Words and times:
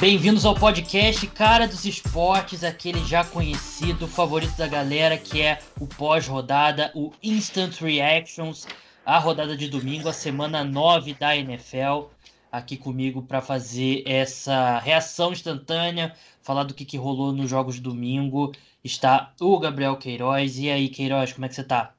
Bem-vindos 0.00 0.46
ao 0.46 0.54
podcast 0.54 1.26
Cara 1.26 1.68
dos 1.68 1.84
Esportes, 1.84 2.64
aquele 2.64 3.04
já 3.04 3.22
conhecido, 3.22 4.08
favorito 4.08 4.56
da 4.56 4.66
galera, 4.66 5.18
que 5.18 5.42
é 5.42 5.60
o 5.78 5.86
pós-rodada, 5.86 6.90
o 6.94 7.12
Instant 7.22 7.82
Reactions, 7.82 8.66
a 9.04 9.18
rodada 9.18 9.54
de 9.54 9.68
domingo, 9.68 10.08
a 10.08 10.12
semana 10.14 10.64
9 10.64 11.12
da 11.12 11.36
NFL. 11.36 12.04
Aqui 12.50 12.78
comigo 12.78 13.20
para 13.20 13.42
fazer 13.42 14.02
essa 14.06 14.78
reação 14.78 15.32
instantânea, 15.32 16.14
falar 16.40 16.64
do 16.64 16.72
que, 16.72 16.86
que 16.86 16.96
rolou 16.96 17.30
nos 17.30 17.50
jogos 17.50 17.74
de 17.74 17.82
domingo, 17.82 18.52
está 18.82 19.34
o 19.38 19.58
Gabriel 19.58 19.98
Queiroz. 19.98 20.58
E 20.58 20.70
aí, 20.70 20.88
Queiroz, 20.88 21.34
como 21.34 21.44
é 21.44 21.48
que 21.50 21.56
você 21.56 21.64
tá? 21.64 21.92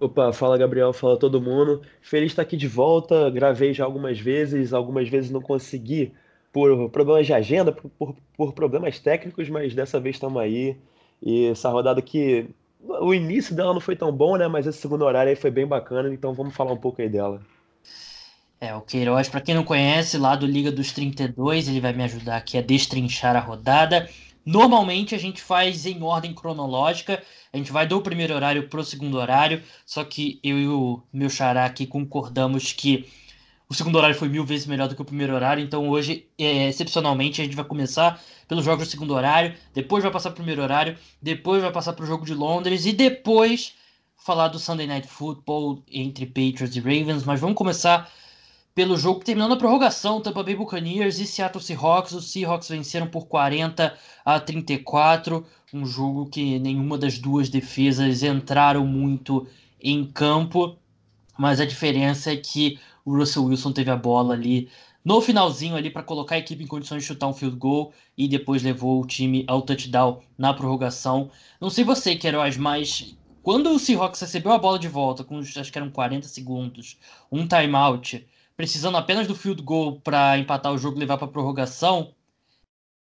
Opa, 0.00 0.32
fala 0.32 0.58
Gabriel, 0.58 0.92
fala 0.92 1.18
todo 1.18 1.40
mundo. 1.40 1.80
Feliz 2.00 2.32
estar 2.32 2.42
aqui 2.42 2.56
de 2.56 2.66
volta. 2.66 3.30
Gravei 3.30 3.72
já 3.72 3.84
algumas 3.84 4.18
vezes, 4.18 4.72
algumas 4.72 5.08
vezes 5.08 5.30
não 5.30 5.40
consegui 5.40 6.12
por 6.52 6.90
problemas 6.90 7.26
de 7.26 7.32
agenda, 7.32 7.72
por, 7.72 7.90
por, 7.90 8.16
por 8.36 8.52
problemas 8.52 8.98
técnicos, 8.98 9.48
mas 9.48 9.74
dessa 9.74 10.00
vez 10.00 10.16
estamos 10.16 10.40
aí. 10.40 10.76
E 11.22 11.46
essa 11.46 11.68
rodada 11.70 12.02
que 12.02 12.48
o 12.80 13.14
início 13.14 13.54
dela 13.54 13.72
não 13.72 13.80
foi 13.80 13.96
tão 13.96 14.12
bom, 14.12 14.36
né? 14.36 14.48
Mas 14.48 14.66
esse 14.66 14.78
segundo 14.78 15.04
horário 15.04 15.30
aí 15.30 15.36
foi 15.36 15.50
bem 15.50 15.66
bacana, 15.66 16.12
então 16.12 16.34
vamos 16.34 16.54
falar 16.54 16.72
um 16.72 16.76
pouco 16.76 17.00
aí 17.00 17.08
dela. 17.08 17.40
É, 18.60 18.74
o 18.74 18.80
Queiroz, 18.80 19.28
para 19.28 19.40
quem 19.40 19.54
não 19.54 19.64
conhece, 19.64 20.16
lá 20.16 20.34
do 20.36 20.46
Liga 20.46 20.72
dos 20.72 20.92
32, 20.92 21.68
ele 21.68 21.80
vai 21.80 21.92
me 21.92 22.02
ajudar 22.04 22.36
aqui 22.36 22.56
a 22.56 22.62
destrinchar 22.62 23.36
a 23.36 23.40
rodada. 23.40 24.08
Normalmente 24.44 25.14
a 25.14 25.18
gente 25.18 25.40
faz 25.40 25.86
em 25.86 26.02
ordem 26.02 26.34
cronológica, 26.34 27.22
a 27.52 27.56
gente 27.56 27.72
vai 27.72 27.86
do 27.86 28.00
primeiro 28.00 28.34
horário 28.34 28.68
pro 28.68 28.84
segundo 28.84 29.16
horário, 29.16 29.62
só 29.86 30.04
que 30.04 30.38
eu 30.42 30.58
e 30.58 30.68
o 30.68 31.02
meu 31.12 31.30
xará 31.30 31.64
aqui 31.64 31.86
concordamos 31.86 32.72
que 32.72 33.06
o 33.68 33.74
segundo 33.74 33.96
horário 33.96 34.14
foi 34.14 34.28
mil 34.28 34.44
vezes 34.44 34.66
melhor 34.66 34.88
do 34.88 34.94
que 34.94 35.02
o 35.02 35.04
primeiro 35.04 35.34
horário, 35.34 35.64
então 35.64 35.88
hoje, 35.88 36.26
é, 36.38 36.68
excepcionalmente, 36.68 37.40
a 37.40 37.44
gente 37.44 37.56
vai 37.56 37.64
começar 37.64 38.22
pelos 38.46 38.64
jogos 38.64 38.86
do 38.86 38.90
segundo 38.90 39.14
horário, 39.14 39.54
depois 39.72 40.02
vai 40.02 40.12
passar 40.12 40.30
pro 40.30 40.36
primeiro 40.36 40.62
horário, 40.62 40.98
depois 41.20 41.62
vai 41.62 41.72
passar 41.72 41.94
pro 41.94 42.06
jogo 42.06 42.26
de 42.26 42.34
Londres 42.34 42.84
e 42.84 42.92
depois 42.92 43.74
falar 44.16 44.48
do 44.48 44.58
Sunday 44.58 44.86
Night 44.86 45.08
Football 45.08 45.82
entre 45.90 46.26
Patriots 46.26 46.76
e 46.76 46.80
Ravens, 46.80 47.24
mas 47.24 47.40
vamos 47.40 47.56
começar 47.56 48.10
pelo 48.74 48.96
jogo 48.96 49.20
que 49.20 49.26
terminou 49.26 49.48
na 49.48 49.56
prorrogação, 49.56 50.20
Tampa 50.20 50.42
Bay 50.42 50.56
Buccaneers 50.56 51.18
e 51.20 51.26
Seattle 51.26 51.62
Seahawks. 51.62 52.12
Os 52.12 52.30
Seahawks 52.30 52.68
venceram 52.68 53.06
por 53.06 53.26
40 53.26 53.96
a 54.24 54.40
34, 54.40 55.46
um 55.72 55.86
jogo 55.86 56.26
que 56.26 56.58
nenhuma 56.58 56.98
das 56.98 57.18
duas 57.18 57.48
defesas 57.48 58.22
entraram 58.22 58.84
muito 58.84 59.46
em 59.80 60.04
campo, 60.04 60.76
mas 61.38 61.60
a 61.60 61.64
diferença 61.64 62.32
é 62.32 62.36
que 62.36 62.78
o 63.04 63.16
Russell 63.16 63.44
Wilson 63.44 63.72
teve 63.72 63.90
a 63.90 63.96
bola 63.96 64.34
ali 64.34 64.68
no 65.04 65.20
finalzinho 65.20 65.76
ali 65.76 65.90
para 65.90 66.02
colocar 66.02 66.36
a 66.36 66.38
equipe 66.38 66.64
em 66.64 66.66
condições 66.66 67.02
de 67.02 67.08
chutar 67.08 67.28
um 67.28 67.34
field 67.34 67.56
goal 67.56 67.92
e 68.16 68.26
depois 68.26 68.62
levou 68.62 69.02
o 69.02 69.06
time 69.06 69.44
ao 69.46 69.60
touchdown 69.60 70.20
na 70.38 70.54
prorrogação. 70.54 71.30
Não 71.60 71.68
sei 71.68 71.84
você, 71.84 72.16
Queiroz, 72.16 72.56
mas 72.56 73.14
quando 73.42 73.70
o 73.70 73.78
Seahawks 73.78 74.20
recebeu 74.20 74.52
a 74.52 74.58
bola 74.58 74.78
de 74.78 74.88
volta, 74.88 75.22
com 75.22 75.38
acho 75.38 75.70
que 75.70 75.78
eram 75.78 75.90
40 75.90 76.26
segundos, 76.26 76.96
um 77.30 77.46
timeout, 77.46 78.26
precisando 78.56 78.96
apenas 78.96 79.26
do 79.26 79.34
field 79.34 79.62
goal 79.62 80.00
para 80.00 80.38
empatar 80.38 80.72
o 80.72 80.78
jogo 80.78 80.96
e 80.96 81.00
levar 81.00 81.18
para 81.18 81.28
prorrogação, 81.28 82.12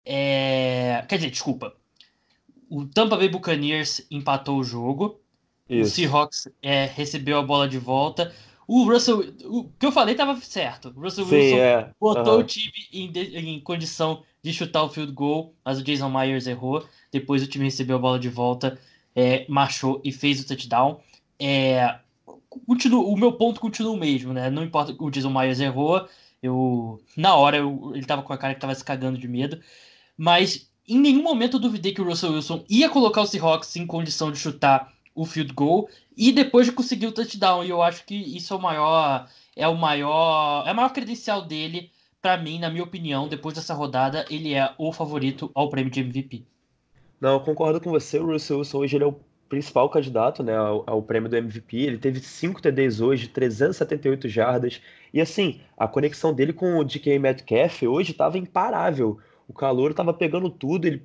é... 0.05 1.05
quer 1.07 1.17
dizer, 1.17 1.31
desculpa, 1.31 1.75
o 2.69 2.85
Tampa 2.85 3.17
Bay 3.17 3.29
Buccaneers 3.29 4.05
empatou 4.09 4.57
o 4.59 4.63
jogo, 4.63 5.19
Isso. 5.69 5.91
o 5.91 5.93
Seahawks 5.93 6.47
é, 6.61 6.85
recebeu 6.85 7.37
a 7.37 7.43
bola 7.43 7.67
de 7.67 7.77
volta, 7.77 8.33
o 8.73 8.85
Russell, 8.85 9.33
o 9.43 9.65
que 9.77 9.85
eu 9.85 9.91
falei 9.91 10.13
estava 10.13 10.39
certo. 10.39 10.93
O 10.95 11.01
Russell 11.01 11.25
Sim, 11.25 11.35
Wilson 11.35 11.57
é. 11.57 11.91
botou 11.99 12.35
uhum. 12.35 12.39
o 12.39 12.43
time 12.45 12.71
em, 12.93 13.11
em, 13.55 13.59
condição 13.59 14.23
de 14.41 14.53
chutar 14.53 14.83
o 14.83 14.89
field 14.89 15.11
goal, 15.11 15.53
mas 15.65 15.77
o 15.77 15.83
Jason 15.83 16.09
Myers 16.09 16.47
errou. 16.47 16.87
Depois 17.11 17.43
o 17.43 17.47
time 17.47 17.65
recebeu 17.65 17.97
a 17.97 17.99
bola 17.99 18.17
de 18.17 18.29
volta, 18.29 18.79
é, 19.13 19.45
marchou 19.49 19.99
e 20.05 20.11
fez 20.13 20.39
o 20.39 20.47
touchdown. 20.47 21.01
É, 21.37 21.99
continua, 22.59 23.03
o 23.03 23.17
meu 23.17 23.33
ponto 23.33 23.59
continua 23.59 23.93
o 23.93 23.97
mesmo, 23.97 24.33
né? 24.33 24.49
Não 24.49 24.63
importa 24.63 24.95
o 24.99 25.09
Jason 25.09 25.29
Myers 25.29 25.59
errou, 25.59 26.07
eu 26.41 27.01
na 27.15 27.35
hora 27.35 27.57
eu, 27.57 27.91
ele 27.95 28.05
tava 28.05 28.23
com 28.23 28.33
a 28.33 28.37
cara 28.37 28.53
que 28.53 28.59
tava 28.59 28.75
se 28.75 28.83
cagando 28.83 29.17
de 29.17 29.27
medo, 29.27 29.59
mas 30.17 30.69
em 30.87 30.99
nenhum 30.99 31.23
momento 31.23 31.57
eu 31.57 31.61
duvidei 31.61 31.93
que 31.93 32.01
o 32.01 32.05
Russell 32.05 32.33
Wilson 32.33 32.65
ia 32.69 32.89
colocar 32.89 33.21
o 33.21 33.25
Seahawks 33.25 33.75
em 33.75 33.87
condição 33.87 34.31
de 34.31 34.37
chutar 34.37 34.93
o 35.15 35.25
field 35.25 35.53
goal 35.53 35.89
e 36.15 36.31
depois 36.31 36.65
de 36.65 36.71
conseguir 36.71 37.07
o 37.07 37.11
touchdown. 37.11 37.63
E 37.63 37.69
eu 37.69 37.81
acho 37.81 38.05
que 38.05 38.15
isso 38.15 38.53
é 38.53 38.57
o 38.57 38.61
maior 38.61 39.27
é 39.55 39.67
o 39.67 39.77
maior 39.77 40.65
é 40.67 40.71
a 40.71 40.73
maior 40.73 40.89
credencial 40.91 41.41
dele 41.43 41.91
para 42.21 42.37
mim, 42.37 42.59
na 42.59 42.69
minha 42.69 42.83
opinião, 42.83 43.27
depois 43.27 43.55
dessa 43.55 43.73
rodada, 43.73 44.25
ele 44.29 44.53
é 44.53 44.73
o 44.77 44.93
favorito 44.93 45.49
ao 45.55 45.69
prêmio 45.69 45.91
de 45.91 46.01
MVP. 46.01 46.43
Não, 47.19 47.39
concordo 47.39 47.81
com 47.81 47.89
você. 47.89 48.19
O 48.19 48.27
Russell 48.27 48.59
Wilson 48.59 48.77
hoje 48.77 48.97
ele 48.97 49.03
é 49.03 49.07
o 49.07 49.19
principal 49.51 49.89
candidato 49.89 50.41
né, 50.41 50.55
ao, 50.55 50.85
ao, 50.87 51.03
prêmio 51.03 51.29
do 51.29 51.35
MVP. 51.35 51.75
Ele 51.75 51.97
teve 51.97 52.21
5 52.21 52.61
TDs 52.61 53.01
hoje, 53.01 53.27
378 53.27 54.29
jardas. 54.29 54.81
E 55.13 55.19
assim, 55.19 55.59
a 55.77 55.89
conexão 55.89 56.33
dele 56.33 56.53
com 56.53 56.77
o 56.77 56.85
DK 56.85 57.19
Metcalf 57.19 57.83
hoje 57.83 58.11
estava 58.11 58.37
imparável. 58.37 59.19
O 59.49 59.53
calor 59.53 59.91
estava 59.91 60.13
pegando 60.13 60.49
tudo, 60.49 60.85
ele 60.87 61.03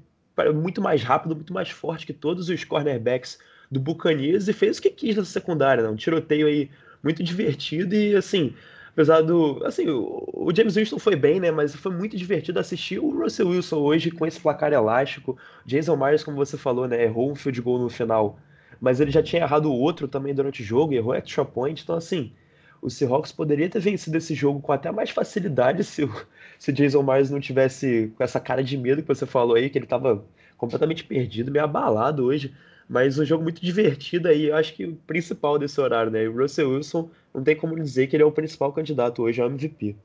muito 0.55 0.81
mais 0.81 1.03
rápido, 1.03 1.35
muito 1.35 1.53
mais 1.53 1.71
forte 1.71 2.07
que 2.07 2.13
todos 2.13 2.49
os 2.49 2.63
cornerbacks 2.63 3.37
do 3.69 3.81
Buccaneers 3.81 4.47
e 4.47 4.53
fez 4.53 4.79
o 4.79 4.83
que 4.83 4.91
quis 4.91 5.17
nessa 5.17 5.31
secundária, 5.33 5.83
né? 5.83 5.89
um 5.89 5.97
tiroteio 5.97 6.47
aí 6.47 6.71
muito 7.03 7.25
divertido 7.25 7.97
e 7.97 8.15
assim, 8.15 8.55
apesar 8.97 9.21
do, 9.21 9.63
assim, 9.67 9.87
o, 9.91 10.51
James 10.57 10.75
Winston 10.75 10.99
foi 10.99 11.15
bem, 11.15 11.39
né, 11.39 11.51
mas 11.51 11.75
foi 11.75 11.93
muito 11.93 12.17
divertido 12.17 12.59
assistir 12.59 12.99
o 12.99 13.11
Russell 13.11 13.49
Wilson 13.49 13.77
hoje 13.77 14.11
com 14.11 14.25
esse 14.25 14.41
placar 14.41 14.73
elástico. 14.73 15.37
Jason 15.67 15.95
Myers, 15.97 16.25
como 16.25 16.39
você 16.39 16.57
falou, 16.57 16.89
né, 16.89 17.05
errou 17.05 17.31
um 17.31 17.35
field 17.35 17.61
goal 17.61 17.79
no 17.79 17.91
final, 17.91 18.39
mas 18.81 18.99
ele 18.99 19.11
já 19.11 19.23
tinha 19.23 19.43
errado 19.43 19.67
o 19.67 19.79
outro 19.79 20.09
também 20.09 20.35
durante 20.35 20.63
o 20.63 20.65
jogo, 20.65 20.95
errou 20.95 21.15
extra 21.15 21.45
point, 21.45 21.83
então 21.83 21.95
assim, 21.95 22.33
o 22.81 22.89
Seahawks 22.89 23.33
poderia 23.33 23.69
ter 23.69 23.81
vencido 23.81 24.17
esse 24.17 24.35
jogo 24.35 24.61
com 24.61 24.73
até 24.73 24.91
mais 24.91 25.11
facilidade 25.11 25.85
se 25.85 26.03
o, 26.05 26.27
se 26.59 26.71
o 26.71 26.73
Jason 26.73 27.03
Myers 27.03 27.31
não 27.31 27.39
tivesse 27.39 28.11
com 28.17 28.25
essa 28.25 28.41
cara 28.41 28.65
de 28.65 28.79
medo 28.79 29.03
que 29.03 29.09
você 29.09 29.27
falou 29.27 29.57
aí, 29.57 29.69
que 29.69 29.77
ele 29.77 29.85
estava 29.85 30.25
completamente 30.57 31.05
perdido, 31.05 31.53
meio 31.53 31.67
abalado 31.67 32.25
hoje. 32.25 32.55
Mas 32.89 33.19
um 33.19 33.25
jogo 33.25 33.43
muito 33.43 33.61
divertido 33.61 34.29
aí, 34.29 34.45
eu 34.45 34.57
acho 34.57 34.75
que 34.75 34.85
o 34.85 34.95
principal 35.07 35.59
desse 35.59 35.81
horário, 35.81 36.11
né? 36.11 36.29
o 36.29 36.37
Russell 36.37 36.71
Wilson, 36.71 37.11
não 37.35 37.43
tem 37.43 37.57
como 37.57 37.75
dizer 37.77 38.07
que 38.07 38.17
ele 38.17 38.23
é 38.23 38.27
o 38.27 38.33
principal 38.33 38.73
candidato 38.73 39.23
hoje 39.23 39.41
ao 39.41 39.49
MVP. 39.49 39.97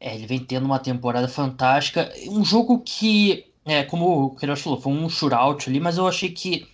É, 0.00 0.14
ele 0.14 0.26
vem 0.26 0.38
tendo 0.38 0.64
uma 0.64 0.78
temporada 0.78 1.28
fantástica. 1.28 2.12
Um 2.28 2.44
jogo 2.44 2.80
que, 2.80 3.46
é, 3.64 3.82
como 3.82 4.26
o 4.26 4.36
Queiroz 4.36 4.60
falou, 4.60 4.80
foi 4.80 4.92
um 4.92 5.08
shootout 5.08 5.68
ali, 5.68 5.80
mas 5.80 5.98
eu 5.98 6.06
achei 6.06 6.30
que 6.30 6.66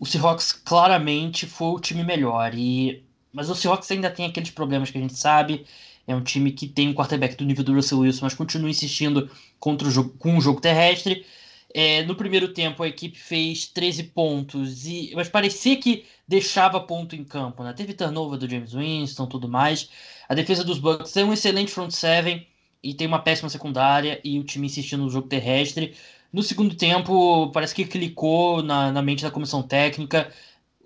o 0.00 0.06
Seahawks 0.06 0.52
claramente 0.52 1.46
foi 1.46 1.68
o 1.68 1.80
time 1.80 2.02
melhor. 2.02 2.54
E, 2.54 3.04
mas 3.32 3.50
o 3.50 3.54
Seahawks 3.54 3.90
ainda 3.90 4.10
tem 4.10 4.26
aqueles 4.26 4.50
problemas 4.50 4.90
que 4.90 4.98
a 4.98 5.00
gente 5.00 5.16
sabe. 5.16 5.64
É 6.06 6.14
um 6.14 6.22
time 6.22 6.50
que 6.50 6.66
tem 6.66 6.88
um 6.88 6.94
quarterback 6.94 7.36
do 7.36 7.44
nível 7.44 7.62
do 7.62 7.74
Russell 7.74 7.98
Wilson, 7.98 8.24
mas 8.24 8.34
continua 8.34 8.70
insistindo 8.70 9.30
contra 9.60 9.86
o 9.86 9.90
jogo, 9.90 10.14
com 10.18 10.38
o 10.38 10.40
jogo 10.40 10.60
terrestre. 10.60 11.26
É, 11.74 12.02
no 12.04 12.14
primeiro 12.14 12.52
tempo 12.52 12.82
a 12.82 12.88
equipe 12.88 13.18
fez 13.18 13.66
13 13.66 14.04
pontos, 14.04 14.86
e 14.86 15.12
mas 15.14 15.28
parecia 15.28 15.76
que 15.76 16.06
deixava 16.26 16.80
ponto 16.80 17.14
em 17.14 17.24
campo. 17.24 17.62
Né? 17.62 17.72
Teve 17.74 17.94
turnover 17.94 18.38
do 18.38 18.48
James 18.48 18.72
Winston 18.72 19.26
tudo 19.26 19.48
mais. 19.48 19.90
A 20.28 20.34
defesa 20.34 20.64
dos 20.64 20.78
Bucks 20.78 21.16
é 21.16 21.24
um 21.24 21.32
excelente 21.32 21.70
front 21.70 21.90
seven 21.90 22.46
e 22.82 22.94
tem 22.94 23.06
uma 23.06 23.18
péssima 23.20 23.48
secundária 23.50 24.20
e 24.24 24.38
o 24.38 24.44
time 24.44 24.66
insistindo 24.66 25.02
no 25.04 25.10
jogo 25.10 25.28
terrestre. 25.28 25.94
No 26.32 26.42
segundo 26.42 26.74
tempo, 26.74 27.50
parece 27.52 27.74
que 27.74 27.84
clicou 27.86 28.62
na, 28.62 28.92
na 28.92 29.02
mente 29.02 29.22
da 29.22 29.30
comissão 29.30 29.62
técnica. 29.62 30.32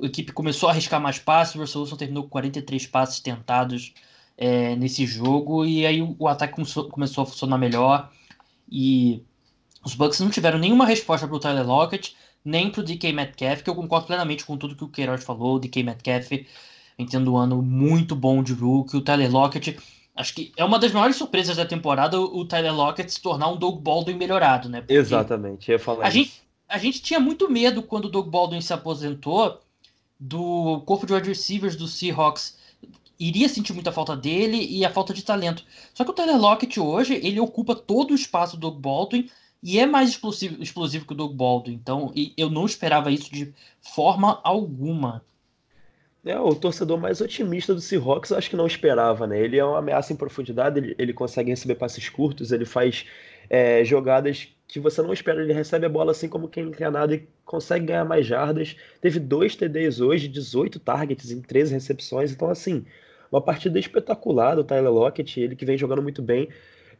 A 0.01 0.07
equipe 0.07 0.33
começou 0.33 0.69
a 0.69 0.73
arriscar 0.73 1.01
mais 1.01 1.19
passes. 1.19 1.55
O 1.55 1.59
Russell 1.59 1.83
Wilson 1.83 1.97
terminou 1.97 2.25
com 2.25 2.31
43 2.31 2.87
passes 2.87 3.21
tentados 3.21 3.93
é, 4.37 4.77
nesse 4.77 5.07
jogo. 5.07 5.65
E 5.65 5.87
aí 5.87 6.01
o, 6.03 6.15
o 6.19 6.29
ataque 6.29 6.55
começou, 6.55 6.89
começou 6.89 7.23
a 7.23 7.27
funcionar 7.27 7.59
melhor. 7.59 8.11
E 8.71 9.25
os 9.85 9.95
Bucks 9.95 10.21
não 10.21 10.31
tiveram 10.31 10.59
nenhuma 10.59 10.87
resposta 10.87 11.27
para 11.27 11.37
o 11.37 11.41
Tyler 11.41 11.67
Lockett, 11.67 12.17
nem 12.45 12.71
para 12.71 12.81
o 12.81 12.85
DK 12.85 13.13
Metcalf, 13.13 13.63
que 13.63 13.71
eu 13.71 13.75
concordo 13.75 14.07
plenamente 14.07 14.45
com 14.45 14.57
tudo 14.57 14.77
que 14.77 14.85
o 14.85 14.89
Queiroz 14.89 15.25
falou. 15.25 15.57
O 15.57 15.59
DK 15.59 15.83
Metcalf, 15.83 16.31
entendo 16.99 17.33
um 17.33 17.37
ano 17.37 17.63
muito 17.63 18.15
bom 18.15 18.43
de 18.43 18.53
rookie. 18.53 18.97
O 18.97 19.01
Tyler 19.01 19.31
Lockett, 19.31 19.79
acho 20.17 20.35
que 20.35 20.53
é 20.57 20.65
uma 20.65 20.79
das 20.79 20.93
maiores 20.93 21.17
surpresas 21.17 21.57
da 21.57 21.65
temporada 21.65 22.21
o 22.21 22.45
Tyler 22.45 22.75
Lockett 22.75 23.13
se 23.13 23.21
tornar 23.21 23.49
um 23.49 23.57
Doug 23.57 23.81
Baldwin 23.81 24.15
melhorado, 24.15 24.69
né? 24.69 24.81
Porque 24.81 24.95
Exatamente, 24.95 25.71
ia 25.71 25.79
falar 25.79 26.07
a 26.07 26.11
gente, 26.11 26.43
a 26.69 26.79
gente 26.79 27.03
tinha 27.03 27.21
muito 27.21 27.51
medo 27.51 27.83
quando 27.83 28.07
o 28.07 28.11
Doug 28.11 28.29
Baldwin 28.29 28.61
se 28.61 28.73
aposentou 28.73 29.61
do 30.19 30.81
corpo 30.87 31.07
de 31.07 31.13
wide 31.13 31.29
receivers 31.29 31.75
do 31.75 31.89
Seahawks 31.89 32.57
iria 33.19 33.49
sentir 33.49 33.73
muita 33.73 33.93
falta 33.93 34.17
dele 34.17 34.67
e 34.69 34.85
a 34.85 34.91
falta 34.91 35.15
de 35.15 35.23
talento. 35.23 35.65
Só 35.95 36.05
que 36.05 36.11
o 36.11 36.15
Tyler 36.15 36.41
Lockett 36.41 36.81
hoje, 36.81 37.15
ele 37.15 37.39
ocupa 37.39 37.75
todo 37.75 38.11
o 38.11 38.15
espaço 38.15 38.57
do 38.57 38.71
Doug 38.71 38.81
Baldwin 38.81 39.29
e 39.63 39.79
é 39.79 39.87
mais 39.87 40.11
explosivo, 40.11 40.63
explosivo 40.63 41.07
que 41.07 41.13
o 41.13 41.17
Doug 41.17 41.35
Baldwin. 41.35 41.75
Então, 41.75 42.13
eu 42.37 42.51
não 42.51 42.67
esperava 42.67 43.11
isso 43.11 43.33
de 43.33 43.53
forma 43.81 44.41
alguma. 44.43 45.25
É, 46.25 46.39
o 46.39 46.55
torcedor 46.55 46.99
mais 47.01 47.21
otimista 47.21 47.75
do 47.75 47.81
Seahawks 47.81 48.31
eu 48.31 48.39
acho 48.39 48.49
que 48.49 48.57
não 48.57 48.67
esperava, 48.67 49.27
né? 49.27 49.41
Ele 49.41 49.59
é 49.59 49.65
uma 49.65 49.79
ameaça 49.79 50.13
em 50.13 50.17
profundidade, 50.17 50.79
ele, 50.79 50.95
ele 50.97 51.13
consegue 51.13 51.51
receber 51.51 51.75
passes 51.75 52.09
curtos, 52.09 52.53
ele 52.53 52.65
faz 52.65 53.07
é, 53.51 53.85
jogadas 53.85 54.49
que 54.69 54.81
você 54.81 55.03
não 55.03 55.13
espera. 55.13 55.43
Ele 55.43 55.53
recebe 55.53 55.85
a 55.85 55.89
bola 55.89 56.13
assim 56.13 56.29
como 56.29 56.49
quem 56.49 56.65
não 56.65 56.73
quer 56.73 56.91
nada 56.91 57.15
e 57.15 57.29
consegue 57.45 57.87
ganhar 57.87 58.05
mais 58.05 58.27
jardas. 58.27 58.77
Teve 59.01 59.21
dois 59.21 59.55
TDs 59.55 60.01
hoje, 60.01 60.29
18 60.29 60.81
targets 60.81 61.31
em 61.31 61.41
13 61.41 61.75
recepções. 61.75 62.33
Então, 62.33 62.49
assim, 62.49 62.85
uma 63.31 63.41
partida 63.41 63.79
espetacular 63.79 64.55
do 64.55 64.65
Tyler 64.65 64.93
Lockett, 64.93 65.41
ele 65.41 65.57
que 65.57 65.65
vem 65.65 65.77
jogando 65.77 66.03
muito 66.03 66.23
bem. 66.23 66.49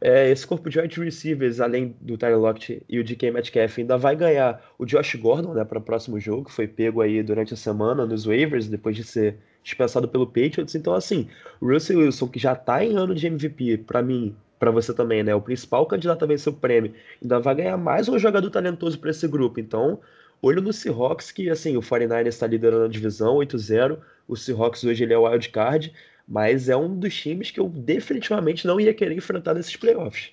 É, 0.05 0.29
esse 0.29 0.45
corpo 0.45 0.69
de 0.69 0.77
wide 0.81 0.99
receivers, 0.99 1.61
além 1.61 1.95
do 2.01 2.17
Tyler 2.17 2.37
Lockett 2.37 2.83
e 2.89 2.99
o 2.99 3.03
DK 3.05 3.31
Metcalf, 3.31 3.79
ainda 3.79 3.97
vai 3.97 4.17
ganhar 4.17 4.61
o 4.77 4.85
Josh 4.85 5.15
Gordon 5.15 5.53
né, 5.53 5.63
para 5.63 5.79
o 5.79 5.81
próximo 5.81 6.19
jogo, 6.19 6.43
que 6.43 6.51
foi 6.51 6.67
pego 6.67 6.99
aí 6.99 7.23
durante 7.23 7.53
a 7.53 7.57
semana 7.57 8.05
nos 8.05 8.25
waivers, 8.25 8.67
depois 8.67 8.97
de 8.97 9.05
ser 9.05 9.37
dispensado 9.63 10.05
pelo 10.09 10.27
Patriots. 10.27 10.75
Então, 10.75 10.93
assim, 10.93 11.29
o 11.61 11.71
Russell 11.71 11.99
Wilson, 11.99 12.27
que 12.27 12.37
já 12.37 12.51
está 12.51 12.83
em 12.83 12.97
ano 12.97 13.15
de 13.15 13.27
MVP, 13.27 13.77
para 13.77 14.01
mim, 14.01 14.35
para 14.59 14.71
você 14.71 14.93
também, 14.93 15.23
né? 15.23 15.33
O 15.33 15.39
principal 15.39 15.85
candidato 15.85 16.25
a 16.25 16.27
vencer 16.27 16.51
o 16.51 16.55
prêmio, 16.57 16.93
ainda 17.21 17.39
vai 17.39 17.55
ganhar 17.55 17.77
mais 17.77 18.09
um 18.09 18.19
jogador 18.19 18.49
talentoso 18.49 18.99
para 18.99 19.09
esse 19.09 19.25
grupo. 19.25 19.61
Então, 19.61 20.01
olho 20.41 20.61
no 20.61 20.73
Seahawks, 20.73 21.31
que 21.31 21.49
assim, 21.49 21.77
o 21.77 21.81
49ers 21.81 22.27
está 22.27 22.45
liderando 22.45 22.83
a 22.83 22.89
divisão 22.89 23.35
8-0. 23.37 23.97
O 24.27 24.35
Seahawks 24.35 24.83
hoje 24.83 25.05
ele 25.05 25.13
é 25.13 25.17
o 25.17 25.25
wild 25.25 25.47
card 25.47 25.93
mas 26.27 26.69
é 26.69 26.75
um 26.75 26.97
dos 26.97 27.15
times 27.15 27.51
que 27.51 27.59
eu 27.59 27.69
definitivamente 27.69 28.65
não 28.65 28.79
ia 28.79 28.93
querer 28.93 29.15
enfrentar 29.15 29.53
nesses 29.53 29.75
playoffs. 29.75 30.31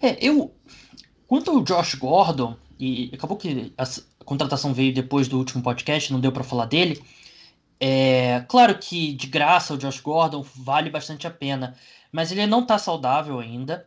É, 0.00 0.16
eu. 0.20 0.54
Quanto 1.26 1.50
ao 1.50 1.62
Josh 1.62 1.94
Gordon, 1.94 2.56
e 2.78 3.10
acabou 3.12 3.36
que 3.36 3.72
a 3.76 3.84
contratação 4.24 4.72
veio 4.72 4.94
depois 4.94 5.28
do 5.28 5.36
último 5.36 5.62
podcast, 5.62 6.12
não 6.12 6.20
deu 6.20 6.32
para 6.32 6.44
falar 6.44 6.66
dele. 6.66 7.02
É 7.80 8.44
claro 8.48 8.78
que 8.78 9.12
de 9.12 9.26
graça 9.26 9.74
o 9.74 9.78
Josh 9.78 10.00
Gordon 10.00 10.44
vale 10.56 10.90
bastante 10.90 11.26
a 11.26 11.30
pena, 11.30 11.76
mas 12.10 12.32
ele 12.32 12.46
não 12.46 12.64
tá 12.64 12.78
saudável 12.78 13.38
ainda. 13.38 13.86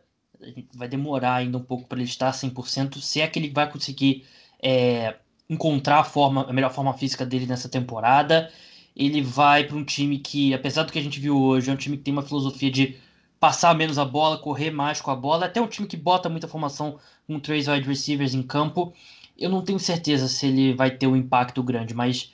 Vai 0.74 0.88
demorar 0.88 1.36
ainda 1.36 1.58
um 1.58 1.62
pouco 1.62 1.86
para 1.86 1.98
ele 1.98 2.08
estar 2.08 2.30
100%, 2.30 3.00
se 3.00 3.20
é 3.20 3.26
que 3.26 3.38
ele 3.38 3.50
vai 3.50 3.70
conseguir 3.70 4.24
é, 4.62 5.16
encontrar 5.48 6.00
a, 6.00 6.04
forma, 6.04 6.48
a 6.48 6.52
melhor 6.52 6.72
forma 6.72 6.92
física 6.94 7.26
dele 7.26 7.46
nessa 7.46 7.68
temporada 7.68 8.50
ele 8.96 9.22
vai 9.22 9.64
para 9.64 9.76
um 9.76 9.84
time 9.84 10.18
que, 10.18 10.52
apesar 10.52 10.82
do 10.82 10.92
que 10.92 10.98
a 10.98 11.02
gente 11.02 11.18
viu 11.18 11.36
hoje, 11.36 11.70
é 11.70 11.72
um 11.72 11.76
time 11.76 11.96
que 11.96 12.02
tem 12.02 12.12
uma 12.12 12.22
filosofia 12.22 12.70
de 12.70 12.96
passar 13.40 13.74
menos 13.74 13.98
a 13.98 14.04
bola, 14.04 14.38
correr 14.38 14.70
mais 14.70 15.00
com 15.00 15.10
a 15.10 15.16
bola, 15.16 15.46
até 15.46 15.60
um 15.60 15.66
time 15.66 15.88
que 15.88 15.96
bota 15.96 16.28
muita 16.28 16.46
formação 16.46 16.98
com 17.26 17.40
três 17.40 17.66
wide 17.66 17.88
receivers 17.88 18.34
em 18.34 18.42
campo. 18.42 18.92
Eu 19.36 19.50
não 19.50 19.62
tenho 19.62 19.80
certeza 19.80 20.28
se 20.28 20.46
ele 20.46 20.74
vai 20.74 20.90
ter 20.90 21.06
um 21.06 21.16
impacto 21.16 21.62
grande, 21.62 21.94
mas 21.94 22.32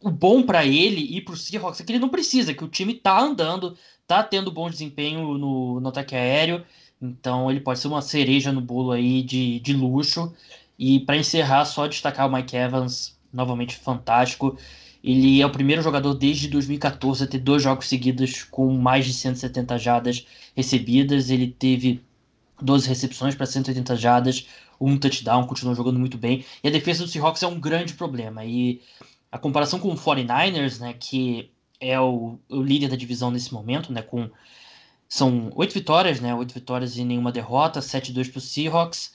o 0.00 0.10
bom 0.10 0.42
para 0.42 0.64
ele 0.64 1.16
e 1.16 1.20
para 1.20 1.34
o 1.34 1.36
Seahawks 1.36 1.80
é 1.80 1.84
que 1.84 1.92
ele 1.92 1.98
não 1.98 2.08
precisa, 2.08 2.54
que 2.54 2.64
o 2.64 2.68
time 2.68 2.94
tá 2.94 3.20
andando, 3.20 3.76
tá 4.06 4.22
tendo 4.22 4.50
bom 4.50 4.68
desempenho 4.68 5.38
no, 5.38 5.78
no 5.78 5.88
ataque 5.88 6.16
aéreo, 6.16 6.64
então 7.00 7.50
ele 7.50 7.60
pode 7.60 7.78
ser 7.78 7.88
uma 7.88 8.02
cereja 8.02 8.50
no 8.50 8.60
bolo 8.60 8.92
aí 8.92 9.22
de, 9.22 9.60
de 9.60 9.72
luxo. 9.72 10.34
E 10.78 11.00
para 11.00 11.16
encerrar, 11.16 11.64
só 11.66 11.86
destacar 11.86 12.26
o 12.26 12.32
Mike 12.32 12.56
Evans, 12.56 13.18
novamente 13.32 13.76
fantástico. 13.76 14.58
Ele 15.02 15.40
é 15.40 15.46
o 15.46 15.50
primeiro 15.50 15.82
jogador 15.82 16.14
desde 16.14 16.48
2014 16.48 17.24
a 17.24 17.26
ter 17.26 17.38
dois 17.38 17.62
jogos 17.62 17.88
seguidos 17.88 18.44
com 18.44 18.72
mais 18.76 19.06
de 19.06 19.14
170 19.14 19.78
jadas 19.78 20.26
recebidas. 20.54 21.30
Ele 21.30 21.48
teve 21.48 22.02
12 22.60 22.88
recepções 22.88 23.34
para 23.34 23.46
180 23.46 23.96
jadas, 23.96 24.46
um 24.80 24.98
touchdown, 24.98 25.46
continuou 25.46 25.74
jogando 25.74 25.98
muito 25.98 26.18
bem. 26.18 26.44
E 26.62 26.68
a 26.68 26.70
defesa 26.70 27.04
do 27.04 27.10
Seahawks 27.10 27.42
é 27.42 27.46
um 27.46 27.58
grande 27.58 27.94
problema. 27.94 28.44
E 28.44 28.82
a 29.32 29.38
comparação 29.38 29.78
com 29.78 29.88
o 29.88 29.96
49ers, 29.96 30.80
né, 30.80 30.92
que 30.92 31.50
é 31.80 31.98
o, 31.98 32.38
o 32.48 32.62
líder 32.62 32.88
da 32.88 32.96
divisão 32.96 33.30
nesse 33.30 33.52
momento, 33.52 33.92
né, 33.92 34.02
com 34.02 34.30
são 35.08 35.50
oito 35.56 35.74
vitórias, 35.74 36.20
né, 36.20 36.34
oito 36.34 36.54
vitórias 36.54 36.96
e 36.96 37.04
nenhuma 37.04 37.32
derrota, 37.32 37.80
7-2 37.80 38.30
para 38.30 38.38
o 38.38 38.40
Seahawks. 38.40 39.12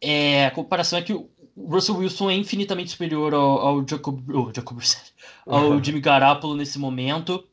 É, 0.00 0.46
a 0.46 0.50
comparação 0.50 0.98
é 0.98 1.02
que 1.02 1.12
o 1.12 1.28
Russell 1.56 1.96
Wilson 1.96 2.30
é 2.30 2.34
infinitamente 2.34 2.90
superior 2.90 3.32
ao, 3.32 3.58
ao 3.60 3.88
Jacob, 3.88 4.20
oh, 4.30 4.52
Jacob 4.54 4.78
ao 5.46 5.82
Jimmy 5.82 6.00
Garoppolo 6.00 6.56
nesse 6.56 6.78
momento. 6.78 7.44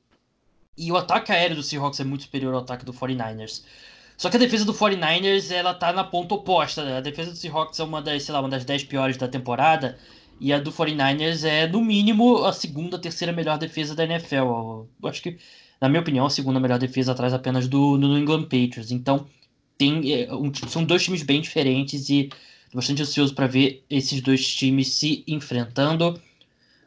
E 0.78 0.92
o 0.92 0.98
ataque 0.98 1.32
aéreo 1.32 1.56
do 1.56 1.64
Seahawks 1.64 2.00
é 2.00 2.04
muito 2.04 2.24
superior 2.24 2.54
ao 2.54 2.62
ataque 2.62 2.84
do 2.84 2.94
49ers. 2.94 3.64
Só 4.18 4.30
que 4.30 4.38
a 4.38 4.40
defesa 4.40 4.66
do 4.66 4.74
49ers, 4.74 5.52
ela 5.52 5.74
tá 5.74 5.92
na 5.92 6.04
ponta 6.04 6.36
oposta. 6.36 6.84
Né? 6.84 6.98
A 6.98 7.02
defesa 7.02 7.32
do 7.32 7.38
Seahawks 7.38 7.80
é 7.80 7.84
uma 7.84 8.02
das, 8.02 8.24
sei 8.24 8.34
lá, 8.34 8.40
uma 8.40 8.50
das 8.50 8.66
10 8.66 8.86
piores 8.86 9.18
da 9.18 9.28
temporada. 9.28 9.98
E 10.40 10.52
a 10.52 10.60
do 10.60 10.72
49ers 10.72 11.44
é, 11.44 11.68
no 11.68 11.84
mínimo, 11.84 12.44
a 12.46 12.54
segunda, 12.54 12.98
terceira 12.98 13.32
melhor 13.32 13.58
defesa 13.58 13.96
da 13.96 14.04
NFL. 14.04 14.36
Eu 14.36 14.90
acho 15.04 15.22
que, 15.22 15.38
na 15.80 15.88
minha 15.88 16.02
opinião, 16.02 16.26
a 16.26 16.30
segunda 16.30 16.60
melhor 16.60 16.80
defesa 16.80 17.12
atrás 17.12 17.34
apenas 17.34 17.68
do, 17.68 17.98
do 17.98 18.08
New 18.08 18.18
England 18.18 18.44
Patriots. 18.44 18.92
Então, 18.92 19.28
tem, 19.78 20.14
é, 20.14 20.28
são 20.68 20.84
dois 20.84 21.04
times 21.04 21.24
bem 21.24 21.42
diferentes 21.42 22.10
e 22.10 22.30
bastante 22.74 23.02
ansioso 23.02 23.34
para 23.34 23.48
ver 23.48 23.84
esses 23.90 24.22
dois 24.22 24.46
times 24.46 24.94
se 24.96 25.24
enfrentando. 25.28 26.20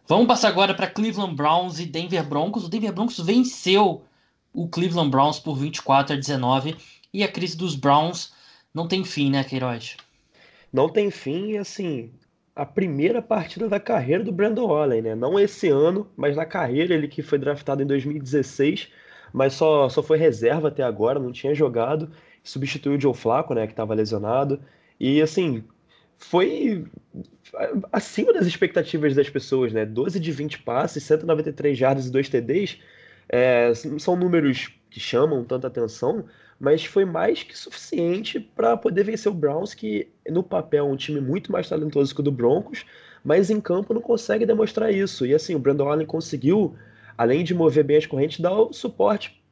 Vamos 0.07 0.27
passar 0.27 0.49
agora 0.49 0.75
para 0.75 0.87
Cleveland 0.87 1.35
Browns 1.35 1.79
e 1.79 1.87
Denver 1.87 2.25
Broncos. 2.25 2.65
O 2.65 2.69
Denver 2.69 2.93
Broncos 2.93 3.19
venceu 3.21 4.05
o 4.53 4.69
Cleveland 4.69 5.11
Browns 5.11 5.39
por 5.39 5.57
24 5.57 6.15
a 6.15 6.19
19 6.19 6.77
e 7.13 7.23
a 7.23 7.29
crise 7.29 7.57
dos 7.57 7.75
Browns 7.75 8.33
não 8.73 8.89
tem 8.89 9.05
fim, 9.05 9.31
né, 9.31 9.45
Queiroz? 9.45 9.97
Não 10.73 10.89
tem 10.89 11.11
fim 11.11 11.53
e 11.53 11.59
assim, 11.59 12.11
a 12.55 12.65
primeira 12.65 13.23
partida 13.23 13.69
da 13.69 13.81
carreira 13.81 14.23
do 14.23 14.33
Brandon 14.33 14.75
Allen, 14.75 15.03
né? 15.03 15.15
Não 15.15 15.39
esse 15.39 15.69
ano, 15.69 16.09
mas 16.17 16.37
na 16.37 16.45
carreira, 16.45 16.95
ele 16.95 17.09
que 17.09 17.23
foi 17.23 17.39
draftado 17.39 17.83
em 17.83 17.87
2016, 17.87 18.89
mas 19.33 19.55
só, 19.55 19.89
só 19.89 20.03
foi 20.03 20.19
reserva 20.19 20.69
até 20.69 20.83
agora, 20.83 21.19
não 21.19 21.33
tinha 21.33 21.55
jogado, 21.55 22.11
substituiu 22.43 22.97
o 22.97 23.01
Joe 23.01 23.15
Flacco, 23.15 23.55
né, 23.55 23.67
que 23.67 23.73
estava 23.73 23.95
lesionado. 23.95 24.61
E 25.01 25.21
assim, 25.21 25.65
foi 26.19 26.87
acima 27.93 28.33
das 28.33 28.47
expectativas 28.47 29.15
das 29.15 29.29
pessoas, 29.29 29.73
né? 29.73 29.85
12 29.85 30.19
de 30.19 30.33
20 30.33 30.61
passes, 30.61 31.03
193 31.05 31.77
jardas 31.77 32.07
e 32.07 32.11
2 32.11 32.29
TDs 32.29 32.79
é, 33.29 33.73
são 33.99 34.17
números 34.17 34.71
que 34.91 35.01
chamam 35.01 35.45
tanta 35.45 35.67
atenção, 35.67 36.25
mas 36.59 36.85
foi 36.85 37.05
mais 37.05 37.43
que 37.43 37.57
suficiente 37.57 38.39
para 38.39 38.77
poder 38.77 39.05
vencer 39.05 39.31
o 39.31 39.35
Browns, 39.35 39.75
que 39.75 40.09
no 40.29 40.43
papel 40.43 40.87
é 40.87 40.89
um 40.89 40.97
time 40.97 41.21
muito 41.21 41.51
mais 41.51 41.69
talentoso 41.69 42.15
que 42.15 42.21
o 42.21 42.25
do 42.25 42.31
Broncos, 42.33 42.85
mas 43.25 43.51
em 43.51 43.61
campo 43.61 43.95
não 43.95 44.01
consegue 44.01 44.47
demonstrar 44.47 44.93
isso. 44.93 45.27
E 45.27 45.35
assim, 45.35 45.55
o 45.55 45.59
Brandon 45.59 45.89
Allen 45.89 46.07
conseguiu, 46.07 46.77
além 47.17 47.43
de 47.43 47.55
mover 47.55 47.85
bem 47.85 47.97
as 47.97 48.07
correntes, 48.07 48.41
dar 48.41 48.53
o 48.53 48.73
suporte 48.73 49.43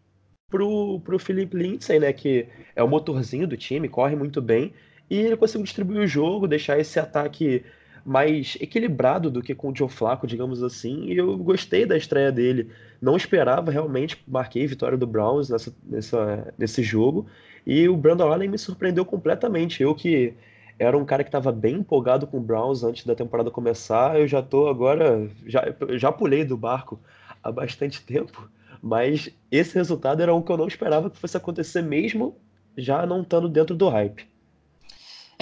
pro, 0.49 1.01
pro 1.01 1.19
Philip 1.19 1.57
Lindsay, 1.57 1.99
né? 1.99 2.13
Que 2.13 2.47
é 2.77 2.83
o 2.83 2.89
motorzinho 2.89 3.47
do 3.49 3.57
time, 3.57 3.89
corre 3.89 4.15
muito 4.15 4.41
bem 4.41 4.73
e 5.13 5.19
ele 5.19 5.37
conseguiu 5.37 5.65
distribuir 5.65 6.01
o 6.01 6.07
jogo, 6.07 6.49
deixar 6.49 6.79
esse 6.79 6.99
ataque 6.99 7.63
mais 8.03 8.57
equilibrado 8.59 9.31
do 9.31 9.43
que 9.43 9.55
com 9.55 9.69
o 9.69 9.77
Joe 9.77 9.87
Flacco, 9.87 10.27
digamos 10.27 10.63
assim, 10.63 11.05
e 11.05 11.19
eu 11.19 11.37
gostei 11.37 11.85
da 11.85 11.99
estreia 11.99 12.33
dele. 12.33 12.71
Não 12.99 13.15
esperava 13.15 13.71
realmente, 13.71 14.25
marquei 14.27 14.67
vitória 14.67 14.97
do 14.97 15.07
Browns 15.07 15.51
nessa, 15.51 15.71
nessa, 15.85 16.55
nesse 16.57 16.83
jogo, 16.83 17.27
e 17.67 17.87
o 17.91 17.95
Brandon 17.95 18.33
Allen 18.33 18.49
me 18.49 18.57
surpreendeu 18.57 19.05
completamente. 19.05 19.83
Eu 19.83 19.95
que 19.95 20.33
era 20.79 20.97
um 20.97 21.05
cara 21.05 21.23
que 21.23 21.29
estava 21.29 21.53
bem 21.53 21.75
empolgado 21.75 22.27
com 22.27 22.39
o 22.39 22.41
Browns 22.41 22.83
antes 22.83 23.05
da 23.05 23.15
temporada 23.15 23.51
começar, 23.51 24.19
eu 24.19 24.27
já 24.27 24.41
estou 24.41 24.67
agora, 24.67 25.29
já, 25.47 25.63
já 25.91 26.11
pulei 26.11 26.43
do 26.43 26.57
barco 26.57 26.99
há 27.43 27.53
bastante 27.53 28.03
tempo, 28.03 28.49
mas 28.81 29.29
esse 29.51 29.75
resultado 29.75 30.23
era 30.23 30.35
um 30.35 30.41
que 30.41 30.51
eu 30.51 30.57
não 30.57 30.67
esperava 30.67 31.11
que 31.11 31.19
fosse 31.19 31.37
acontecer 31.37 31.83
mesmo 31.83 32.35
já 32.79 33.05
não 33.05 33.21
estando 33.21 33.47
dentro 33.47 33.77
do 33.77 33.91
hype. 33.91 34.32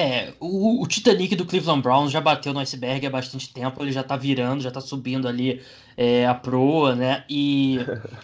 É, 0.00 0.32
o, 0.40 0.82
o, 0.82 0.86
Titanic 0.86 1.36
do 1.36 1.44
Cleveland 1.44 1.82
Browns 1.82 2.10
já 2.10 2.22
bateu 2.22 2.54
no 2.54 2.60
iceberg 2.60 3.06
há 3.06 3.10
bastante 3.10 3.52
tempo, 3.52 3.82
ele 3.82 3.92
já 3.92 4.02
tá 4.02 4.16
virando, 4.16 4.62
já 4.62 4.70
tá 4.70 4.80
subindo 4.80 5.28
ali 5.28 5.60
é, 5.94 6.26
a 6.26 6.34
proa, 6.34 6.94
né? 6.96 7.22
E 7.28 7.76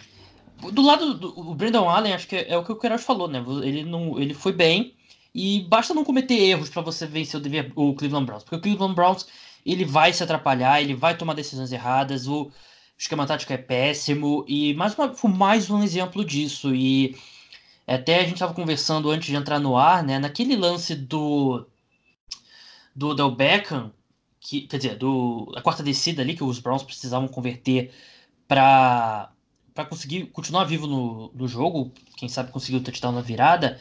do 0.73 0.81
lado 0.81 1.13
do 1.13 1.53
Brandon 1.53 1.87
Allen, 1.87 2.13
acho 2.13 2.27
que 2.27 2.35
é, 2.35 2.57
o 2.57 2.63
que 2.63 2.71
o 2.71 2.75
Queiroz 2.75 3.03
falou, 3.03 3.27
né? 3.27 3.45
Ele, 3.61 3.83
não, 3.83 4.19
ele 4.19 4.33
foi 4.33 4.53
bem 4.53 4.95
e 5.35 5.61
basta 5.69 5.93
não 5.93 6.03
cometer 6.03 6.33
erros 6.33 6.67
para 6.67 6.81
você 6.81 7.05
vencer 7.05 7.39
o, 7.39 7.89
o, 7.89 7.93
Cleveland 7.93 8.25
Browns, 8.25 8.43
porque 8.43 8.55
o 8.55 8.61
Cleveland 8.61 8.95
Browns 8.95 9.27
ele 9.63 9.85
vai 9.85 10.11
se 10.11 10.23
atrapalhar, 10.23 10.81
ele 10.81 10.95
vai 10.95 11.15
tomar 11.15 11.35
decisões 11.35 11.71
erradas, 11.71 12.27
o 12.27 12.51
esquema 12.97 13.27
tático 13.27 13.53
é 13.53 13.57
péssimo 13.57 14.43
e 14.47 14.73
mais, 14.73 14.97
uma, 14.97 15.13
mais 15.29 15.69
um 15.69 15.83
exemplo 15.83 16.25
disso 16.25 16.73
e 16.73 17.15
até 17.95 18.17
a 18.19 18.23
gente 18.23 18.33
estava 18.33 18.53
conversando 18.53 19.09
antes 19.09 19.27
de 19.29 19.35
entrar 19.35 19.59
no 19.59 19.77
ar, 19.77 20.03
né? 20.03 20.19
Naquele 20.19 20.55
lance 20.55 20.93
do 20.93 21.65
do 22.95 23.13
Del 23.13 23.31
Beckham, 23.31 23.91
que, 24.39 24.61
quer 24.61 24.77
dizer, 24.77 24.95
do, 24.97 25.51
a 25.55 25.61
quarta 25.61 25.83
descida 25.83 26.21
ali 26.21 26.35
que 26.35 26.43
os 26.43 26.59
Browns 26.59 26.83
precisavam 26.83 27.27
converter 27.27 27.93
para 28.47 29.31
para 29.73 29.85
conseguir 29.85 30.25
continuar 30.27 30.63
vivo 30.63 30.87
no, 30.87 31.31
no 31.35 31.47
jogo, 31.47 31.91
quem 32.15 32.27
sabe 32.27 32.51
conseguir 32.51 32.77
o 32.77 32.81
touchdown 32.81 33.11
na 33.11 33.21
virada. 33.21 33.79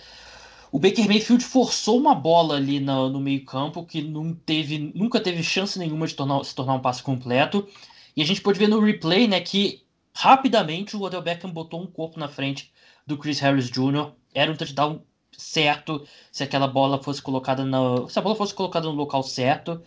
O 0.70 0.78
Baker 0.78 1.08
Mayfield 1.08 1.42
forçou 1.42 1.98
uma 1.98 2.14
bola 2.14 2.56
ali 2.56 2.78
no, 2.78 3.08
no 3.08 3.18
meio-campo 3.18 3.82
que 3.82 4.02
não 4.02 4.34
teve, 4.34 4.92
nunca 4.94 5.18
teve 5.18 5.42
chance 5.42 5.78
nenhuma 5.78 6.06
de 6.06 6.14
tornar, 6.14 6.44
se 6.44 6.54
tornar 6.54 6.74
um 6.74 6.80
passe 6.80 7.02
completo. 7.02 7.66
E 8.14 8.20
a 8.20 8.26
gente 8.26 8.42
pode 8.42 8.58
ver 8.58 8.68
no 8.68 8.78
replay, 8.78 9.26
né, 9.26 9.40
que 9.40 9.82
rapidamente 10.12 10.94
o 10.94 11.00
Odell 11.00 11.22
Beckham 11.22 11.50
botou 11.50 11.80
um 11.80 11.86
corpo 11.86 12.20
na 12.20 12.28
frente 12.28 12.70
do 13.06 13.16
Chris 13.16 13.38
Harris 13.40 13.70
Jr. 13.70 14.12
Era 14.34 14.50
um 14.50 14.56
touchdown 14.56 15.02
certo 15.36 16.04
se 16.32 16.42
aquela 16.42 16.66
bola 16.66 17.02
fosse 17.02 17.22
colocada 17.22 17.64
no, 17.64 18.08
se 18.08 18.18
a 18.18 18.22
bola 18.22 18.34
fosse 18.34 18.54
colocada 18.54 18.86
no 18.86 18.94
local 18.94 19.22
certo. 19.22 19.80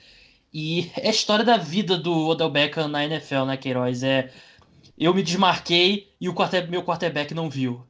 E 0.53 0.89
é 0.97 1.07
a 1.07 1.11
história 1.11 1.45
da 1.45 1.57
vida 1.57 1.97
do 1.97 2.27
Odell 2.27 2.49
Beckham 2.49 2.87
na 2.87 3.05
NFL, 3.05 3.45
né, 3.45 3.57
Queiroz? 3.57 4.01
É, 4.01 4.31
eu 4.97 5.13
me 5.13 5.21
desmarquei 5.21 6.07
e 6.19 6.27
o 6.27 6.33
quarter, 6.33 6.69
meu 6.69 6.83
quarterback 6.83 7.33
não 7.33 7.49
viu. 7.49 7.81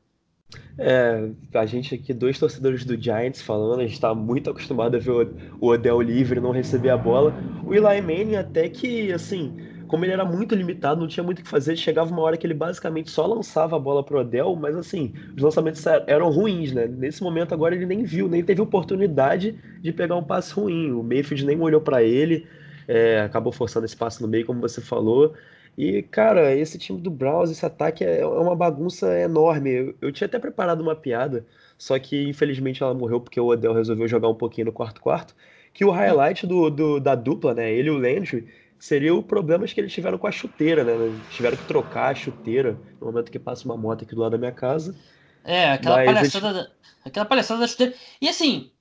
É, 0.77 1.29
a 1.53 1.65
gente 1.65 1.93
aqui, 1.93 2.13
dois 2.13 2.39
torcedores 2.39 2.83
do 2.83 2.99
Giants 2.99 3.41
falando, 3.41 3.81
a 3.81 3.87
gente 3.87 3.99
tá 3.99 4.15
muito 4.15 4.49
acostumado 4.49 4.95
a 4.95 4.99
ver 4.99 5.11
o 5.59 5.67
Odell 5.67 6.01
livre, 6.01 6.39
não 6.39 6.51
receber 6.51 6.89
a 6.89 6.97
bola. 6.97 7.33
O 7.63 7.73
Eli 7.73 8.01
Manning 8.01 8.35
até 8.35 8.67
que, 8.67 9.11
assim, 9.11 9.55
como 9.89 10.05
ele 10.05 10.13
era 10.13 10.23
muito 10.23 10.53
limitado, 10.53 11.01
não 11.01 11.07
tinha 11.07 11.23
muito 11.23 11.39
o 11.39 11.43
que 11.43 11.49
fazer, 11.49 11.75
chegava 11.75 12.11
uma 12.11 12.21
hora 12.21 12.37
que 12.37 12.45
ele 12.45 12.53
basicamente 12.53 13.09
só 13.09 13.25
lançava 13.25 13.75
a 13.75 13.79
bola 13.79 14.03
pro 14.03 14.19
Odell, 14.19 14.55
mas 14.55 14.77
assim, 14.77 15.13
os 15.35 15.41
lançamentos 15.41 15.83
eram 16.05 16.29
ruins, 16.29 16.71
né? 16.71 16.85
Nesse 16.87 17.23
momento 17.23 17.53
agora 17.53 17.73
ele 17.73 17.87
nem 17.87 18.03
viu, 18.03 18.29
nem 18.29 18.43
teve 18.43 18.61
oportunidade 18.61 19.59
de 19.81 19.91
pegar 19.91 20.15
um 20.15 20.23
passe 20.23 20.53
ruim. 20.53 20.91
O 20.91 21.01
Mayfield 21.01 21.43
nem 21.43 21.59
olhou 21.59 21.81
para 21.81 22.03
ele, 22.03 22.47
é, 22.87 23.21
acabou 23.21 23.51
forçando 23.51 23.85
esse 23.85 23.97
passe 23.97 24.21
no 24.21 24.27
meio, 24.27 24.45
como 24.45 24.61
você 24.61 24.79
falou. 24.79 25.33
E, 25.75 26.03
cara, 26.03 26.53
esse 26.55 26.77
time 26.77 27.01
do 27.01 27.09
Browns, 27.09 27.49
esse 27.49 27.65
ataque 27.65 28.03
é, 28.03 28.19
é 28.19 28.25
uma 28.25 28.55
bagunça 28.55 29.17
enorme. 29.19 29.71
Eu, 29.71 29.95
eu, 30.01 30.11
tinha 30.11 30.27
até 30.27 30.37
preparado 30.37 30.81
uma 30.81 30.95
piada, 30.95 31.45
só 31.79 31.97
que 31.97 32.29
infelizmente 32.29 32.83
ela 32.83 32.93
morreu 32.93 33.19
porque 33.19 33.39
o 33.39 33.47
Odell 33.47 33.73
resolveu 33.73 34.07
jogar 34.07 34.29
um 34.29 34.35
pouquinho 34.35 34.65
no 34.65 34.73
quarto-quarto. 34.73 35.35
Que 35.73 35.83
o 35.83 35.89
highlight 35.89 36.45
do, 36.45 36.69
do, 36.69 36.99
da 36.99 37.15
dupla, 37.15 37.55
né? 37.55 37.71
Ele 37.71 37.87
e 37.87 37.91
o 37.91 37.97
Landry, 37.97 38.47
seria 38.79 39.13
o 39.13 39.21
problemas 39.21 39.73
que 39.73 39.81
eles 39.81 39.93
tiveram 39.93 40.17
com 40.17 40.25
a 40.25 40.31
chuteira, 40.31 40.83
né? 40.83 41.19
Tiveram 41.31 41.57
que 41.57 41.65
trocar 41.65 42.11
a 42.11 42.15
chuteira 42.15 42.79
no 42.99 43.07
momento 43.07 43.31
que 43.31 43.37
passa 43.37 43.65
uma 43.65 43.75
moto 43.75 44.03
aqui 44.03 44.15
do 44.15 44.21
lado 44.21 44.31
da 44.31 44.37
minha 44.37 44.51
casa. 44.51 44.95
É, 45.43 45.71
aquela 45.71 46.03
palhaçada, 46.03 46.59
eles... 46.59 46.71
aquela 47.03 47.25
palhaçada 47.25 47.59
da 47.59 47.67
chuteira. 47.67 47.93
E 48.21 48.29
assim, 48.29 48.71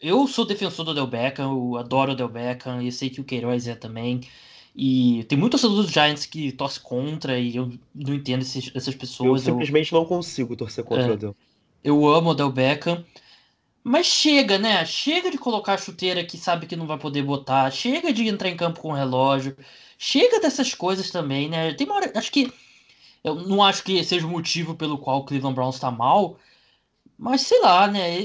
eu 0.00 0.26
sou 0.26 0.46
defensor 0.46 0.84
do 0.84 0.94
Del 0.94 1.06
Beckham, 1.06 1.50
eu 1.50 1.76
adoro 1.76 2.12
o 2.12 2.16
Del 2.16 2.28
Beckham, 2.28 2.80
e 2.80 2.92
sei 2.92 3.10
que 3.10 3.20
o 3.20 3.24
Queiroz 3.24 3.66
é 3.66 3.74
também. 3.74 4.20
E 4.74 5.24
tem 5.24 5.38
muitos 5.38 5.62
torcedores 5.62 5.86
dos 5.86 5.94
Giants 5.94 6.26
que 6.26 6.52
torcem 6.52 6.82
contra 6.82 7.38
e 7.38 7.56
eu 7.56 7.72
não 7.94 8.14
entendo 8.14 8.42
esses, 8.42 8.70
essas 8.74 8.94
pessoas. 8.94 9.46
Eu 9.46 9.54
simplesmente 9.54 9.92
eu, 9.92 9.98
não 9.98 10.06
consigo 10.06 10.54
torcer 10.54 10.84
contra 10.84 11.06
é, 11.06 11.10
o 11.10 11.16
Del. 11.16 11.36
Eu 11.82 12.06
amo 12.06 12.30
o 12.30 12.34
Del 12.34 12.52
Beckham. 12.52 13.02
Mas 13.88 14.06
chega, 14.06 14.58
né? 14.58 14.84
Chega 14.84 15.30
de 15.30 15.38
colocar 15.38 15.78
chuteira 15.78 16.24
que 16.24 16.36
sabe 16.36 16.66
que 16.66 16.74
não 16.74 16.88
vai 16.88 16.98
poder 16.98 17.22
botar. 17.22 17.70
Chega 17.70 18.12
de 18.12 18.26
entrar 18.26 18.48
em 18.48 18.56
campo 18.56 18.80
com 18.80 18.90
relógio. 18.92 19.56
Chega 19.96 20.40
dessas 20.40 20.74
coisas 20.74 21.08
também, 21.12 21.48
né? 21.48 21.72
Tem 21.74 21.86
uma 21.86 21.94
hora. 21.96 22.12
Acho 22.18 22.32
que. 22.32 22.52
Eu 23.24 23.36
não 23.36 23.62
acho 23.64 23.84
que 23.84 24.02
seja 24.04 24.26
o 24.26 24.30
motivo 24.30 24.74
pelo 24.76 24.98
qual 24.98 25.20
o 25.20 25.24
Cleveland 25.24 25.54
Browns 25.54 25.76
está 25.76 25.90
mal. 25.90 26.38
Mas 27.18 27.42
sei 27.42 27.60
lá, 27.60 27.88
né? 27.88 28.22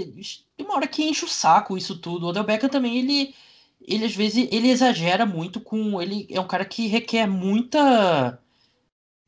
Tem 0.57 0.65
uma 0.65 0.75
hora 0.75 0.87
que 0.87 1.03
enche 1.03 1.25
o 1.25 1.27
saco 1.29 1.77
isso 1.77 1.97
tudo. 1.99 2.25
O 2.25 2.29
Odell 2.29 2.43
Beckham 2.43 2.69
também, 2.69 2.97
ele 2.99 3.35
ele 3.87 4.05
às 4.05 4.15
vezes 4.15 4.47
ele 4.51 4.69
exagera 4.69 5.25
muito 5.25 5.59
com 5.61 6.01
ele 6.01 6.27
é 6.29 6.39
um 6.39 6.47
cara 6.47 6.65
que 6.65 6.87
requer 6.87 7.27
muita 7.27 8.39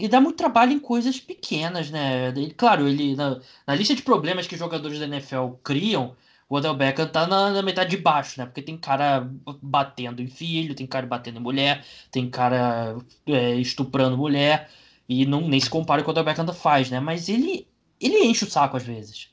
ele 0.04 0.10
dá 0.10 0.20
muito 0.20 0.36
trabalho 0.36 0.74
em 0.74 0.80
coisas 0.80 1.18
pequenas, 1.18 1.90
né? 1.90 2.34
Claro, 2.58 2.90
ele 2.90 3.16
na, 3.16 3.40
na, 3.66 3.74
lista 3.74 3.96
de 3.96 4.02
problemas 4.02 4.46
que 4.46 4.58
jogadores 4.58 5.00
da 5.00 5.06
NFL 5.06 5.52
criam, 5.64 6.14
o 6.50 6.58
Odell 6.58 6.76
Beckham 6.76 7.08
tá 7.08 7.26
na, 7.26 7.52
na, 7.52 7.62
metade 7.62 7.92
de 7.92 7.98
baixo, 7.98 8.38
né? 8.38 8.46
Porque 8.46 8.62
tem 8.62 8.78
cara 8.78 9.26
batendo 9.62 10.22
em 10.22 10.28
filho, 10.28 10.76
tem 10.76 10.86
cara 10.86 11.08
batendo 11.08 11.40
em 11.40 11.42
mulher, 11.42 11.86
tem 12.12 12.30
cara 12.30 12.98
é, 13.26 13.56
estuprando 13.56 14.18
mulher 14.18 14.70
e 15.08 15.26
não 15.26 15.48
nem 15.48 15.60
se 15.60 15.70
compara 15.70 16.04
com 16.04 16.10
o 16.10 16.12
Odell 16.12 16.26
Beckham 16.26 16.54
faz, 16.54 16.90
né? 16.90 17.00
Mas 17.00 17.30
ele 17.30 17.66
ele 18.00 18.26
enche 18.26 18.44
o 18.44 18.50
saco 18.52 18.76
às 18.76 18.84
vezes. 18.84 19.30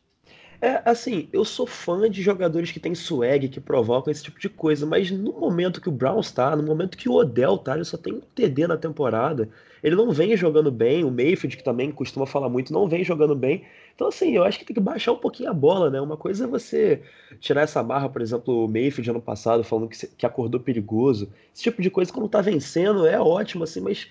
É, 0.63 0.83
assim, 0.85 1.27
eu 1.33 1.43
sou 1.43 1.67
fã 1.67 2.09
de 2.11 2.21
jogadores 2.23 2.71
que 2.71 2.79
têm 2.79 2.95
swag, 2.95 3.49
que 3.49 3.59
provocam 3.61 4.11
esse 4.13 4.23
tipo 4.23 4.39
de 4.39 4.49
coisa, 4.51 4.85
mas 4.85 5.11
no 5.11 5.33
momento 5.33 5.81
que 5.81 5.89
o 5.89 5.93
Browns 5.93 6.31
tá, 6.33 6.55
no 6.55 6.63
momento 6.63 6.99
que 6.99 7.09
o 7.09 7.15
Odell 7.15 7.57
tá, 7.57 7.75
ele 7.75 7.85
só 7.85 7.97
tem 7.97 8.13
um 8.13 8.21
TD 8.21 8.67
na 8.67 8.77
temporada, 8.77 9.49
ele 9.83 9.97
não 9.97 10.11
vem 10.13 10.37
jogando 10.37 10.71
bem, 10.71 11.03
o 11.03 11.11
Mayfield, 11.11 11.57
que 11.57 11.65
também 11.65 11.91
costuma 11.91 12.27
falar 12.27 12.51
muito, 12.51 12.75
não 12.75 12.87
vem 12.87 13.03
jogando 13.03 13.35
bem. 13.35 13.65
Então, 13.95 14.09
assim, 14.09 14.33
eu 14.37 14.45
acho 14.45 14.59
que 14.59 14.65
tem 14.67 14.75
que 14.75 14.81
baixar 14.81 15.13
um 15.13 15.17
pouquinho 15.17 15.49
a 15.51 15.55
bola, 15.55 15.89
né? 15.91 15.99
Uma 15.99 16.17
coisa 16.19 16.45
é 16.45 16.47
você 16.47 17.03
tirar 17.41 17.63
essa 17.63 17.83
barra, 17.83 18.11
por 18.11 18.21
exemplo, 18.21 18.65
o 18.67 18.69
Mayfield 18.69 19.11
ano 19.11 19.23
passado 19.23 19.65
falando 19.65 19.89
que, 19.89 20.07
que 20.09 20.27
acordou 20.27 20.61
perigoso. 20.61 21.33
Esse 21.55 21.63
tipo 21.63 21.81
de 21.81 21.91
coisa, 21.91 22.13
quando 22.13 22.29
tá 22.29 22.43
vencendo, 22.43 23.07
é 23.07 23.19
ótimo, 23.19 23.65
assim, 23.65 23.81
mas 23.81 24.09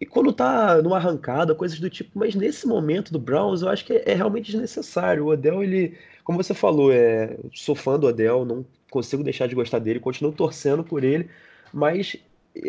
e 0.00 0.04
quando 0.04 0.32
tá 0.32 0.80
numa 0.82 0.96
arrancada, 0.96 1.54
coisas 1.54 1.80
do 1.80 1.88
tipo, 1.88 2.10
mas 2.18 2.34
nesse 2.34 2.66
momento 2.66 3.12
do 3.12 3.18
Browns, 3.18 3.62
eu 3.62 3.68
acho 3.68 3.84
que 3.84 3.94
é, 3.94 4.12
é 4.12 4.14
realmente 4.14 4.52
desnecessário. 4.52 5.24
O 5.24 5.28
Odell, 5.28 5.62
ele, 5.62 5.96
como 6.22 6.42
você 6.42 6.52
falou, 6.52 6.92
é, 6.92 7.36
sou 7.54 7.74
fã 7.74 7.98
do 7.98 8.06
Odell, 8.06 8.44
não 8.44 8.64
consigo 8.90 9.24
deixar 9.24 9.46
de 9.46 9.54
gostar 9.54 9.78
dele, 9.78 9.98
continuo 9.98 10.32
torcendo 10.32 10.84
por 10.84 11.02
ele, 11.02 11.30
mas 11.72 12.16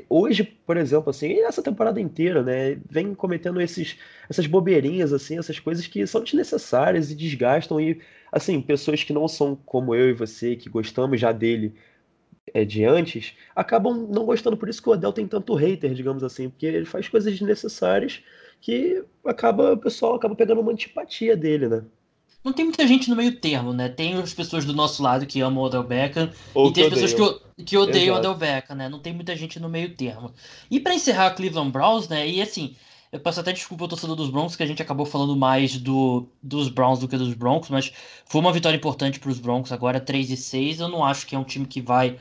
hoje, 0.09 0.43
por 0.43 0.77
exemplo, 0.77 1.09
assim, 1.09 1.39
essa 1.39 1.61
temporada 1.61 1.99
inteira, 1.99 2.43
né, 2.43 2.77
vem 2.89 3.13
cometendo 3.13 3.61
esses, 3.61 3.97
essas 4.29 4.47
bobeirinhas, 4.47 5.13
assim, 5.13 5.37
essas 5.37 5.59
coisas 5.59 5.87
que 5.87 6.05
são 6.07 6.23
desnecessárias 6.23 7.11
e 7.11 7.15
desgastam 7.15 7.79
e, 7.79 8.01
assim, 8.31 8.61
pessoas 8.61 9.03
que 9.03 9.13
não 9.13 9.27
são 9.27 9.55
como 9.65 9.95
eu 9.95 10.09
e 10.09 10.13
você, 10.13 10.55
que 10.55 10.69
gostamos 10.69 11.19
já 11.19 11.31
dele 11.31 11.73
é, 12.53 12.63
de 12.65 12.83
antes, 12.85 13.33
acabam 13.55 14.07
não 14.09 14.25
gostando. 14.25 14.57
Por 14.57 14.69
isso 14.69 14.81
que 14.81 14.89
o 14.89 14.93
Odell 14.93 15.13
tem 15.13 15.27
tanto 15.27 15.53
hater, 15.55 15.93
digamos 15.93 16.23
assim, 16.23 16.49
porque 16.49 16.65
ele 16.65 16.85
faz 16.85 17.07
coisas 17.07 17.31
desnecessárias 17.31 18.21
que 18.59 19.03
acaba 19.25 19.73
o 19.73 19.77
pessoal 19.77 20.15
acaba 20.15 20.35
pegando 20.35 20.61
uma 20.61 20.71
antipatia 20.71 21.35
dele, 21.37 21.67
né? 21.67 21.83
Não 22.43 22.53
tem 22.53 22.65
muita 22.65 22.87
gente 22.87 23.09
no 23.09 23.15
meio 23.15 23.35
termo, 23.39 23.73
né? 23.73 23.89
Tem 23.89 24.13
as 24.13 24.33
pessoas 24.33 24.63
do 24.63 24.73
nosso 24.73 25.03
lado 25.03 25.25
que 25.25 25.41
amam 25.41 25.63
o 25.63 25.65
Odell 25.65 25.83
Beckham 25.83 26.31
Ou 26.53 26.69
e 26.69 26.73
tem 26.73 26.85
as 26.85 26.93
pessoas 26.93 27.13
que, 27.57 27.63
que 27.63 27.77
odeiam 27.77 28.15
o 28.15 28.19
Odell 28.19 28.35
Beckham, 28.35 28.75
né? 28.75 28.87
Não 28.87 28.99
tem 28.99 29.13
muita 29.13 29.35
gente 29.35 29.59
no 29.59 29.67
meio 29.67 29.93
termo. 29.95 30.31
E 30.71 30.79
para 30.79 30.95
encerrar 30.95 31.31
Cleveland 31.31 31.71
Browns, 31.71 32.07
né? 32.07 32.27
E 32.27 32.41
assim, 32.41 32.75
eu 33.11 33.19
peço 33.19 33.39
até 33.39 33.51
desculpa 33.51 33.83
ao 33.83 33.87
torcedor 33.89 34.15
dos 34.15 34.29
Broncos, 34.29 34.55
que 34.55 34.63
a 34.63 34.65
gente 34.65 34.81
acabou 34.81 35.05
falando 35.05 35.35
mais 35.35 35.77
do, 35.77 36.27
dos 36.41 36.69
Browns 36.69 36.99
do 36.99 37.07
que 37.07 37.17
dos 37.17 37.33
Broncos, 37.33 37.69
mas 37.69 37.91
foi 38.25 38.39
uma 38.39 38.53
vitória 38.53 38.77
importante 38.77 39.19
para 39.19 39.29
os 39.29 39.39
Broncos 39.39 39.71
agora, 39.71 39.99
3 39.99 40.29
e 40.29 40.37
6. 40.37 40.79
Eu 40.79 40.87
não 40.87 41.03
acho 41.03 41.25
que 41.25 41.35
é 41.35 41.39
um 41.39 41.43
time 41.43 41.65
que 41.65 41.81
vai 41.81 42.17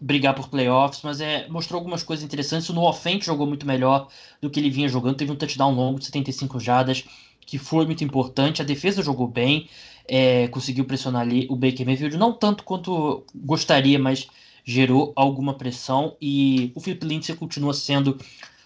brigar 0.00 0.34
por 0.34 0.48
playoffs, 0.48 1.00
mas 1.02 1.20
é, 1.20 1.48
mostrou 1.48 1.78
algumas 1.78 2.02
coisas 2.02 2.24
interessantes. 2.24 2.68
O 2.68 2.78
Offense 2.82 3.26
jogou 3.26 3.46
muito 3.46 3.66
melhor 3.66 4.08
do 4.40 4.50
que 4.50 4.60
ele 4.60 4.70
vinha 4.70 4.88
jogando, 4.88 5.16
teve 5.16 5.32
um 5.32 5.36
touchdown 5.36 5.74
longo 5.74 5.98
de 5.98 6.06
75 6.06 6.60
jardas, 6.60 7.04
que 7.40 7.58
foi 7.58 7.86
muito 7.86 8.04
importante. 8.04 8.60
A 8.60 8.64
defesa 8.64 9.02
jogou 9.02 9.26
bem, 9.26 9.68
é, 10.06 10.48
conseguiu 10.48 10.84
pressionar 10.84 11.22
ali 11.22 11.46
o 11.48 11.56
Baker 11.56 11.86
Mayfield, 11.86 12.16
não 12.16 12.32
tanto 12.32 12.64
quanto 12.64 13.24
gostaria, 13.34 13.98
mas 13.98 14.28
gerou 14.64 15.12
alguma 15.16 15.54
pressão. 15.54 16.16
E 16.20 16.72
o 16.74 16.80
Philip 16.80 17.06
Lindsay 17.06 17.36
continua 17.36 17.72
sendo 17.72 18.18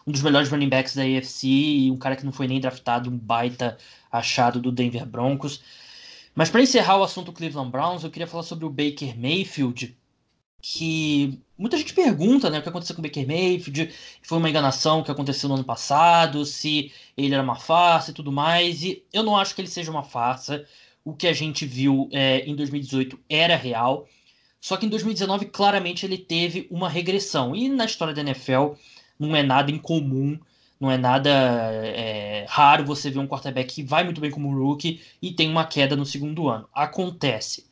um 0.06 0.12
dos 0.12 0.22
melhores 0.22 0.48
running 0.48 0.68
backs 0.68 0.94
da 0.94 1.02
AFC 1.02 1.46
e 1.46 1.90
um 1.90 1.96
cara 1.96 2.16
que 2.16 2.25
não 2.25 2.32
foi 2.32 2.48
nem 2.48 2.60
draftado, 2.60 3.10
um 3.10 3.16
baita 3.16 3.76
achado 4.10 4.60
do 4.60 4.72
Denver 4.72 5.04
Broncos. 5.04 5.60
Mas 6.34 6.48
para 6.48 6.62
encerrar 6.62 6.98
o 6.98 7.02
assunto 7.02 7.32
Cleveland 7.32 7.70
Browns, 7.70 8.04
eu 8.04 8.10
queria 8.10 8.26
falar 8.26 8.44
sobre 8.44 8.64
o 8.64 8.70
Baker 8.70 9.18
Mayfield 9.18 9.98
que 10.60 11.40
muita 11.56 11.76
gente 11.76 11.94
pergunta 11.94 12.50
né, 12.50 12.58
o 12.58 12.62
que 12.62 12.68
aconteceu 12.68 12.94
com 12.94 13.00
o 13.00 13.02
Baker 13.02 13.26
Mayfield, 13.26 13.92
foi 14.22 14.38
uma 14.38 14.50
enganação 14.50 15.02
que 15.02 15.10
aconteceu 15.10 15.48
no 15.48 15.54
ano 15.56 15.64
passado, 15.64 16.44
se 16.44 16.92
ele 17.16 17.34
era 17.34 17.42
uma 17.42 17.56
farsa 17.56 18.10
e 18.10 18.14
tudo 18.14 18.32
mais, 18.32 18.82
e 18.82 19.04
eu 19.12 19.22
não 19.22 19.36
acho 19.36 19.54
que 19.54 19.60
ele 19.60 19.68
seja 19.68 19.90
uma 19.90 20.02
farsa. 20.02 20.64
O 21.04 21.14
que 21.14 21.26
a 21.26 21.32
gente 21.32 21.64
viu 21.64 22.08
é, 22.12 22.40
em 22.40 22.54
2018 22.54 23.18
era 23.28 23.56
real, 23.56 24.06
só 24.60 24.76
que 24.76 24.86
em 24.86 24.88
2019 24.88 25.46
claramente 25.46 26.04
ele 26.04 26.18
teve 26.18 26.66
uma 26.70 26.88
regressão. 26.88 27.54
E 27.54 27.68
na 27.68 27.84
história 27.84 28.12
da 28.14 28.20
NFL 28.20 28.72
não 29.18 29.34
é 29.34 29.42
nada 29.42 29.70
incomum, 29.70 30.38
não 30.80 30.90
é 30.90 30.98
nada 30.98 31.30
é, 31.30 32.46
raro 32.48 32.84
você 32.84 33.10
ver 33.10 33.18
um 33.20 33.26
quarterback 33.26 33.74
que 33.74 33.82
vai 33.82 34.04
muito 34.04 34.20
bem 34.20 34.30
como 34.30 34.54
rookie 34.56 35.00
e 35.20 35.32
tem 35.32 35.48
uma 35.48 35.64
queda 35.64 35.96
no 35.96 36.04
segundo 36.04 36.48
ano. 36.48 36.68
Acontece 36.72 37.66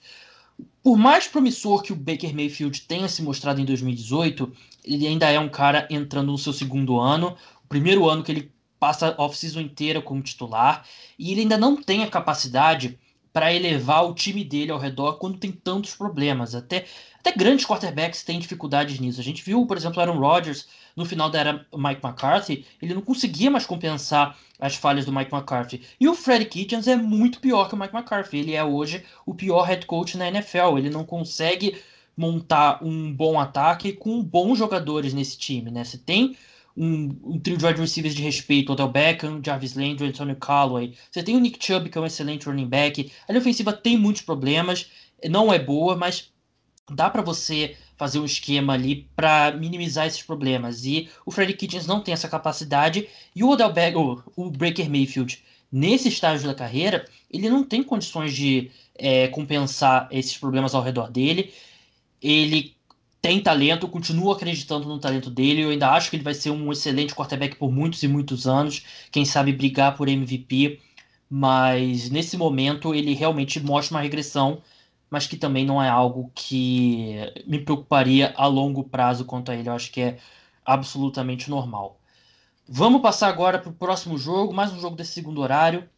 por 0.82 0.96
mais 0.96 1.26
promissor 1.26 1.82
que 1.82 1.92
o 1.92 1.96
Baker 1.96 2.34
Mayfield 2.34 2.82
tenha 2.82 3.08
se 3.08 3.22
mostrado 3.22 3.60
em 3.60 3.64
2018, 3.64 4.52
ele 4.84 5.06
ainda 5.06 5.30
é 5.30 5.38
um 5.38 5.48
cara 5.48 5.86
entrando 5.90 6.30
no 6.30 6.38
seu 6.38 6.52
segundo 6.52 6.98
ano, 7.00 7.36
o 7.64 7.68
primeiro 7.68 8.08
ano 8.08 8.22
que 8.22 8.30
ele 8.30 8.52
passa 8.78 9.14
a 9.16 9.22
off-season 9.22 9.60
inteira 9.60 10.00
como 10.00 10.22
titular, 10.22 10.86
e 11.18 11.32
ele 11.32 11.40
ainda 11.40 11.58
não 11.58 11.80
tem 11.80 12.04
a 12.04 12.08
capacidade 12.08 12.98
para 13.32 13.52
elevar 13.52 14.08
o 14.08 14.14
time 14.14 14.44
dele 14.44 14.70
ao 14.70 14.78
redor 14.78 15.18
quando 15.18 15.38
tem 15.38 15.52
tantos 15.52 15.94
problemas. 15.94 16.54
Até, 16.54 16.86
até 17.18 17.32
grandes 17.32 17.66
quarterbacks 17.66 18.22
têm 18.22 18.38
dificuldades 18.38 18.98
nisso. 18.98 19.20
A 19.20 19.24
gente 19.24 19.42
viu, 19.42 19.66
por 19.66 19.76
exemplo, 19.76 20.00
Aaron 20.00 20.18
Rodgers 20.18 20.68
no 20.96 21.04
final 21.04 21.28
da 21.28 21.38
era 21.38 21.66
Mike 21.76 22.00
McCarthy, 22.02 22.64
ele 22.80 22.94
não 22.94 23.02
conseguia 23.02 23.50
mais 23.50 23.66
compensar 23.66 24.36
as 24.58 24.74
falhas 24.74 25.04
do 25.04 25.12
Mike 25.12 25.32
McCarthy. 25.32 25.82
E 26.00 26.08
o 26.08 26.14
Fred 26.14 26.46
Kitchens 26.46 26.88
é 26.88 26.96
muito 26.96 27.38
pior 27.38 27.68
que 27.68 27.74
o 27.74 27.78
Mike 27.78 27.94
McCarthy. 27.94 28.38
Ele 28.38 28.54
é 28.54 28.64
hoje 28.64 29.04
o 29.26 29.34
pior 29.34 29.62
head 29.64 29.84
coach 29.84 30.16
na 30.16 30.28
NFL. 30.28 30.78
Ele 30.78 30.88
não 30.88 31.04
consegue 31.04 31.78
montar 32.16 32.82
um 32.82 33.12
bom 33.12 33.38
ataque 33.38 33.92
com 33.92 34.22
bons 34.22 34.56
jogadores 34.56 35.12
nesse 35.12 35.36
time, 35.36 35.70
né? 35.70 35.84
Você 35.84 35.98
tem 35.98 36.34
um, 36.74 37.14
um 37.22 37.38
trio 37.38 37.58
de 37.58 37.66
wide 37.66 37.80
receivers 37.80 38.14
de 38.14 38.22
respeito, 38.22 38.72
Odell 38.72 38.88
Beckham, 38.88 39.40
Jarvis 39.44 39.74
Landry, 39.74 40.08
Antonio 40.08 40.36
Callaway. 40.36 40.94
Você 41.10 41.22
tem 41.22 41.36
o 41.36 41.40
Nick 41.40 41.64
Chubb, 41.64 41.90
que 41.90 41.98
é 41.98 42.00
um 42.00 42.06
excelente 42.06 42.46
running 42.46 42.68
back. 42.68 43.12
A 43.28 43.32
linha 43.32 43.40
ofensiva 43.40 43.72
tem 43.72 43.98
muitos 43.98 44.22
problemas, 44.22 44.90
não 45.28 45.52
é 45.52 45.58
boa, 45.58 45.94
mas 45.94 46.32
dá 46.90 47.10
para 47.10 47.22
você 47.22 47.76
fazer 47.96 48.18
um 48.18 48.24
esquema 48.24 48.74
ali 48.74 49.08
para 49.16 49.52
minimizar 49.52 50.06
esses 50.06 50.22
problemas. 50.22 50.84
E 50.84 51.08
o 51.24 51.30
Freddy 51.30 51.54
Kitchens 51.54 51.86
não 51.86 52.00
tem 52.00 52.12
essa 52.12 52.28
capacidade. 52.28 53.08
E 53.34 53.42
o 53.42 53.48
Odell 53.48 53.72
Beckham, 53.72 54.22
o 54.36 54.50
Breaker 54.50 54.88
Mayfield, 54.90 55.42
nesse 55.70 56.08
estágio 56.08 56.46
da 56.46 56.54
carreira, 56.54 57.06
ele 57.30 57.48
não 57.48 57.64
tem 57.64 57.82
condições 57.82 58.34
de 58.34 58.70
é, 58.94 59.28
compensar 59.28 60.08
esses 60.10 60.36
problemas 60.36 60.74
ao 60.74 60.82
redor 60.82 61.10
dele. 61.10 61.52
Ele 62.22 62.76
tem 63.20 63.40
talento, 63.40 63.88
continua 63.88 64.36
acreditando 64.36 64.86
no 64.88 64.98
talento 64.98 65.30
dele. 65.30 65.62
Eu 65.62 65.70
ainda 65.70 65.90
acho 65.90 66.10
que 66.10 66.16
ele 66.16 66.22
vai 66.22 66.34
ser 66.34 66.50
um 66.50 66.70
excelente 66.70 67.14
quarterback 67.14 67.56
por 67.56 67.72
muitos 67.72 68.02
e 68.02 68.08
muitos 68.08 68.46
anos. 68.46 68.84
Quem 69.10 69.24
sabe 69.24 69.52
brigar 69.52 69.96
por 69.96 70.08
MVP. 70.08 70.80
Mas 71.28 72.08
nesse 72.08 72.36
momento 72.36 72.94
ele 72.94 73.12
realmente 73.14 73.58
mostra 73.58 73.96
uma 73.96 74.02
regressão, 74.02 74.62
mas 75.10 75.26
que 75.26 75.36
também 75.36 75.64
não 75.64 75.82
é 75.82 75.88
algo 75.88 76.30
que 76.34 77.16
me 77.46 77.58
preocuparia 77.60 78.34
a 78.36 78.46
longo 78.46 78.84
prazo 78.84 79.24
quanto 79.24 79.50
a 79.50 79.54
ele. 79.56 79.68
Eu 79.68 79.74
acho 79.74 79.90
que 79.92 80.00
é 80.00 80.18
absolutamente 80.64 81.48
normal. 81.48 82.00
Vamos 82.68 83.00
passar 83.00 83.28
agora 83.28 83.58
para 83.58 83.70
o 83.70 83.74
próximo 83.74 84.18
jogo, 84.18 84.52
mais 84.52 84.72
um 84.72 84.80
jogo 84.80 84.96
desse 84.96 85.12
segundo 85.12 85.40
horário. 85.40 85.88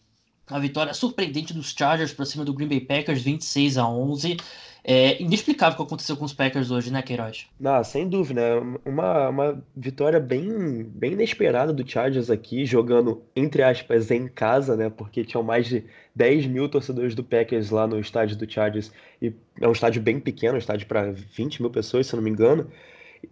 A 0.46 0.58
vitória 0.58 0.94
surpreendente 0.94 1.52
dos 1.52 1.74
Chargers 1.76 2.12
para 2.12 2.24
cima 2.24 2.44
do 2.44 2.54
Green 2.54 2.68
Bay 2.68 2.80
Packers, 2.80 3.22
26 3.22 3.78
a 3.78 3.88
11. 3.88 4.36
É 4.84 5.20
inexplicável 5.20 5.74
o 5.74 5.76
que 5.76 5.82
aconteceu 5.82 6.16
com 6.16 6.24
os 6.24 6.32
Packers 6.32 6.70
hoje, 6.70 6.90
né, 6.92 7.02
Queiroz? 7.02 7.46
Ah, 7.64 7.82
sem 7.84 8.08
dúvida. 8.08 8.62
Uma, 8.84 9.28
uma 9.28 9.64
vitória 9.76 10.20
bem, 10.20 10.84
bem 10.84 11.12
inesperada 11.12 11.72
do 11.72 11.88
Chargers 11.88 12.30
aqui, 12.30 12.64
jogando, 12.64 13.22
entre 13.34 13.62
aspas, 13.62 14.10
em 14.10 14.28
casa, 14.28 14.76
né? 14.76 14.88
Porque 14.88 15.24
tinham 15.24 15.42
mais 15.42 15.66
de 15.66 15.84
10 16.14 16.46
mil 16.46 16.68
torcedores 16.68 17.14
do 17.14 17.24
Packers 17.24 17.70
lá 17.70 17.86
no 17.86 17.98
estádio 17.98 18.36
do 18.36 18.50
Chargers. 18.50 18.92
E 19.20 19.32
é 19.60 19.68
um 19.68 19.72
estádio 19.72 20.00
bem 20.00 20.18
pequeno, 20.18 20.54
um 20.54 20.58
estádio 20.58 20.86
para 20.86 21.12
20 21.12 21.60
mil 21.60 21.70
pessoas, 21.70 22.06
se 22.06 22.16
não 22.16 22.22
me 22.22 22.30
engano. 22.30 22.70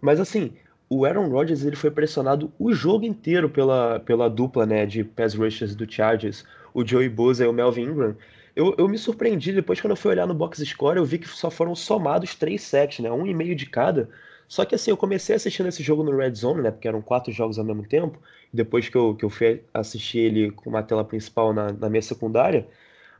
Mas 0.01 0.19
assim, 0.19 0.53
o 0.89 1.05
Aaron 1.05 1.29
Rodgers 1.29 1.65
ele 1.65 1.75
foi 1.75 1.91
pressionado 1.91 2.51
o 2.57 2.73
jogo 2.73 3.05
inteiro 3.05 3.49
pela, 3.49 3.99
pela 3.99 4.29
dupla 4.29 4.65
né, 4.65 4.85
de 4.85 5.03
pass 5.03 5.33
rushers 5.33 5.75
do 5.75 5.91
Chargers, 5.91 6.45
o 6.73 6.85
Joey 6.85 7.09
Bosa 7.09 7.43
e 7.43 7.47
o 7.47 7.53
Melvin 7.53 7.83
Ingram. 7.83 8.15
Eu, 8.57 8.73
eu 8.75 8.87
me 8.89 8.97
surpreendi, 8.97 9.53
depois 9.53 9.79
quando 9.79 9.91
eu 9.91 9.95
fui 9.95 10.09
olhar 10.09 10.25
no 10.25 10.33
box 10.33 10.65
score, 10.65 10.97
eu 10.97 11.05
vi 11.05 11.19
que 11.19 11.27
só 11.27 11.51
foram 11.51 11.75
somados 11.75 12.33
três 12.33 12.63
sets, 12.63 12.97
né? 12.99 13.11
Um 13.11 13.27
e 13.27 13.31
meio 13.31 13.55
de 13.55 13.67
cada. 13.67 14.09
Só 14.47 14.65
que 14.65 14.73
assim, 14.73 14.89
eu 14.89 14.97
comecei 14.97 15.35
assistindo 15.35 15.69
esse 15.69 15.83
jogo 15.83 16.03
no 16.03 16.17
Red 16.17 16.33
Zone, 16.33 16.63
né? 16.63 16.71
Porque 16.71 16.87
eram 16.87 16.99
quatro 16.99 17.31
jogos 17.31 17.59
ao 17.59 17.65
mesmo 17.65 17.87
tempo. 17.87 18.19
Depois 18.51 18.89
que 18.89 18.97
eu, 18.97 19.15
que 19.15 19.23
eu 19.23 19.29
fui 19.29 19.63
assistir 19.71 20.17
ele 20.19 20.49
com 20.51 20.71
uma 20.71 20.81
tela 20.81 21.05
principal 21.05 21.53
na, 21.53 21.71
na 21.71 21.87
minha 21.87 22.01
secundária. 22.01 22.67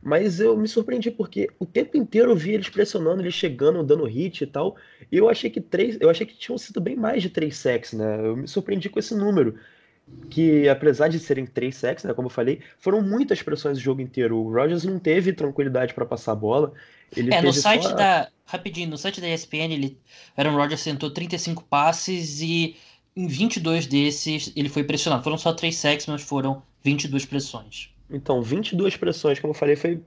Mas 0.02 0.40
eu 0.40 0.56
me 0.56 0.66
surpreendi 0.66 1.10
porque 1.12 1.48
o 1.58 1.66
tempo 1.66 1.96
inteiro 1.96 2.32
eu 2.32 2.36
vi 2.36 2.52
eles 2.54 2.68
pressionando, 2.68 3.22
eles 3.22 3.34
chegando, 3.34 3.84
dando 3.84 4.04
hit 4.06 4.42
e 4.42 4.46
tal. 4.46 4.76
E 5.12 5.18
eu 5.18 5.28
achei 5.28 5.50
que 5.50 5.60
três, 5.60 5.96
eu 6.00 6.10
achei 6.10 6.26
que 6.26 6.36
tinham 6.36 6.58
sido 6.58 6.80
bem 6.80 6.96
mais 6.96 7.22
de 7.22 7.30
três 7.30 7.56
sacks, 7.56 7.92
né? 7.92 8.18
Eu 8.26 8.36
me 8.36 8.48
surpreendi 8.48 8.88
com 8.88 8.98
esse 8.98 9.14
número 9.14 9.56
que 10.28 10.68
apesar 10.68 11.08
de 11.08 11.18
serem 11.18 11.46
três 11.46 11.76
sacks, 11.76 12.04
né, 12.04 12.12
como 12.12 12.26
eu 12.26 12.30
falei, 12.30 12.60
foram 12.78 13.00
muitas 13.02 13.42
pressões 13.42 13.78
o 13.78 13.80
jogo 13.80 14.00
inteiro. 14.00 14.36
O 14.36 14.52
Rogers 14.52 14.84
não 14.84 14.98
teve 14.98 15.32
tranquilidade 15.32 15.94
para 15.94 16.04
passar 16.04 16.32
a 16.32 16.36
bola. 16.36 16.72
Ele 17.16 17.32
é, 17.34 17.40
no 17.40 17.52
site 17.52 17.84
só... 17.84 17.94
da. 17.94 18.28
Rapidinho, 18.44 18.88
no 18.88 18.96
site 18.96 19.20
da 19.20 19.28
ESPN, 19.28 19.74
ele, 19.74 19.98
Aaron 20.34 20.56
Rodgers 20.56 20.82
tentou 20.82 21.10
35 21.10 21.64
passes 21.64 22.40
e 22.40 22.76
em 23.14 23.26
22 23.26 23.86
desses 23.86 24.50
ele 24.56 24.70
foi 24.70 24.84
pressionado. 24.84 25.22
Foram 25.22 25.36
só 25.36 25.52
três 25.52 25.76
sacks, 25.76 26.06
mas 26.06 26.22
foram 26.22 26.62
22 26.82 27.26
pressões. 27.26 27.90
Então, 28.10 28.40
22 28.40 28.96
pressões, 28.96 29.38
como 29.38 29.50
eu 29.50 29.54
falei, 29.54 29.76
foi 29.76 30.02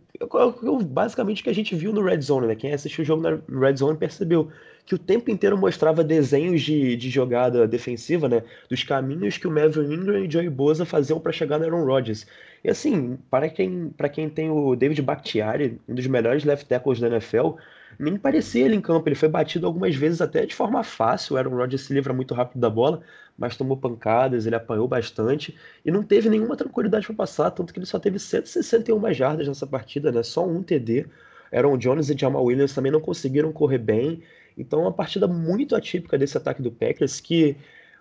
basicamente 0.86 1.42
o 1.42 1.44
que 1.44 1.52
a 1.52 1.54
gente 1.54 1.76
viu 1.76 1.94
no 1.94 2.04
Red 2.04 2.22
Zone, 2.22 2.48
né? 2.48 2.56
Quem 2.56 2.74
assistiu 2.74 3.04
o 3.04 3.06
jogo 3.06 3.22
no 3.48 3.60
Red 3.60 3.76
Zone 3.76 3.96
percebeu 3.96 4.50
que 4.92 4.96
o 4.96 5.00
tempo 5.00 5.32
inteiro 5.32 5.58
mostrava 5.58 6.04
desenhos 6.04 6.62
de, 6.62 6.98
de 6.98 7.10
jogada 7.10 7.66
defensiva, 7.66 8.28
né? 8.28 8.44
Dos 8.70 8.84
caminhos 8.84 9.38
que 9.38 9.48
o 9.48 9.52
Melvin 9.52 9.94
Ingram 9.94 10.26
e 10.26 10.30
Joey 10.30 10.50
Bosa 10.50 10.86
faziam 10.86 11.18
para 11.18 11.32
chegar 11.32 11.58
no 11.58 11.64
Aaron 11.64 11.86
Rodgers. 11.86 12.28
E 12.62 12.70
assim, 12.70 13.18
para 13.30 13.48
quem, 13.48 13.88
para 13.96 14.10
quem 14.10 14.30
tem 14.30 14.50
o 14.50 14.76
David 14.76 15.02
Bakhtiari, 15.02 15.80
um 15.88 15.96
dos 15.96 16.06
melhores 16.08 16.44
left 16.44 16.68
tackles 16.68 17.00
da 17.00 17.08
NFL, 17.08 17.52
nem 17.98 18.18
parecia 18.18 18.66
ele 18.66 18.76
em 18.76 18.82
campo. 18.82 19.08
Ele 19.08 19.16
foi 19.16 19.30
batido 19.30 19.66
algumas 19.66 19.96
vezes 19.96 20.20
até 20.20 20.46
de 20.46 20.54
forma 20.54 20.84
fácil. 20.84 21.36
O 21.36 21.38
Aaron 21.38 21.56
Rodgers 21.56 21.84
se 21.84 21.94
livra 21.94 22.12
muito 22.12 22.34
rápido 22.34 22.60
da 22.60 22.70
bola, 22.70 23.02
mas 23.38 23.56
tomou 23.56 23.78
pancadas, 23.78 24.46
ele 24.46 24.58
apanhou 24.58 24.90
bastante 24.90 25.58
e 25.86 25.90
não 25.90 26.04
teve 26.04 26.28
nenhuma 26.28 26.58
tranquilidade 26.58 27.06
para 27.06 27.16
passar, 27.16 27.50
tanto 27.52 27.72
que 27.72 27.80
ele 27.80 27.86
só 27.86 27.98
teve 27.98 28.20
161 28.20 29.14
jardas 29.14 29.48
nessa 29.48 29.66
partida, 29.66 30.12
né? 30.12 30.22
Só 30.22 30.46
um 30.46 30.62
TD. 30.62 31.06
Aaron 31.50 31.78
Jones 31.78 32.10
e 32.10 32.18
Jamal 32.18 32.44
Williams 32.44 32.74
também 32.74 32.92
não 32.92 33.00
conseguiram 33.00 33.54
correr 33.54 33.78
bem. 33.78 34.22
Então, 34.58 34.82
uma 34.82 34.92
partida 34.92 35.28
muito 35.28 35.76
atípica 35.76 36.18
desse 36.18 36.38
ataque 36.38 36.62
do 36.62 36.72
Packers, 36.72 37.20
que 37.20 37.56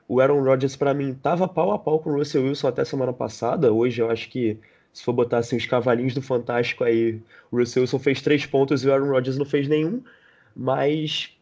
o 0.09 0.21
Aaron 0.21 0.43
Rodgers, 0.43 0.77
para 0.77 0.93
mim, 0.93 1.13
estava 1.13 1.47
pau 1.47 1.71
a 1.73 1.79
pau 1.79 2.01
com 2.01 2.11
o 2.11 2.15
Russell 2.15 2.45
Wilson 2.45 2.69
até 2.69 2.85
semana 2.85 3.13
passada. 3.13 3.73
Hoje, 3.73 4.03
eu 4.03 4.11
acho 4.11 4.29
que, 4.29 4.59
se 4.93 5.05
for 5.05 5.13
botar 5.13 5.39
assim, 5.39 5.57
os 5.57 5.67
cavalinhos 5.67 6.15
do 6.15 6.23
Fantástico 6.23 6.85
aí, 6.85 7.21
o 7.51 7.59
Russell 7.59 7.83
Wilson 7.83 7.99
fez 7.99 8.21
três 8.21 8.45
pontos 8.45 8.83
e 8.83 8.89
o 8.89 8.93
Aaron 8.93 9.11
Rodgers 9.11 9.39
não 9.39 9.45
fez 9.45 9.69
nenhum. 9.69 10.03
Mas 10.55 11.37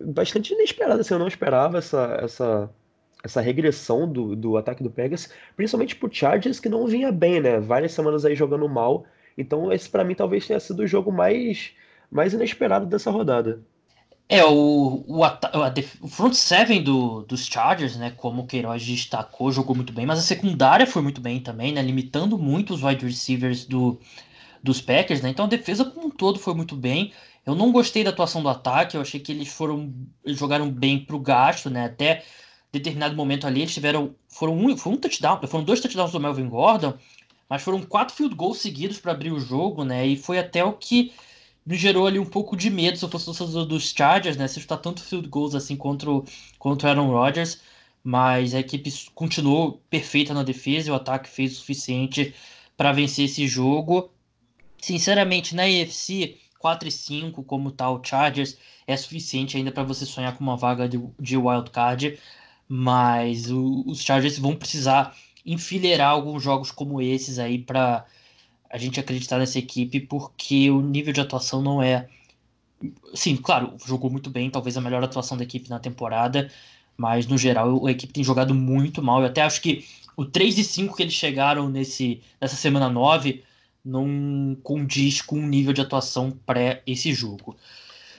bastante 0.00 0.52
inesperado, 0.52 1.00
assim, 1.00 1.14
eu 1.14 1.18
não 1.18 1.28
esperava 1.28 1.78
essa, 1.78 2.18
essa, 2.22 2.70
essa 3.22 3.40
regressão 3.40 4.10
do, 4.10 4.36
do 4.36 4.56
ataque 4.56 4.82
do 4.82 4.90
Pegasus, 4.90 5.32
principalmente 5.56 5.96
pro 5.96 6.12
Chargers, 6.12 6.60
que 6.60 6.68
não 6.68 6.86
vinha 6.86 7.10
bem, 7.12 7.40
né? 7.40 7.58
Várias 7.60 7.92
semanas 7.92 8.24
aí 8.24 8.34
jogando 8.34 8.68
mal. 8.68 9.04
Então, 9.36 9.72
esse 9.72 9.88
para 9.88 10.04
mim 10.04 10.14
talvez 10.14 10.46
tenha 10.46 10.60
sido 10.60 10.80
o 10.80 10.86
jogo 10.86 11.12
mais, 11.12 11.72
mais 12.10 12.34
inesperado 12.34 12.86
dessa 12.86 13.10
rodada. 13.10 13.60
É, 14.30 14.44
o, 14.44 15.04
o, 15.06 15.22
o 16.02 16.08
front 16.08 16.34
seven 16.34 16.82
do, 16.82 17.22
dos 17.22 17.46
Chargers, 17.46 17.96
né, 17.96 18.10
como 18.10 18.42
o 18.42 18.46
Queiroz 18.46 18.84
destacou, 18.84 19.50
jogou 19.50 19.74
muito 19.74 19.90
bem, 19.90 20.04
mas 20.04 20.18
a 20.18 20.22
secundária 20.22 20.86
foi 20.86 21.00
muito 21.00 21.18
bem 21.18 21.40
também, 21.40 21.72
né, 21.72 21.80
limitando 21.80 22.36
muito 22.36 22.74
os 22.74 22.82
wide 22.82 23.06
receivers 23.06 23.64
do, 23.64 23.98
dos 24.62 24.82
Packers, 24.82 25.22
né, 25.22 25.30
então 25.30 25.46
a 25.46 25.48
defesa 25.48 25.82
como 25.86 26.08
um 26.08 26.10
todo 26.10 26.38
foi 26.38 26.52
muito 26.52 26.76
bem. 26.76 27.10
Eu 27.46 27.54
não 27.54 27.72
gostei 27.72 28.04
da 28.04 28.10
atuação 28.10 28.42
do 28.42 28.50
ataque, 28.50 28.98
eu 28.98 29.00
achei 29.00 29.18
que 29.18 29.32
eles 29.32 29.48
foram 29.48 29.94
eles 30.22 30.38
jogaram 30.38 30.70
bem 30.70 30.98
pro 31.02 31.18
gasto, 31.18 31.70
né, 31.70 31.86
até 31.86 32.22
determinado 32.70 33.16
momento 33.16 33.46
ali 33.46 33.62
eles 33.62 33.72
tiveram 33.72 34.14
foram 34.28 34.54
um, 34.54 34.76
foi 34.76 34.92
um 34.92 34.98
touchdown, 34.98 35.40
foram 35.46 35.64
dois 35.64 35.80
touchdowns 35.80 36.12
do 36.12 36.20
Melvin 36.20 36.50
Gordon, 36.50 36.92
mas 37.48 37.62
foram 37.62 37.80
quatro 37.80 38.14
field 38.14 38.34
goals 38.34 38.58
seguidos 38.58 38.98
para 38.98 39.12
abrir 39.12 39.32
o 39.32 39.40
jogo, 39.40 39.84
né, 39.84 40.06
e 40.06 40.18
foi 40.18 40.38
até 40.38 40.62
o 40.62 40.74
que 40.74 41.14
me 41.68 41.76
gerou 41.76 42.06
ali 42.06 42.18
um 42.18 42.24
pouco 42.24 42.56
de 42.56 42.70
medo 42.70 42.96
se 42.96 43.04
eu 43.04 43.10
fosse 43.10 43.26
torcedor 43.26 43.66
dos 43.66 43.90
Chargers, 43.90 44.38
né? 44.38 44.48
Se 44.48 44.58
está 44.58 44.74
tanto 44.74 45.02
field 45.02 45.28
goals 45.28 45.54
assim 45.54 45.76
contra 45.76 46.10
o, 46.10 46.24
contra 46.58 46.88
o 46.88 46.90
Aaron 46.90 47.10
Rodgers, 47.10 47.60
mas 48.02 48.54
a 48.54 48.60
equipe 48.60 48.90
continuou 49.14 49.82
perfeita 49.90 50.32
na 50.32 50.42
defesa 50.42 50.88
e 50.88 50.90
o 50.90 50.94
ataque 50.94 51.28
fez 51.28 51.52
o 51.52 51.56
suficiente 51.56 52.34
para 52.74 52.90
vencer 52.92 53.26
esse 53.26 53.46
jogo. 53.46 54.10
Sinceramente, 54.80 55.54
na 55.54 55.68
EFC 55.68 56.38
4 56.58 56.88
e 56.88 56.90
5, 56.90 57.44
como 57.44 57.70
tá 57.70 57.90
o 57.90 58.02
Chargers, 58.02 58.56
é 58.86 58.96
suficiente 58.96 59.58
ainda 59.58 59.70
para 59.70 59.82
você 59.82 60.06
sonhar 60.06 60.34
com 60.38 60.42
uma 60.42 60.56
vaga 60.56 60.88
de, 60.88 60.98
de 61.20 61.36
wild 61.36 61.70
card, 61.70 62.18
mas 62.66 63.50
o, 63.50 63.84
os 63.86 64.00
Chargers 64.00 64.38
vão 64.38 64.56
precisar 64.56 65.14
enfileirar 65.44 66.12
alguns 66.12 66.42
jogos 66.42 66.70
como 66.70 67.02
esses 67.02 67.38
aí 67.38 67.58
para 67.58 68.06
a 68.70 68.76
gente 68.78 69.00
acreditar 69.00 69.38
nessa 69.38 69.58
equipe, 69.58 70.00
porque 70.00 70.70
o 70.70 70.80
nível 70.80 71.12
de 71.12 71.20
atuação 71.20 71.62
não 71.62 71.82
é. 71.82 72.08
Sim, 73.14 73.36
claro, 73.36 73.74
jogou 73.84 74.10
muito 74.10 74.30
bem, 74.30 74.50
talvez 74.50 74.76
a 74.76 74.80
melhor 74.80 75.02
atuação 75.02 75.36
da 75.36 75.42
equipe 75.42 75.68
na 75.68 75.78
temporada, 75.78 76.50
mas 76.96 77.26
no 77.26 77.36
geral 77.36 77.86
a 77.86 77.90
equipe 77.90 78.12
tem 78.12 78.22
jogado 78.22 78.54
muito 78.54 79.02
mal. 79.02 79.20
Eu 79.20 79.26
até 79.26 79.42
acho 79.42 79.60
que 79.60 79.84
o 80.16 80.24
3 80.24 80.58
e 80.58 80.64
5 80.64 80.96
que 80.96 81.02
eles 81.02 81.14
chegaram 81.14 81.68
nesse, 81.68 82.20
nessa 82.40 82.56
semana 82.56 82.88
9 82.88 83.42
não 83.84 84.56
condiz 84.62 85.22
com 85.22 85.36
o 85.36 85.46
nível 85.46 85.72
de 85.72 85.80
atuação 85.80 86.30
pré 86.44 86.82
esse 86.86 87.12
jogo. 87.12 87.56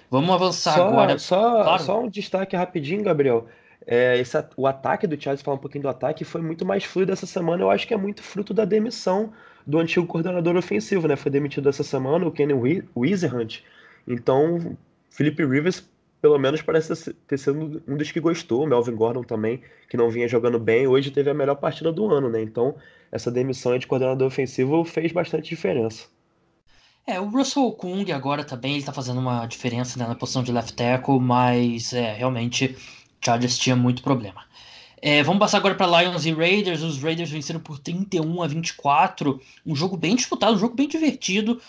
Vamos 0.10 0.34
avançar 0.34 0.76
só, 0.76 0.88
agora. 0.88 1.20
Só, 1.20 1.64
claro. 1.64 1.84
só 1.84 2.02
um 2.02 2.10
destaque 2.10 2.56
rapidinho, 2.56 3.04
Gabriel. 3.04 3.48
É, 3.86 4.18
esse, 4.18 4.36
o 4.58 4.66
ataque 4.66 5.06
do 5.06 5.22
Charles, 5.22 5.42
falar 5.42 5.58
um 5.58 5.60
pouquinho 5.60 5.84
do 5.84 5.90
ataque, 5.90 6.26
foi 6.26 6.42
muito 6.42 6.66
mais 6.66 6.84
fluido 6.84 7.12
essa 7.12 7.26
semana. 7.26 7.64
Eu 7.64 7.70
acho 7.70 7.88
que 7.88 7.94
é 7.94 7.98
muito 7.98 8.24
fruto 8.24 8.54
da 8.54 8.66
demissão 8.66 9.32
do 9.70 9.78
antigo 9.78 10.08
coordenador 10.08 10.56
ofensivo, 10.56 11.08
né? 11.08 11.16
Foi 11.16 11.32
demitido 11.32 11.70
essa 11.70 11.84
semana 11.84 12.26
o 12.26 12.32
Kenny 12.32 12.54
Wizerhunt. 12.96 13.62
Então, 14.08 14.76
Felipe 15.12 15.46
Rivers, 15.46 15.88
pelo 16.20 16.40
menos, 16.40 16.60
parece 16.64 17.14
ter 17.28 17.38
sido 17.38 17.80
um 17.88 17.96
dos 17.96 18.12
que 18.12 18.20
gostou. 18.20 18.66
Melvin 18.66 18.96
Gordon 18.96 19.22
também, 19.22 19.62
que 19.88 19.96
não 19.96 20.10
vinha 20.10 20.28
jogando 20.28 20.58
bem, 20.58 20.88
hoje 20.88 21.12
teve 21.12 21.30
a 21.30 21.36
melhor 21.36 21.56
partida 21.56 21.92
do 21.92 22.12
ano, 22.12 22.30
né? 22.30 22.42
Então, 22.42 22.76
essa 23.12 23.30
demissão 23.30 23.78
de 23.78 23.86
coordenador 23.86 24.28
ofensivo 24.28 24.84
fez 24.84 25.12
bastante 25.12 25.50
diferença. 25.50 26.08
É, 27.06 27.20
o 27.20 27.30
Russell 27.30 27.72
Kung 27.74 28.12
agora 28.12 28.44
também, 28.44 28.74
ele 28.74 28.84
tá 28.84 28.92
fazendo 28.92 29.20
uma 29.20 29.46
diferença 29.46 30.00
né, 30.00 30.08
na 30.08 30.16
posição 30.16 30.42
de 30.42 30.52
left 30.52 30.74
tackle, 30.74 31.20
mas 31.20 31.94
é, 31.94 32.14
realmente 32.14 32.76
Chargers 33.24 33.58
tinha 33.58 33.76
muito 33.76 34.02
problema. 34.02 34.44
É, 35.02 35.24
vamos 35.24 35.40
passar 35.40 35.58
agora 35.58 35.76
para 35.76 36.02
Lions 36.02 36.26
e 36.26 36.32
Raiders. 36.32 36.82
Os 36.82 37.02
Raiders 37.02 37.30
venceram 37.30 37.60
por 37.60 37.80
31 37.80 38.42
a 38.42 38.48
24. 38.48 39.40
Um 39.66 39.76
jogo 39.76 39.96
bem 39.96 40.16
disputado, 40.16 40.56
um 40.56 40.60
jogo 40.60 40.76
bem 40.76 40.88
divertido. 40.88 41.62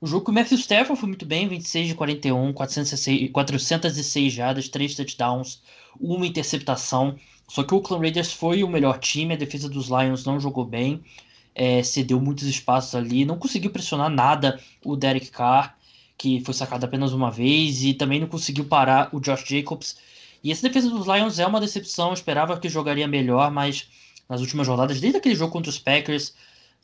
O 0.00 0.06
jogo 0.06 0.26
que 0.26 0.30
o 0.30 0.34
Matthew 0.34 0.58
Stafford 0.58 0.98
foi 0.98 1.08
muito 1.08 1.26
bem, 1.26 1.48
26 1.48 1.88
de 1.88 1.94
41, 1.94 2.52
406, 2.52 3.30
406 3.32 4.32
jardas, 4.32 4.68
3 4.68 4.94
touchdowns, 4.94 5.60
uma 6.00 6.24
interceptação. 6.24 7.16
Só 7.48 7.64
que 7.64 7.74
o 7.74 7.78
Oakland 7.78 8.02
Raiders 8.02 8.32
foi 8.32 8.62
o 8.62 8.68
melhor 8.68 8.98
time, 9.00 9.34
a 9.34 9.36
defesa 9.36 9.68
dos 9.68 9.88
Lions 9.88 10.24
não 10.24 10.38
jogou 10.38 10.64
bem, 10.64 11.02
é, 11.52 11.82
cedeu 11.82 12.20
muitos 12.20 12.46
espaços 12.46 12.94
ali, 12.94 13.24
não 13.24 13.38
conseguiu 13.38 13.70
pressionar 13.72 14.08
nada 14.08 14.60
o 14.84 14.94
Derek 14.94 15.30
Carr, 15.32 15.76
que 16.16 16.40
foi 16.44 16.54
sacado 16.54 16.84
apenas 16.84 17.12
uma 17.12 17.30
vez, 17.30 17.82
e 17.82 17.92
também 17.92 18.20
não 18.20 18.28
conseguiu 18.28 18.66
parar 18.66 19.08
o 19.12 19.18
Josh 19.18 19.44
Jacobs. 19.48 19.96
E 20.42 20.52
essa 20.52 20.66
defesa 20.66 20.88
dos 20.88 21.06
Lions 21.06 21.38
é 21.38 21.46
uma 21.46 21.60
decepção, 21.60 22.08
eu 22.08 22.14
esperava 22.14 22.58
que 22.58 22.68
jogaria 22.68 23.08
melhor, 23.08 23.50
mas 23.50 23.88
nas 24.28 24.40
últimas 24.40 24.68
rodadas, 24.68 25.00
desde 25.00 25.18
aquele 25.18 25.34
jogo 25.34 25.52
contra 25.52 25.70
os 25.70 25.78
Packers, 25.78 26.34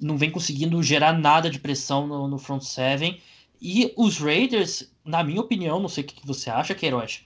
não 0.00 0.16
vem 0.16 0.30
conseguindo 0.30 0.82
gerar 0.82 1.12
nada 1.12 1.48
de 1.50 1.58
pressão 1.58 2.06
no, 2.06 2.26
no 2.26 2.38
front 2.38 2.62
seven. 2.62 3.20
E 3.60 3.92
os 3.96 4.18
Raiders, 4.18 4.92
na 5.04 5.22
minha 5.22 5.40
opinião, 5.40 5.80
não 5.80 5.88
sei 5.88 6.04
o 6.04 6.06
que 6.06 6.26
você 6.26 6.50
acha, 6.50 6.74
Queiroz, 6.74 7.22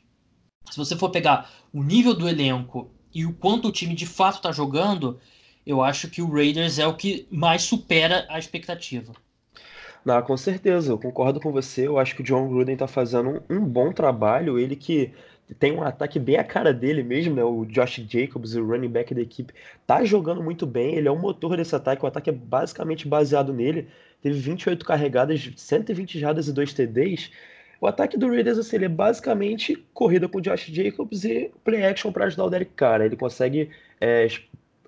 se 0.70 0.76
você 0.76 0.96
for 0.96 1.10
pegar 1.10 1.50
o 1.72 1.82
nível 1.82 2.14
do 2.14 2.28
elenco 2.28 2.90
e 3.14 3.24
o 3.24 3.32
quanto 3.32 3.68
o 3.68 3.72
time 3.72 3.94
de 3.94 4.06
fato 4.06 4.36
está 4.36 4.52
jogando, 4.52 5.18
eu 5.66 5.82
acho 5.82 6.08
que 6.08 6.22
o 6.22 6.30
Raiders 6.30 6.78
é 6.78 6.86
o 6.86 6.96
que 6.96 7.26
mais 7.30 7.62
supera 7.62 8.26
a 8.28 8.38
expectativa. 8.38 9.12
Não, 10.04 10.22
com 10.22 10.36
certeza, 10.36 10.92
eu 10.92 10.98
concordo 10.98 11.40
com 11.40 11.52
você. 11.52 11.86
Eu 11.86 11.98
acho 11.98 12.14
que 12.14 12.22
o 12.22 12.24
John 12.24 12.48
Gruden 12.48 12.74
está 12.74 12.86
fazendo 12.86 13.44
um, 13.50 13.56
um, 13.56 13.60
bom 13.60 13.92
trabalho. 13.92 14.58
Ele 14.58 14.76
que 14.76 15.12
tem 15.54 15.72
um 15.72 15.82
ataque 15.82 16.18
bem 16.18 16.36
a 16.36 16.44
cara 16.44 16.72
dele 16.72 17.02
mesmo, 17.02 17.34
né? 17.34 17.42
O 17.42 17.64
Josh 17.64 18.04
Jacobs, 18.08 18.54
o 18.54 18.64
running 18.64 18.88
back 18.88 19.14
da 19.14 19.20
equipe, 19.20 19.54
tá 19.86 20.04
jogando 20.04 20.42
muito 20.42 20.66
bem. 20.66 20.94
Ele 20.94 21.08
é 21.08 21.10
o 21.10 21.18
motor 21.18 21.56
desse 21.56 21.74
ataque. 21.74 22.04
O 22.04 22.08
ataque 22.08 22.30
é 22.30 22.32
basicamente 22.32 23.08
baseado 23.08 23.52
nele. 23.52 23.88
Teve 24.22 24.38
28 24.38 24.84
carregadas, 24.84 25.50
120 25.56 26.18
jardas 26.18 26.48
e 26.48 26.52
2 26.52 26.72
TDs. 26.74 27.30
O 27.80 27.86
ataque 27.86 28.18
do 28.18 28.28
Raiders 28.28 28.58
assim, 28.58 28.76
ele 28.76 28.86
é 28.86 28.88
basicamente 28.88 29.76
corrida 29.94 30.28
com 30.28 30.38
o 30.38 30.40
Josh 30.40 30.66
Jacobs 30.66 31.24
e 31.24 31.50
play 31.64 31.84
action 31.84 32.10
para 32.12 32.26
ajudar 32.26 32.44
o 32.44 32.50
Derek 32.50 32.72
Carr. 32.74 33.00
Ele 33.02 33.16
consegue 33.16 33.70
é, 34.00 34.26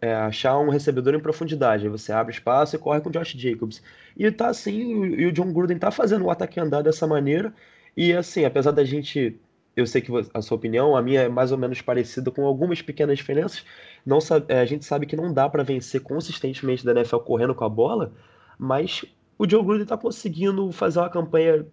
é, 0.01 0.13
achar 0.15 0.59
um 0.59 0.69
recebedor 0.69 1.15
em 1.15 1.21
profundidade. 1.21 1.89
Você 1.89 2.13
abre 2.13 2.35
espaço 2.35 2.75
e 2.77 2.79
corre 2.79 3.01
com 3.01 3.09
o 3.09 3.13
Josh 3.13 3.33
Jacobs. 3.33 3.83
E 4.17 4.31
tá 4.31 4.49
assim, 4.49 5.05
e 5.15 5.27
o 5.27 5.33
John 5.33 5.53
Gruden 5.53 5.79
tá 5.79 5.91
fazendo 5.91 6.25
o 6.25 6.31
ataque 6.31 6.61
andar 6.61 6.83
dessa 6.83 7.07
maneira. 7.07 7.55
E 7.97 8.13
assim, 8.13 8.45
apesar 8.45 8.73
da 8.73 8.85
gente 8.85 9.39
eu 9.77 9.87
sei 9.87 10.01
que 10.01 10.11
a 10.35 10.43
sua 10.43 10.57
opinião, 10.57 10.97
a 10.97 11.03
minha 11.03 11.23
é 11.23 11.29
mais 11.29 11.53
ou 11.53 11.59
menos 11.59 11.81
parecida 11.81 12.31
com 12.31 12.45
algumas 12.45 12.83
pequenas 12.83 13.19
diferenças. 13.19 13.65
Não 14.05 14.19
é, 14.49 14.61
a 14.61 14.65
gente 14.65 14.85
sabe 14.85 15.07
que 15.07 15.17
não 15.17 15.33
dá 15.33 15.49
para 15.49 15.63
vencer 15.63 16.01
consistentemente 16.01 16.85
da 16.85 16.93
NFL 16.93 17.19
correndo 17.19 17.55
com 17.55 17.65
a 17.65 17.69
bola, 17.69 18.13
mas 18.59 19.05
o 19.39 19.49
Joe 19.49 19.63
Gruden 19.63 19.83
está 19.83 19.97
conseguindo 19.97 20.71
fazer 20.73 20.99
uma 20.99 21.09
campanha 21.09 21.67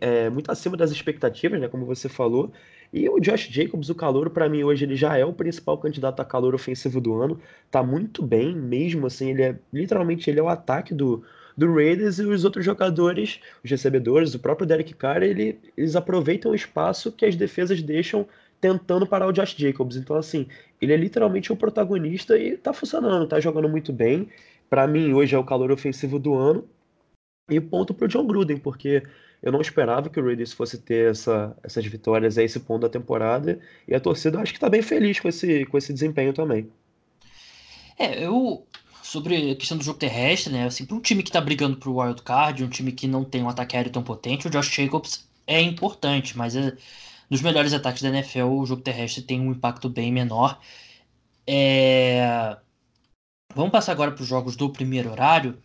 é, 0.00 0.30
muito 0.30 0.50
acima 0.50 0.76
das 0.76 0.90
expectativas, 0.90 1.60
né, 1.60 1.68
como 1.68 1.86
você 1.86 2.08
falou. 2.08 2.52
E 2.92 3.08
o 3.08 3.18
Josh 3.18 3.48
Jacobs, 3.48 3.88
o 3.88 3.94
calor, 3.94 4.28
para 4.30 4.48
mim 4.48 4.62
hoje 4.62 4.84
ele 4.84 4.96
já 4.96 5.16
é 5.16 5.24
o 5.24 5.32
principal 5.32 5.78
candidato 5.78 6.20
a 6.20 6.24
calor 6.24 6.54
ofensivo 6.54 7.00
do 7.00 7.14
ano. 7.14 7.40
Tá 7.70 7.82
muito 7.82 8.22
bem, 8.22 8.54
mesmo 8.54 9.06
assim, 9.06 9.30
ele 9.30 9.42
é 9.42 9.58
literalmente 9.72 10.28
ele 10.28 10.40
é 10.40 10.42
o 10.42 10.48
ataque 10.48 10.94
do 10.94 11.24
do 11.56 11.72
Raiders 11.74 12.18
e 12.18 12.24
os 12.24 12.44
outros 12.44 12.64
jogadores, 12.64 13.40
os 13.64 13.70
recebedores, 13.70 14.34
o 14.34 14.38
próprio 14.38 14.66
Derek 14.66 14.94
Carr, 14.94 15.22
ele, 15.22 15.58
eles 15.76 15.96
aproveitam 15.96 16.52
o 16.52 16.54
espaço 16.54 17.12
que 17.12 17.24
as 17.24 17.36
defesas 17.36 17.82
deixam 17.82 18.26
tentando 18.60 19.06
parar 19.06 19.26
o 19.26 19.32
Josh 19.32 19.56
Jacobs. 19.56 19.96
Então, 19.96 20.16
assim, 20.16 20.46
ele 20.80 20.92
é 20.92 20.96
literalmente 20.96 21.52
o 21.52 21.56
protagonista 21.56 22.38
e 22.38 22.56
tá 22.56 22.72
funcionando, 22.72 23.26
tá 23.26 23.40
jogando 23.40 23.68
muito 23.68 23.92
bem. 23.92 24.28
Para 24.70 24.86
mim, 24.86 25.12
hoje 25.12 25.34
é 25.34 25.38
o 25.38 25.44
calor 25.44 25.72
ofensivo 25.72 26.18
do 26.18 26.34
ano. 26.34 26.64
E 27.50 27.60
ponto 27.60 27.92
pro 27.92 28.06
John 28.06 28.24
Gruden, 28.24 28.56
porque 28.56 29.02
eu 29.42 29.50
não 29.50 29.60
esperava 29.60 30.08
que 30.08 30.20
o 30.20 30.24
Raiders 30.24 30.52
fosse 30.52 30.78
ter 30.78 31.10
essa, 31.10 31.56
essas 31.62 31.84
vitórias 31.84 32.38
a 32.38 32.44
esse 32.44 32.60
ponto 32.60 32.82
da 32.82 32.88
temporada. 32.88 33.58
E 33.86 33.94
a 33.94 34.00
torcida 34.00 34.40
acho 34.40 34.54
que 34.54 34.60
tá 34.60 34.70
bem 34.70 34.80
feliz 34.80 35.18
com 35.18 35.28
esse, 35.28 35.66
com 35.66 35.76
esse 35.76 35.92
desempenho 35.92 36.32
também. 36.32 36.70
É, 37.98 38.24
eu, 38.24 38.64
sobre 39.12 39.52
a 39.52 39.56
questão 39.56 39.76
do 39.76 39.84
jogo 39.84 39.98
terrestre, 39.98 40.50
né? 40.52 40.64
Assim, 40.66 40.86
para 40.86 40.96
um 40.96 41.00
time 41.00 41.22
que 41.22 41.28
está 41.28 41.40
brigando 41.40 41.76
pro 41.76 42.00
wild 42.00 42.22
card, 42.22 42.64
um 42.64 42.68
time 42.68 42.92
que 42.92 43.06
não 43.06 43.24
tem 43.24 43.42
um 43.42 43.48
ataque 43.48 43.76
aéreo 43.76 43.92
tão 43.92 44.02
potente, 44.02 44.46
o 44.46 44.50
Josh 44.50 44.70
Jacobs 44.70 45.28
é 45.46 45.60
importante, 45.60 46.36
mas 46.36 46.56
é, 46.56 46.74
nos 47.28 47.42
melhores 47.42 47.74
ataques 47.74 48.02
da 48.02 48.08
NFL 48.08 48.44
o 48.44 48.64
jogo 48.66 48.80
terrestre 48.82 49.22
tem 49.22 49.38
um 49.40 49.52
impacto 49.52 49.88
bem 49.90 50.10
menor. 50.10 50.58
É... 51.46 52.56
Vamos 53.54 53.72
passar 53.72 53.92
agora 53.92 54.12
para 54.12 54.22
os 54.22 54.28
jogos 54.28 54.56
do 54.56 54.70
primeiro 54.70 55.10
horário. 55.10 55.62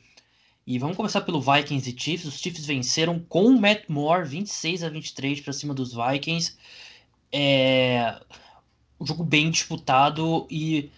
E 0.66 0.78
vamos 0.78 0.98
começar 0.98 1.22
pelo 1.22 1.42
Vikings 1.42 1.90
e 1.90 1.98
Chiefs. 1.98 2.26
Os 2.26 2.40
Chiefs 2.40 2.66
venceram 2.66 3.20
com 3.20 3.46
o 3.46 3.60
Matt 3.62 3.86
Moore 3.88 4.28
26 4.28 4.84
a 4.84 4.90
23 4.90 5.40
para 5.40 5.54
cima 5.54 5.74
dos 5.74 5.94
Vikings. 5.94 6.58
É 7.32 8.20
um 9.00 9.06
jogo 9.06 9.24
bem 9.24 9.50
disputado 9.50 10.48
e 10.50 10.92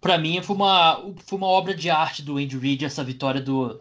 para 0.00 0.18
mim 0.18 0.40
foi 0.42 0.56
uma, 0.56 1.14
foi 1.24 1.38
uma 1.38 1.46
obra 1.46 1.74
de 1.74 1.90
arte 1.90 2.22
do 2.22 2.36
Andy 2.38 2.58
Reid 2.58 2.84
essa 2.84 3.04
vitória 3.04 3.40
do, 3.40 3.80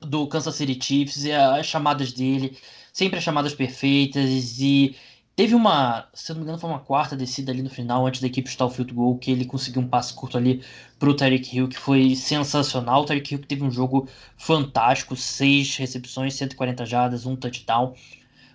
do 0.00 0.26
Kansas 0.26 0.54
City 0.54 0.78
Chiefs 0.82 1.24
e 1.24 1.32
as 1.32 1.66
chamadas 1.66 2.12
dele, 2.12 2.56
sempre 2.92 3.18
as 3.18 3.24
chamadas 3.24 3.54
perfeitas 3.54 4.58
e 4.60 4.96
teve 5.36 5.54
uma, 5.54 6.08
se 6.12 6.30
eu 6.30 6.34
não 6.34 6.40
me 6.40 6.44
engano, 6.44 6.58
foi 6.58 6.70
uma 6.70 6.80
quarta 6.80 7.16
descida 7.16 7.50
ali 7.52 7.62
no 7.62 7.70
final 7.70 8.06
antes 8.06 8.20
da 8.20 8.26
equipe 8.26 8.48
estar 8.48 8.66
o 8.66 8.70
field 8.70 8.92
goal 8.92 9.18
que 9.18 9.30
ele 9.30 9.44
conseguiu 9.44 9.82
um 9.82 9.88
passe 9.88 10.12
curto 10.14 10.36
ali 10.36 10.62
pro 10.98 11.14
Tyreek 11.14 11.56
Hill 11.56 11.68
que 11.68 11.78
foi 11.78 12.14
sensacional. 12.14 13.02
O 13.02 13.04
Tyreek 13.06 13.34
Hill 13.34 13.46
teve 13.46 13.64
um 13.64 13.70
jogo 13.70 14.08
fantástico, 14.36 15.16
seis 15.16 15.76
recepções, 15.76 16.34
140 16.34 16.84
jardas, 16.84 17.26
um 17.26 17.36
touchdown. 17.36 17.94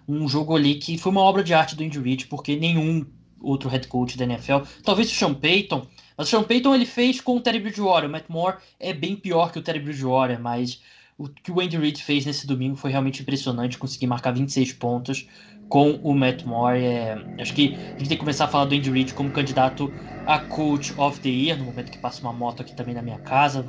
Um 0.08 0.28
jogo 0.28 0.56
ali 0.56 0.76
que 0.76 0.98
foi 0.98 1.12
uma 1.12 1.22
obra 1.22 1.44
de 1.44 1.54
arte 1.54 1.76
do 1.76 1.84
Andy 1.84 2.00
Reid, 2.00 2.28
porque 2.28 2.56
nenhum 2.56 3.04
outro 3.42 3.70
head 3.70 3.88
coach 3.88 4.18
da 4.18 4.26
NFL, 4.26 4.60
talvez 4.84 5.12
o 5.12 5.16
Sean 5.16 5.34
Payton, 5.34 5.86
mas 6.18 6.28
o 6.28 6.30
Sean 6.32 6.44
Payton 6.44 6.74
ele 6.74 6.86
fez 6.86 7.20
com 7.20 7.38
o 7.38 7.42
Terry 7.42 7.60
Bridgewater. 7.60 8.10
O 8.10 8.12
Matt 8.12 8.26
Moore 8.30 8.58
é 8.80 8.94
bem 8.94 9.16
pior 9.16 9.52
que 9.52 9.60
o 9.60 9.62
Terry 9.62 9.80
Bridgewater, 9.80 10.40
mas 10.40 10.82
o 11.18 11.30
que 11.30 11.52
o 11.52 11.60
Andy 11.60 11.78
Reid 11.78 12.04
fez 12.04 12.26
nesse 12.26 12.46
domingo 12.46 12.76
foi 12.76 12.92
realmente 12.92 13.22
impressionante. 13.22 13.78
Conseguir 13.78 14.08
marcar 14.08 14.32
26 14.32 14.74
pontos 14.74 15.28
com 15.70 15.92
o 16.04 16.14
Matt 16.14 16.44
Moore. 16.44 16.84
É... 16.84 17.18
acho 17.40 17.54
que 17.54 17.76
a 17.76 17.98
gente 17.98 18.10
tem 18.10 18.10
que 18.10 18.18
começar 18.18 18.46
a 18.46 18.48
falar 18.48 18.66
do 18.66 18.76
Andy 18.76 18.90
Reid 18.90 19.14
como 19.14 19.32
candidato 19.32 19.92
a 20.26 20.40
Coach 20.40 20.94
of 20.98 21.20
the 21.20 21.30
Year, 21.30 21.58
no 21.58 21.66
momento 21.66 21.92
que 21.92 21.98
passa 21.98 22.22
uma 22.22 22.34
moto 22.34 22.62
aqui 22.62 22.76
também 22.76 22.96
na 22.96 23.02
minha 23.02 23.20
casa. 23.20 23.66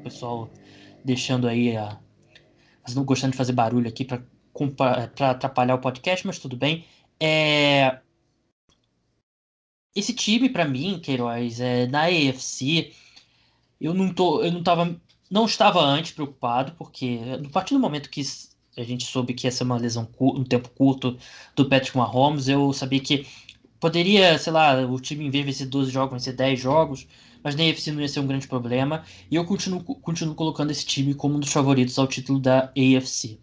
O 0.00 0.02
pessoal 0.02 0.50
deixando 1.04 1.46
aí 1.46 1.76
a. 1.76 1.98
Mas 2.82 2.94
não 2.94 3.04
gostando 3.04 3.32
de 3.32 3.36
fazer 3.36 3.52
barulho 3.52 3.88
aqui 3.88 4.04
para 4.04 4.22
atrapalhar 5.30 5.76
o 5.76 5.78
podcast, 5.78 6.26
mas 6.26 6.38
tudo 6.38 6.56
bem. 6.56 6.84
É, 7.20 7.98
esse 9.94 10.12
time, 10.14 10.48
para 10.48 10.64
mim, 10.66 10.98
Queiroz, 11.00 11.60
é, 11.60 11.86
na 11.86 12.10
EFC, 12.10 12.92
eu 13.80 13.92
não 13.94 14.12
tô, 14.12 14.42
eu 14.42 14.52
não 14.52 14.62
tava, 14.62 14.96
não 15.30 15.44
estava 15.46 15.80
antes 15.80 16.12
preocupado, 16.12 16.72
porque 16.78 17.20
a 17.44 17.48
partir 17.50 17.74
do 17.74 17.80
momento 17.80 18.10
que 18.10 18.22
a 18.76 18.82
gente 18.82 19.04
soube 19.04 19.34
que 19.34 19.46
ia 19.46 19.50
ser 19.52 19.64
uma 19.64 19.76
lesão 19.76 20.08
um 20.20 20.44
tempo 20.44 20.70
curto 20.70 21.18
do 21.54 21.68
Patrick 21.68 21.96
Mahomes, 21.96 22.48
eu 22.48 22.72
sabia 22.72 23.00
que 23.00 23.26
poderia, 23.80 24.38
sei 24.38 24.52
lá, 24.52 24.80
o 24.86 25.00
time 25.00 25.26
em 25.26 25.30
vez 25.30 25.44
de 25.44 25.52
vencer 25.52 25.66
12 25.68 25.90
jogos, 25.90 26.12
vencer 26.14 26.34
10 26.34 26.60
jogos, 26.60 27.06
mas 27.42 27.56
na 27.56 27.64
EFC 27.64 27.92
não 27.92 28.00
ia 28.00 28.08
ser 28.08 28.20
um 28.20 28.26
grande 28.26 28.46
problema, 28.48 29.04
e 29.30 29.34
eu 29.36 29.44
continuo, 29.44 29.82
continuo 29.82 30.34
colocando 30.34 30.70
esse 30.70 30.86
time 30.86 31.14
como 31.14 31.36
um 31.36 31.40
dos 31.40 31.52
favoritos 31.52 31.98
ao 31.98 32.06
título 32.06 32.38
da 32.38 32.72
AFC. 32.76 33.38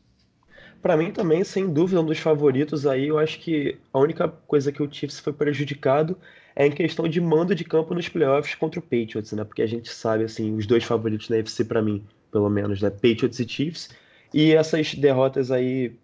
Para 0.82 0.96
mim 0.96 1.12
também, 1.12 1.44
sem 1.44 1.72
dúvida, 1.72 2.02
um 2.02 2.06
dos 2.06 2.20
favoritos 2.20 2.88
aí, 2.88 3.08
eu 3.08 3.20
acho 3.20 3.40
que 3.40 3.78
a 3.92 4.00
única 4.00 4.28
coisa 4.28 4.72
que 4.72 4.82
o 4.82 4.92
Chiefs 4.92 5.20
foi 5.20 5.34
prejudicado 5.34 6.18
é 6.56 6.66
em 6.66 6.72
questão 6.72 7.08
de 7.08 7.20
mando 7.20 7.54
de 7.54 7.64
campo 7.64 7.94
nos 7.94 8.08
playoffs 8.08 8.56
contra 8.56 8.80
o 8.80 8.84
Patriots, 8.84 9.32
né? 9.34 9.44
Porque 9.44 9.62
a 9.62 9.68
gente 9.68 9.90
sabe, 9.90 10.24
assim, 10.24 10.56
os 10.56 10.66
dois 10.66 10.84
favoritos 10.84 11.30
na 11.30 11.38
UFC 11.38 11.66
para 11.66 11.82
mim, 11.82 12.04
pelo 12.32 12.50
menos, 12.50 12.82
né? 12.82 12.90
Patriots 12.90 13.40
e 13.40 13.48
Chiefs. 13.48 13.90
E 14.34 14.54
essas 14.54 14.94
derrotas 14.94 15.52
aí 15.52 15.96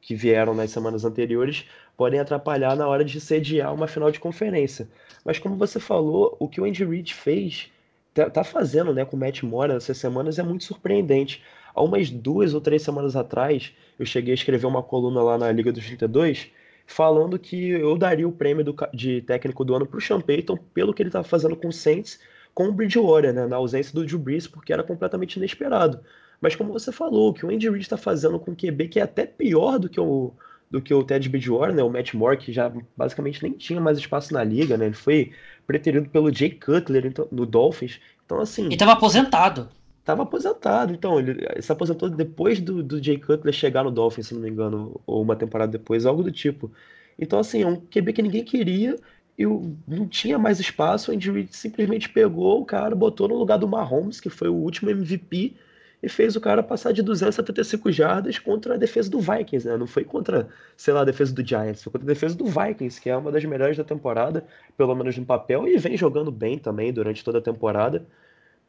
que 0.00 0.14
vieram 0.14 0.54
nas 0.54 0.70
semanas 0.70 1.04
anteriores 1.04 1.64
podem 1.96 2.20
atrapalhar 2.20 2.76
na 2.76 2.86
hora 2.86 3.04
de 3.04 3.20
sediar 3.20 3.72
uma 3.72 3.86
final 3.86 4.10
de 4.10 4.20
conferência. 4.20 4.88
Mas 5.24 5.38
como 5.38 5.56
você 5.56 5.80
falou, 5.80 6.36
o 6.38 6.48
que 6.48 6.60
o 6.60 6.64
Andy 6.64 6.84
Reid 6.84 7.14
fez, 7.14 7.70
tá, 8.12 8.28
tá 8.28 8.44
fazendo, 8.44 8.92
né, 8.92 9.04
com 9.04 9.16
o 9.16 9.20
Matt 9.20 9.42
Moore 9.42 9.72
essas 9.72 9.96
semanas 9.96 10.38
é 10.38 10.42
muito 10.42 10.64
surpreendente. 10.64 11.42
Há 11.74 11.82
umas 11.82 12.10
duas 12.10 12.54
ou 12.54 12.60
três 12.60 12.82
semanas 12.82 13.16
atrás, 13.16 13.72
eu 13.98 14.06
cheguei 14.06 14.32
a 14.32 14.34
escrever 14.34 14.66
uma 14.66 14.82
coluna 14.82 15.22
lá 15.22 15.36
na 15.36 15.50
Liga 15.50 15.72
dos 15.72 15.84
32, 15.84 16.50
falando 16.86 17.38
que 17.38 17.70
eu 17.70 17.96
daria 17.96 18.28
o 18.28 18.32
prêmio 18.32 18.64
do, 18.64 18.76
de 18.92 19.22
técnico 19.22 19.64
do 19.64 19.74
ano 19.74 19.86
para 19.86 19.98
o 19.98 20.00
Sean 20.00 20.20
Payton 20.20 20.56
pelo 20.72 20.94
que 20.94 21.02
ele 21.02 21.08
estava 21.08 21.24
fazendo 21.24 21.56
com 21.56 21.68
o 21.68 21.72
Saints, 21.72 22.20
com 22.54 22.68
o 22.68 22.72
Bridgewater, 22.72 23.32
né, 23.32 23.46
na 23.46 23.56
ausência 23.56 23.92
do 23.92 24.06
Drew 24.06 24.18
Brees, 24.18 24.46
porque 24.46 24.72
era 24.72 24.82
completamente 24.82 25.36
inesperado. 25.36 26.00
Mas 26.40 26.54
como 26.54 26.72
você 26.72 26.92
falou, 26.92 27.30
o 27.30 27.34
que 27.34 27.44
o 27.44 27.50
Andy 27.50 27.68
Reid 27.68 27.82
está 27.82 27.96
fazendo 27.96 28.38
com 28.38 28.52
o 28.52 28.56
QB, 28.56 28.88
que 28.88 29.00
é 29.00 29.02
até 29.02 29.26
pior 29.26 29.78
do 29.78 29.88
que 29.88 29.98
o, 29.98 30.32
do 30.70 30.80
que 30.80 30.92
o 30.92 31.02
Ted 31.02 31.28
Bridgewater, 31.28 31.74
né? 31.74 31.82
O 31.82 31.90
Matt 31.90 32.14
Moore, 32.14 32.36
que 32.36 32.52
já 32.52 32.70
basicamente 32.96 33.42
nem 33.42 33.52
tinha 33.52 33.80
mais 33.80 33.98
espaço 33.98 34.32
na 34.32 34.44
liga, 34.44 34.76
né? 34.76 34.86
Ele 34.86 34.94
foi 34.94 35.32
preterido 35.66 36.08
pelo 36.08 36.32
Jay 36.32 36.50
Cutler 36.50 37.06
então, 37.06 37.26
no 37.30 37.46
Dolphins. 37.46 38.00
Então, 38.24 38.40
assim. 38.40 38.66
Ele 38.66 38.74
estava 38.74 38.92
aposentado. 38.92 39.68
Tava 40.04 40.22
aposentado, 40.22 40.92
então. 40.92 41.18
Ele 41.18 41.62
se 41.62 41.72
aposentou 41.72 42.10
depois 42.10 42.60
do, 42.60 42.82
do 42.82 43.02
Jay 43.02 43.18
Cutler 43.18 43.54
chegar 43.54 43.84
no 43.84 43.90
Dolphins, 43.90 44.28
se 44.28 44.34
não 44.34 44.40
me 44.42 44.50
engano, 44.50 45.00
ou 45.06 45.22
uma 45.22 45.36
temporada 45.36 45.72
depois, 45.72 46.04
algo 46.06 46.22
do 46.22 46.30
tipo. 46.30 46.70
Então, 47.18 47.38
assim, 47.38 47.62
é 47.62 47.66
um 47.66 47.76
QB 47.80 48.12
que 48.12 48.22
ninguém 48.22 48.44
queria 48.44 48.96
e 49.38 49.44
não 49.88 50.06
tinha 50.08 50.38
mais 50.38 50.60
espaço. 50.60 51.10
O 51.10 51.14
Andy 51.14 51.30
Reid 51.30 51.56
simplesmente 51.56 52.08
pegou 52.08 52.60
o 52.60 52.64
cara, 52.66 52.94
botou 52.94 53.28
no 53.28 53.36
lugar 53.36 53.58
do 53.58 53.68
Mahomes, 53.68 54.20
que 54.20 54.28
foi 54.30 54.48
o 54.48 54.54
último 54.54 54.90
MVP, 54.90 55.54
e 56.02 56.08
fez 56.08 56.36
o 56.36 56.40
cara 56.40 56.62
passar 56.62 56.92
de 56.92 57.02
275 57.02 57.90
jardas 57.90 58.38
contra 58.38 58.74
a 58.74 58.76
defesa 58.76 59.10
do 59.10 59.20
Vikings, 59.20 59.66
né? 59.66 59.76
Não 59.76 59.86
foi 59.86 60.04
contra, 60.04 60.48
sei 60.76 60.92
lá, 60.92 61.00
a 61.00 61.04
defesa 61.04 61.32
do 61.32 61.46
Giants, 61.46 61.82
foi 61.82 61.92
contra 61.92 62.06
a 62.06 62.12
defesa 62.12 62.36
do 62.36 62.44
Vikings, 62.44 63.00
que 63.00 63.08
é 63.08 63.16
uma 63.16 63.32
das 63.32 63.44
melhores 63.44 63.76
da 63.76 63.84
temporada, 63.84 64.44
pelo 64.76 64.94
menos 64.94 65.16
no 65.16 65.24
papel, 65.24 65.66
e 65.66 65.78
vem 65.78 65.96
jogando 65.96 66.30
bem 66.30 66.58
também 66.58 66.92
durante 66.92 67.24
toda 67.24 67.38
a 67.38 67.42
temporada. 67.42 68.06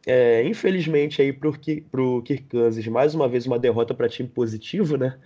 É, 0.05 0.43
infelizmente 0.43 1.21
aí 1.21 1.33
pro, 1.33 1.53
pro 1.91 2.21
Kirk 2.23 2.43
Cousins, 2.43 2.87
mais 2.87 3.15
uma 3.15 3.27
vez 3.27 3.47
uma 3.47 3.57
derrota 3.57 3.93
para 3.93 4.07
time 4.07 4.29
positivo, 4.29 4.97
né? 4.97 5.17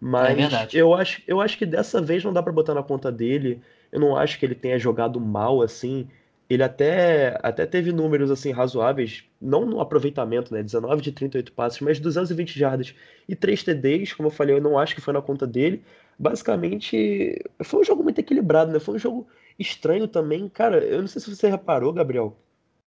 Mas 0.00 0.52
é 0.52 0.68
eu, 0.72 0.94
acho, 0.94 1.22
eu 1.28 1.40
acho 1.40 1.56
que 1.56 1.64
dessa 1.64 2.00
vez 2.00 2.24
não 2.24 2.32
dá 2.32 2.42
para 2.42 2.52
botar 2.52 2.74
na 2.74 2.82
conta 2.82 3.12
dele. 3.12 3.60
Eu 3.92 4.00
não 4.00 4.16
acho 4.16 4.36
que 4.38 4.44
ele 4.44 4.54
tenha 4.54 4.78
jogado 4.78 5.20
mal 5.20 5.62
assim. 5.62 6.08
Ele 6.50 6.62
até, 6.62 7.38
até 7.42 7.64
teve 7.66 7.92
números 7.92 8.30
assim 8.30 8.50
razoáveis, 8.50 9.24
não 9.40 9.64
no 9.64 9.80
aproveitamento, 9.80 10.52
né? 10.52 10.62
19 10.62 11.00
de 11.00 11.12
38 11.12 11.52
passes, 11.52 11.80
mas 11.80 12.00
220 12.00 12.58
jardas 12.58 12.94
e 13.28 13.36
3 13.36 13.62
TDs, 13.62 14.12
como 14.12 14.26
eu 14.26 14.32
falei, 14.32 14.56
eu 14.56 14.60
não 14.60 14.76
acho 14.78 14.94
que 14.94 15.00
foi 15.00 15.14
na 15.14 15.22
conta 15.22 15.46
dele. 15.46 15.84
Basicamente, 16.18 17.40
foi 17.62 17.80
um 17.80 17.84
jogo 17.84 18.02
muito 18.02 18.18
equilibrado, 18.18 18.72
né? 18.72 18.80
Foi 18.80 18.96
um 18.96 18.98
jogo 18.98 19.28
estranho 19.58 20.08
também. 20.08 20.48
Cara, 20.48 20.78
eu 20.84 21.00
não 21.00 21.06
sei 21.08 21.22
se 21.22 21.34
você 21.34 21.48
reparou, 21.48 21.92
Gabriel, 21.92 22.36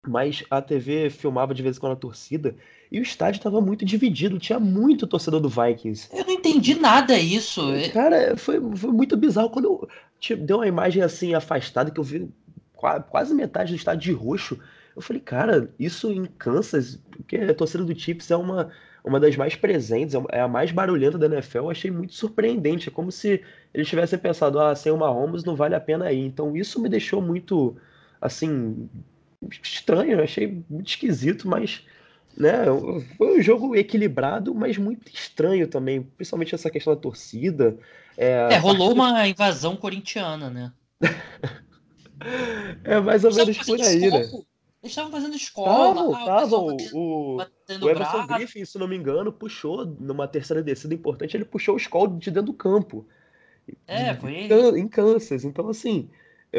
mas 0.08 0.44
a 0.50 0.60
TV 0.62 1.10
filmava 1.10 1.54
de 1.54 1.62
vez 1.62 1.76
em 1.76 1.80
quando 1.80 1.92
a 1.92 1.96
torcida 1.96 2.54
e 2.90 3.00
o 3.00 3.02
estádio 3.02 3.38
estava 3.38 3.60
muito 3.60 3.84
dividido, 3.84 4.38
tinha 4.38 4.60
muito 4.60 5.06
torcedor 5.06 5.40
do 5.40 5.48
Vikings. 5.48 6.08
Eu 6.12 6.24
não 6.24 6.32
entendi 6.32 6.74
nada 6.74 7.18
isso. 7.18 7.62
Cara, 7.92 8.36
foi, 8.36 8.60
foi 8.76 8.92
muito 8.92 9.16
bizarro. 9.16 9.50
Quando 9.50 9.64
eu 9.64 9.88
tipo, 10.20 10.44
deu 10.44 10.58
uma 10.58 10.66
imagem 10.66 11.02
assim 11.02 11.34
afastada, 11.34 11.90
que 11.90 11.98
eu 11.98 12.04
vi 12.04 12.28
quase 12.74 13.34
metade 13.34 13.72
do 13.72 13.76
estádio 13.76 14.02
de 14.02 14.12
roxo, 14.12 14.58
eu 14.94 15.02
falei, 15.02 15.20
cara, 15.20 15.70
isso 15.78 16.12
em 16.12 16.24
Kansas, 16.24 16.98
porque 17.10 17.36
a 17.36 17.54
torcida 17.54 17.84
do 17.84 17.98
Chiefs 17.98 18.30
é 18.30 18.36
uma, 18.36 18.70
uma 19.04 19.20
das 19.20 19.36
mais 19.36 19.54
presentes, 19.54 20.14
é, 20.14 20.22
é 20.30 20.40
a 20.40 20.48
mais 20.48 20.70
barulhenta 20.70 21.18
da 21.18 21.26
NFL, 21.26 21.58
eu 21.58 21.70
achei 21.70 21.90
muito 21.90 22.14
surpreendente. 22.14 22.88
É 22.88 22.92
como 22.92 23.12
se 23.12 23.42
eles 23.74 23.88
tivessem 23.88 24.18
pensado, 24.18 24.58
ah, 24.58 24.74
sem 24.74 24.92
o 24.92 24.96
Mahomes 24.96 25.44
não 25.44 25.54
vale 25.54 25.74
a 25.74 25.80
pena 25.80 26.10
ir. 26.12 26.24
Então 26.24 26.56
isso 26.56 26.80
me 26.80 26.88
deixou 26.88 27.20
muito, 27.20 27.76
assim, 28.20 28.88
estranho, 29.62 30.22
achei 30.22 30.62
muito 30.68 30.88
esquisito, 30.88 31.48
mas 31.48 31.82
né, 32.36 32.64
foi 33.16 33.38
um 33.38 33.42
jogo 33.42 33.74
equilibrado, 33.74 34.54
mas 34.54 34.76
muito 34.76 35.10
estranho 35.12 35.66
também, 35.66 36.02
principalmente 36.02 36.54
essa 36.54 36.70
questão 36.70 36.94
da 36.94 37.00
torcida. 37.00 37.78
É, 38.16 38.48
é 38.52 38.56
rolou 38.58 38.92
uma 38.92 39.26
invasão 39.26 39.76
corintiana, 39.76 40.50
né? 40.50 40.72
é 42.84 43.00
mais 43.00 43.24
ou 43.24 43.34
menos 43.34 43.58
por 43.58 43.80
aí, 43.80 44.10
né? 44.10 44.30
Eles 44.82 44.92
estavam 44.92 45.10
fazendo 45.10 45.34
escola. 45.34 46.18
Estavam, 46.18 46.70
ah, 46.70 46.76
o, 46.92 47.36
o, 47.38 47.88
Everson 47.88 48.26
Griffin, 48.26 48.64
se 48.64 48.78
não 48.78 48.86
me 48.86 48.96
engano, 48.96 49.32
puxou 49.32 49.84
numa 49.84 50.28
terceira 50.28 50.62
descida 50.62 50.94
importante, 50.94 51.36
ele 51.36 51.44
puxou 51.44 51.74
o 51.74 51.78
Skull 51.78 52.18
de 52.18 52.30
dentro 52.30 52.52
do 52.52 52.54
campo. 52.54 53.04
É, 53.86 54.14
foi. 54.14 54.48
Em 54.78 54.86
Kansas. 54.86 55.44
Então, 55.44 55.68
assim, 55.68 56.08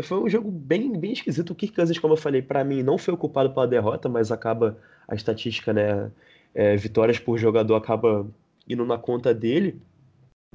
foi 0.01 0.19
um 0.19 0.29
jogo 0.29 0.51
bem, 0.51 0.97
bem 0.99 1.13
esquisito. 1.13 1.51
O 1.51 1.55
Kirk 1.55 1.99
como 1.99 2.13
eu 2.13 2.17
falei, 2.17 2.41
para 2.41 2.63
mim 2.63 2.83
não 2.83 2.97
foi 2.97 3.13
ocupado 3.13 3.51
pela 3.53 3.67
derrota, 3.67 4.09
mas 4.09 4.31
acaba 4.31 4.77
a 5.07 5.15
estatística, 5.15 5.73
né? 5.73 6.11
É, 6.53 6.75
vitórias 6.75 7.19
por 7.19 7.37
jogador 7.37 7.75
acaba 7.75 8.27
indo 8.67 8.85
na 8.85 8.97
conta 8.97 9.33
dele. 9.33 9.81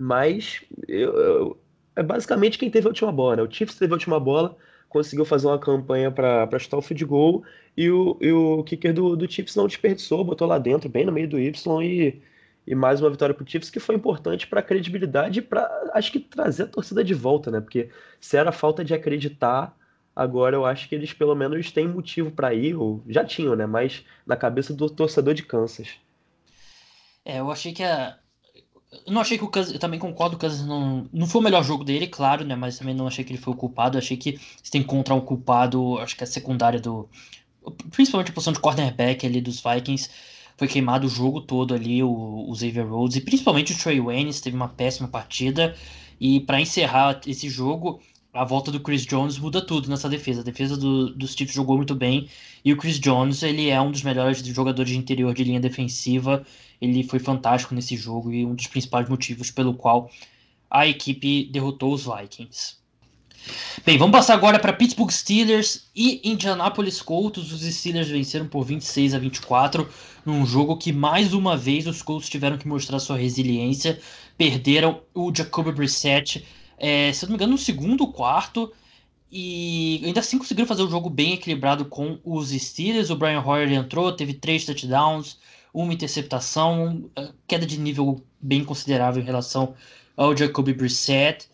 Mas 0.01 0.65
eu, 0.89 1.13
eu, 1.15 1.59
é 1.97 2.03
basicamente 2.03 2.59
quem 2.59 2.71
teve 2.71 2.87
a 2.87 2.91
última 2.91 3.13
bola, 3.13 3.37
né? 3.37 3.43
O 3.43 3.51
Chiefs 3.51 3.79
teve 3.79 3.93
a 3.93 3.97
última 3.97 4.19
bola, 4.19 4.57
conseguiu 4.89 5.25
fazer 5.25 5.47
uma 5.47 5.59
campanha 5.59 6.11
para 6.11 6.59
chutar 6.59 6.79
o 6.79 6.83
field 6.83 7.05
goal 7.05 7.45
e 7.77 7.91
o, 7.91 8.17
e 8.21 8.33
o 8.33 8.63
kicker 8.65 8.93
do, 8.93 9.17
do 9.17 9.31
Chiefs 9.31 9.57
não 9.57 9.67
desperdiçou, 9.67 10.25
botou 10.25 10.47
lá 10.47 10.59
dentro, 10.59 10.89
bem 10.89 11.05
no 11.07 11.13
meio 11.13 11.29
do 11.29 11.39
Y 11.39 11.83
e 11.83 12.23
e 12.67 12.75
mais 12.75 13.01
uma 13.01 13.11
vitória 13.11 13.35
para 13.35 13.45
o 13.45 13.49
Chiefs 13.49 13.71
que 13.71 13.81
foi 13.81 13.95
importante 13.95 14.47
para 14.47 14.61
a 14.61 14.63
credibilidade 14.63 15.41
e 15.41 15.43
para 15.43 15.91
acho 15.95 16.13
que 16.13 16.21
trazer 16.21 16.65
a 16.65 16.69
torcida 16.69 17.03
de 17.03 17.15
volta, 17.15 17.51
né? 17.51 17.61
Porque 17.61 17.91
se 18.21 18.37
era 18.37 18.53
falta 18.53 18.85
de 18.85 18.95
acreditar, 18.95 19.77
agora 20.15 20.57
eu 20.57 20.65
acho 20.65 20.89
que 20.89 20.95
eles 20.95 21.13
pelo 21.13 21.35
menos 21.35 21.71
têm 21.71 21.89
motivo 21.89 22.31
para 22.31 22.55
ir, 22.55 22.75
ou 22.75 23.03
já 23.09 23.25
tinham, 23.25 23.57
né? 23.57 23.67
Mas 23.67 24.05
na 24.27 24.37
cabeça 24.37 24.73
do 24.73 24.89
torcedor 24.89 25.35
de 25.35 25.43
Kansas. 25.43 25.89
É, 27.25 27.41
eu 27.41 27.51
achei 27.51 27.73
que 27.73 27.83
a 27.83 28.17
eu 29.07 29.13
não 29.13 29.23
achei 29.23 29.39
que 29.39 29.45
o 29.45 29.49
Kansas, 29.49 29.73
eu 29.73 29.81
também 29.81 29.99
concordo, 29.99 30.37
o 30.37 30.39
Kansas 30.39 30.67
não, 30.67 31.09
não 31.13 31.27
foi 31.27 31.41
o 31.41 31.45
melhor 31.45 31.65
jogo 31.65 31.83
dele, 31.83 32.07
claro, 32.07 32.45
né? 32.45 32.55
Mas 32.55 32.79
também 32.79 32.95
não 32.95 33.07
achei 33.07 33.25
que 33.25 33.33
ele 33.33 33.41
foi 33.41 33.55
o 33.55 33.57
culpado. 33.57 33.97
Eu 33.97 34.01
achei 34.01 34.17
que 34.19 34.39
se 34.63 34.71
tem 34.71 34.83
que 34.83 34.87
encontrar 34.87 35.15
um 35.15 35.21
culpado, 35.21 35.99
acho 35.99 36.15
que 36.15 36.25
a 36.25 36.27
secundária 36.27 36.79
do. 36.79 37.09
Principalmente 37.91 38.31
a 38.31 38.35
posição 38.35 38.53
de 38.53 38.61
cornerback 38.61 39.25
ali 39.25 39.41
dos 39.41 39.63
Vikings 39.63 40.11
foi 40.63 40.69
queimado 40.69 41.09
o 41.09 41.11
jogo 41.11 41.41
todo 41.41 41.75
ali, 41.75 42.05
o, 42.05 42.49
o 42.49 42.55
Xavier 42.55 42.87
Rhodes, 42.87 43.17
e 43.17 43.21
principalmente 43.21 43.73
o 43.73 43.77
Trey 43.77 44.01
Waynes 44.01 44.41
teve 44.41 44.55
uma 44.55 44.69
péssima 44.69 45.09
partida. 45.09 45.75
E 46.21 46.39
para 46.39 46.61
encerrar 46.61 47.21
esse 47.27 47.49
jogo, 47.49 48.01
a 48.33 48.45
volta 48.45 48.71
do 48.71 48.79
Chris 48.79 49.05
Jones 49.05 49.39
muda 49.39 49.61
tudo 49.61 49.91
nessa 49.91 50.09
defesa. 50.09 50.41
A 50.41 50.45
defesa 50.45 50.77
do, 50.77 51.13
dos 51.17 51.35
Chiefs 51.35 51.57
jogou 51.57 51.77
muito 51.77 51.97
bem. 51.97 52.29
E 52.65 52.73
o 52.73 52.77
Chris 52.77 53.01
Jones, 53.01 53.43
ele 53.43 53.71
é 53.71 53.81
um 53.81 53.91
dos 53.91 54.05
melhores 54.05 54.39
jogadores 54.39 54.93
de 54.93 54.97
interior 54.97 55.35
de 55.35 55.43
linha 55.43 55.59
defensiva. 55.59 56.47
Ele 56.81 57.03
foi 57.03 57.19
fantástico 57.19 57.75
nesse 57.75 57.97
jogo 57.97 58.31
e 58.33 58.47
um 58.47 58.55
dos 58.55 58.69
principais 58.69 59.09
motivos 59.09 59.51
pelo 59.51 59.75
qual 59.75 60.13
a 60.71 60.87
equipe 60.87 61.47
derrotou 61.47 61.93
os 61.93 62.05
Vikings. 62.05 62.82
Bem, 63.85 63.99
vamos 63.99 64.13
passar 64.13 64.35
agora 64.35 64.59
para 64.59 64.73
Pittsburgh 64.73 65.11
Steelers 65.11 65.89
e 65.95 66.21
Indianapolis 66.23 67.03
Colts. 67.03 67.51
Os 67.51 67.61
Steelers 67.61 68.09
venceram 68.09 68.47
por 68.47 68.65
26 68.65 69.15
a 69.15 69.19
24 69.19 69.89
num 70.25 70.47
jogo 70.47 70.77
que 70.77 70.93
mais 70.93 71.35
uma 71.35 71.57
vez 71.57 71.87
os 71.87 72.01
Colts 72.03 72.29
tiveram 72.29 72.57
que 72.57 72.69
mostrar 72.69 73.01
sua 73.01 73.17
resiliência. 73.17 73.99
Perderam 74.39 75.01
o 75.13 75.35
Jacoby 75.35 75.73
Brissett, 75.73 76.45
é, 76.79 77.13
se 77.13 77.25
não 77.25 77.31
me 77.31 77.35
engano, 77.35 77.53
no 77.53 77.59
segundo 77.59 78.07
quarto. 78.07 78.73
E 79.31 80.01
ainda 80.05 80.21
assim 80.21 80.39
conseguiram 80.39 80.69
fazer 80.69 80.83
um 80.83 80.91
jogo 80.91 81.11
bem 81.11 81.33
equilibrado 81.33 81.87
com 81.87 82.21
os 82.25 82.51
Steelers. 82.51 83.11
O 83.11 83.17
Brian 83.17 83.41
Hoyer 83.41 83.73
entrou, 83.73 84.13
teve 84.13 84.35
três 84.35 84.65
touchdowns, 84.65 85.39
uma 85.75 85.93
interceptação, 85.93 87.11
queda 87.49 87.67
de 87.67 87.79
nível 87.79 88.23
bem 88.41 88.63
considerável 88.63 89.23
em 89.23 89.27
relação 89.27 89.75
ao 90.17 90.37
Jacoby 90.37 90.75
Brissett. 90.75 91.51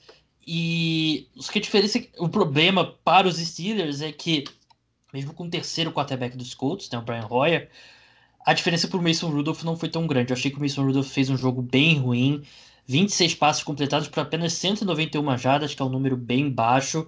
E 0.51 1.29
o 1.37 1.43
que 1.43 1.61
diferença, 1.61 2.03
o 2.17 2.27
problema 2.27 2.83
para 3.05 3.29
os 3.29 3.37
Steelers 3.37 4.01
é 4.01 4.11
que, 4.11 4.45
mesmo 5.13 5.35
com 5.35 5.45
o 5.45 5.51
terceiro 5.51 5.93
quarterback 5.93 6.39
dos 6.39 6.55
Colts, 6.55 6.89
né, 6.89 6.97
o 6.99 7.03
Brian 7.03 7.27
Hoyer, 7.29 7.69
a 8.47 8.55
diferença 8.55 8.89
para 8.89 8.99
o 8.99 9.03
Mason 9.03 9.29
Rudolph 9.29 9.63
não 9.63 9.77
foi 9.77 9.91
tão 9.91 10.07
grande. 10.07 10.33
Eu 10.33 10.37
achei 10.39 10.51
que 10.51 10.57
o 10.57 10.61
Mason 10.63 10.87
Rudolph 10.87 11.09
fez 11.09 11.29
um 11.29 11.37
jogo 11.37 11.61
bem 11.61 11.99
ruim, 11.99 12.43
26 12.87 13.35
passes 13.35 13.63
completados 13.63 14.09
para 14.09 14.23
apenas 14.23 14.55
191 14.55 15.37
jardas, 15.37 15.75
que 15.75 15.83
é 15.83 15.85
um 15.85 15.91
número 15.91 16.17
bem 16.17 16.49
baixo. 16.49 17.07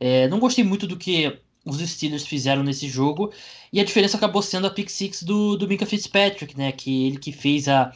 É, 0.00 0.26
não 0.26 0.40
gostei 0.40 0.64
muito 0.64 0.84
do 0.84 0.96
que 0.96 1.38
os 1.64 1.78
Steelers 1.78 2.26
fizeram 2.26 2.64
nesse 2.64 2.88
jogo, 2.88 3.32
e 3.72 3.78
a 3.78 3.84
diferença 3.84 4.16
acabou 4.16 4.42
sendo 4.42 4.66
a 4.66 4.70
pick 4.70 4.88
six 4.88 5.22
do, 5.22 5.56
do 5.56 5.68
Minka 5.68 5.86
Fitzpatrick, 5.86 6.58
né, 6.58 6.72
que 6.72 7.06
ele 7.06 7.18
que 7.18 7.30
fez 7.30 7.68
a... 7.68 7.92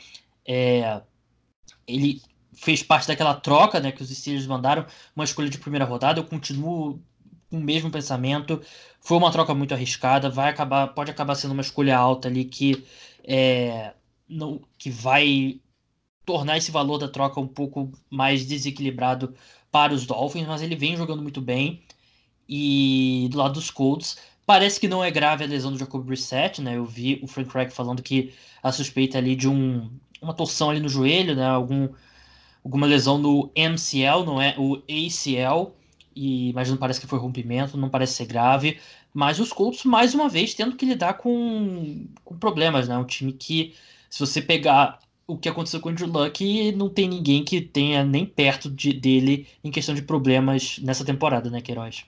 É, 0.47 1.03
ele 1.85 2.23
fez 2.55 2.83
parte 2.83 3.09
daquela 3.09 3.35
troca 3.35 3.81
né, 3.81 3.93
que 3.93 4.03
os 4.03 4.11
Steelers 4.11 4.47
mandaram, 4.47 4.87
uma 5.15 5.25
escolha 5.25 5.49
de 5.49 5.59
primeira 5.59 5.85
rodada. 5.85 6.21
Eu 6.21 6.25
continuo 6.25 7.01
com 7.51 7.59
o 7.59 7.61
mesmo 7.61 7.91
pensamento. 7.91 8.61
Foi 9.01 9.17
uma 9.17 9.31
troca 9.31 9.55
muito 9.55 9.75
arriscada, 9.75 10.31
vai 10.31 10.51
acabar, 10.51 10.89
pode 10.89 11.11
acabar 11.11 11.35
sendo 11.35 11.53
uma 11.53 11.63
escolha 11.63 11.97
alta 11.97 12.29
ali 12.29 12.45
que, 12.45 12.85
é, 13.23 13.93
não, 14.29 14.61
que 14.79 14.91
vai 14.91 15.61
tornar 16.25 16.57
esse 16.57 16.71
valor 16.71 16.99
da 16.99 17.09
troca 17.09 17.41
um 17.41 17.47
pouco 17.47 17.93
mais 18.11 18.47
desequilibrado 18.47 19.35
para 19.71 19.93
os 19.93 20.07
Dolphins, 20.07 20.47
mas 20.47 20.63
ele 20.63 20.77
vem 20.77 20.97
jogando 20.97 21.23
muito 21.23 21.41
bem. 21.41 21.83
E 22.49 23.29
do 23.31 23.39
lado 23.39 23.55
dos 23.55 23.71
Colts, 23.71 24.19
parece 24.47 24.79
que 24.79 24.89
não 24.89 25.03
é 25.03 25.11
grave 25.11 25.45
a 25.45 25.47
lesão 25.47 25.73
do 25.73 25.79
Jacob 25.79 26.05
Brissett, 26.05 26.61
né? 26.61 26.77
Eu 26.77 26.85
vi 26.85 27.21
o 27.23 27.27
Frank 27.27 27.53
Reich 27.53 27.73
falando 27.73 28.03
que 28.03 28.35
a 28.63 28.71
suspeita 28.73 29.19
ali 29.19 29.35
de 29.37 29.49
um, 29.49 29.91
uma 30.21 30.35
torção 30.35 30.71
ali 30.71 30.81
no 30.81 30.89
joelho, 30.89 31.35
né? 31.35 31.47
Algum 31.47 31.89
alguma 32.65 32.87
lesão 32.87 33.19
no 33.19 33.51
MCL, 33.55 34.25
não 34.25 34.41
é 34.41 34.55
o 34.59 34.77
ACL, 34.89 35.73
e, 36.17 36.53
mas 36.55 36.71
não 36.71 36.77
parece 36.77 37.01
que 37.01 37.07
foi 37.07 37.19
rompimento, 37.19 37.77
não 37.77 37.91
parece 37.91 38.15
ser 38.15 38.27
grave. 38.27 38.79
Mas 39.13 39.39
os 39.39 39.53
Colts, 39.53 39.85
mais 39.85 40.15
uma 40.15 40.29
vez, 40.29 40.55
tendo 40.55 40.75
que 40.75 40.87
lidar 40.87 41.15
com, 41.15 42.07
com 42.25 42.37
problemas, 42.37 42.89
né? 42.89 42.97
Um 42.97 43.05
time 43.05 43.33
que, 43.33 43.75
se 44.09 44.19
você 44.19 44.41
pegar 44.41 44.99
o 45.27 45.37
que 45.37 45.49
aconteceu 45.49 45.81
com 45.81 45.89
o 45.89 45.93
Andrew 45.93 46.09
Luck 46.09 46.73
não 46.73 46.89
tem 46.89 47.09
ninguém 47.09 47.45
que 47.45 47.61
tenha 47.61 48.05
nem 48.05 48.27
perto 48.27 48.71
de, 48.71 48.93
dele 48.93 49.47
em 49.63 49.71
questão 49.71 49.95
de 49.95 50.03
problemas 50.03 50.79
nessa 50.83 51.05
temporada, 51.05 51.49
né, 51.49 51.61
Queiroz? 51.61 52.05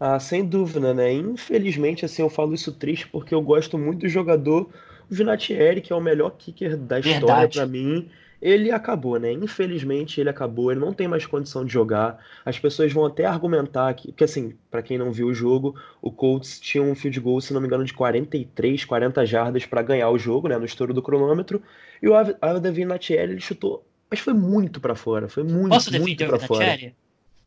Ah, 0.00 0.18
sem 0.18 0.44
dúvida, 0.44 0.92
né? 0.92 1.12
Infelizmente, 1.12 2.04
assim, 2.04 2.22
eu 2.22 2.28
falo 2.28 2.54
isso 2.54 2.72
triste 2.72 3.06
porque 3.08 3.34
eu 3.34 3.40
gosto 3.40 3.78
muito 3.78 4.00
do 4.00 4.08
jogador 4.08 4.68
o 5.08 5.14
Vinatieri, 5.14 5.80
que 5.80 5.92
é 5.92 5.96
o 5.96 6.00
melhor 6.00 6.30
kicker 6.30 6.76
da 6.76 6.98
história 6.98 7.48
para 7.48 7.66
mim 7.66 8.08
ele 8.40 8.70
acabou, 8.70 9.18
né? 9.18 9.32
Infelizmente 9.32 10.20
ele 10.20 10.28
acabou, 10.28 10.70
ele 10.70 10.80
não 10.80 10.92
tem 10.92 11.08
mais 11.08 11.26
condição 11.26 11.64
de 11.64 11.72
jogar. 11.72 12.18
As 12.44 12.58
pessoas 12.58 12.92
vão 12.92 13.06
até 13.06 13.24
argumentar 13.24 13.92
que, 13.94 14.08
porque 14.08 14.24
assim, 14.24 14.54
para 14.70 14.82
quem 14.82 14.98
não 14.98 15.12
viu 15.12 15.28
o 15.28 15.34
jogo, 15.34 15.74
o 16.02 16.10
Colts 16.10 16.60
tinha 16.60 16.82
um 16.82 16.94
field 16.94 17.18
goal, 17.20 17.40
se 17.40 17.52
não 17.52 17.60
me 17.60 17.66
engano, 17.66 17.84
de 17.84 17.92
43, 17.92 18.84
40 18.84 19.26
jardas 19.26 19.64
para 19.66 19.82
ganhar 19.82 20.10
o 20.10 20.18
jogo, 20.18 20.48
né, 20.48 20.58
no 20.58 20.64
estouro 20.64 20.92
do 20.92 21.02
cronômetro, 21.02 21.62
e 22.02 22.08
o 22.08 22.60
Davi 22.60 22.84
Natieri 22.84 23.32
ele 23.32 23.40
chutou, 23.40 23.84
mas 24.10 24.20
foi 24.20 24.34
muito 24.34 24.80
para 24.80 24.94
fora, 24.94 25.28
foi 25.28 25.42
muito, 25.42 25.70
Posso 25.70 25.92
muito 25.98 26.26
para 26.26 26.38
fora. 26.38 26.92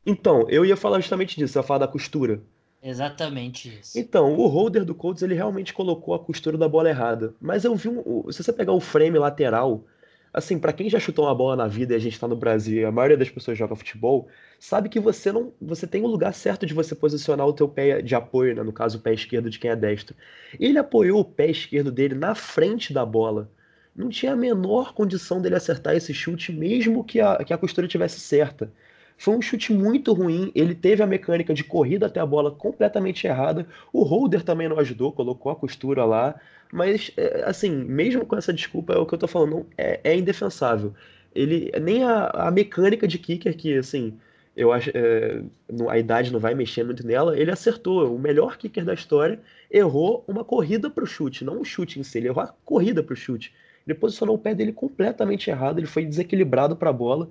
Então, 0.05 0.47
eu 0.49 0.65
ia 0.65 0.75
falar 0.75 0.99
justamente 0.99 1.37
disso, 1.37 1.57
eu 1.57 1.61
ia 1.61 1.67
falar 1.67 1.79
da 1.79 1.87
costura. 1.87 2.41
Exatamente 2.81 3.77
isso. 3.79 3.99
Então, 3.99 4.35
o 4.35 4.47
holder 4.47 4.85
do 4.85 4.95
Colts 4.95 5.21
ele 5.21 5.35
realmente 5.35 5.73
colocou 5.73 6.13
a 6.13 6.19
costura 6.19 6.57
da 6.57 6.67
bola 6.67 6.89
errada. 6.89 7.35
Mas 7.39 7.65
eu 7.65 7.75
vi 7.75 7.89
um, 7.89 8.31
se 8.31 8.41
você 8.41 8.53
pegar 8.53 8.71
o 8.71 8.79
frame 8.79 9.19
lateral, 9.19 9.83
assim, 10.33 10.59
para 10.59 10.73
quem 10.73 10.89
já 10.89 10.99
chutou 10.99 11.25
uma 11.25 11.35
bola 11.35 11.55
na 11.55 11.67
vida 11.67 11.93
e 11.93 11.95
a 11.95 11.99
gente 11.99 12.19
tá 12.19 12.27
no 12.27 12.35
Brasil, 12.35 12.87
a 12.87 12.91
maioria 12.91 13.17
das 13.17 13.29
pessoas 13.29 13.57
joga 13.57 13.75
futebol, 13.75 14.27
sabe 14.59 14.89
que 14.89 14.99
você 14.99 15.31
não, 15.31 15.53
você 15.61 15.87
tem 15.87 16.01
o 16.01 16.05
um 16.05 16.07
lugar 16.07 16.33
certo 16.33 16.65
de 16.65 16.73
você 16.73 16.95
posicionar 16.95 17.47
o 17.47 17.53
teu 17.53 17.67
pé 17.67 18.01
de 18.01 18.15
apoio, 18.15 18.55
né, 18.55 18.63
no 18.63 18.73
caso 18.73 18.97
o 18.97 19.01
pé 19.01 19.13
esquerdo 19.13 19.49
de 19.49 19.59
quem 19.59 19.71
é 19.71 19.75
destro. 19.75 20.15
Ele 20.59 20.77
apoiou 20.77 21.21
o 21.21 21.25
pé 21.25 21.49
esquerdo 21.49 21.91
dele 21.91 22.15
na 22.15 22.35
frente 22.35 22.93
da 22.93 23.05
bola. 23.05 23.49
Não 23.95 24.09
tinha 24.09 24.33
a 24.33 24.35
menor 24.35 24.93
condição 24.93 25.41
dele 25.41 25.55
acertar 25.55 25.95
esse 25.95 26.13
chute, 26.13 26.53
mesmo 26.53 27.03
que 27.03 27.19
a, 27.19 27.43
que 27.43 27.53
a 27.53 27.57
costura 27.57 27.87
tivesse 27.87 28.19
certa. 28.19 28.71
Foi 29.19 29.35
um 29.35 29.41
chute 29.41 29.73
muito 29.73 30.13
ruim. 30.13 30.49
Ele 30.55 30.73
teve 30.73 31.03
a 31.03 31.07
mecânica 31.07 31.53
de 31.53 31.61
corrida 31.61 32.05
até 32.05 32.21
a 32.21 32.25
bola 32.25 32.51
completamente 32.51 33.27
errada. 33.27 33.67
O 33.91 34.01
holder 34.03 34.41
também 34.41 34.69
não 34.69 34.79
ajudou, 34.79 35.11
colocou 35.11 35.51
a 35.51 35.55
costura 35.57 36.05
lá. 36.05 36.39
Mas, 36.71 37.11
é, 37.17 37.43
assim, 37.45 37.69
mesmo 37.69 38.25
com 38.25 38.37
essa 38.37 38.53
desculpa, 38.53 38.93
é 38.93 38.97
o 38.97 39.05
que 39.05 39.13
eu 39.13 39.17
tô 39.17 39.27
falando, 39.27 39.65
é, 39.77 39.99
é 40.05 40.15
indefensável. 40.15 40.93
Ele, 41.35 41.69
nem 41.81 42.01
a, 42.01 42.27
a, 42.27 42.49
mecânica 42.49 43.05
de 43.05 43.19
kicker, 43.19 43.57
que, 43.57 43.77
assim, 43.77 44.17
eu 44.55 44.71
acho, 44.71 44.89
é, 44.93 45.41
a 45.89 45.99
idade 45.99 46.31
não 46.31 46.39
vai 46.39 46.55
mexer 46.55 46.85
muito 46.85 47.05
nela, 47.05 47.37
ele 47.37 47.51
acertou. 47.51 48.15
O 48.15 48.17
melhor 48.17 48.57
kicker 48.57 48.85
da 48.85 48.93
história 48.93 49.41
errou 49.69 50.23
uma 50.29 50.45
corrida 50.45 50.89
pro 50.89 51.05
chute, 51.05 51.43
não 51.43 51.59
um 51.59 51.65
chute 51.65 51.99
em 51.99 52.03
si, 52.03 52.19
ele 52.19 52.29
errou 52.29 52.43
a 52.43 52.53
corrida 52.63 53.03
pro 53.03 53.17
chute. 53.17 53.53
Ele 53.85 53.97
posicionou 53.97 54.35
o 54.35 54.39
pé 54.39 54.55
dele 54.55 54.71
completamente 54.71 55.49
errado, 55.49 55.77
ele 55.77 55.87
foi 55.87 56.05
desequilibrado 56.05 56.73
para 56.77 56.89
a 56.89 56.93
bola. 56.93 57.29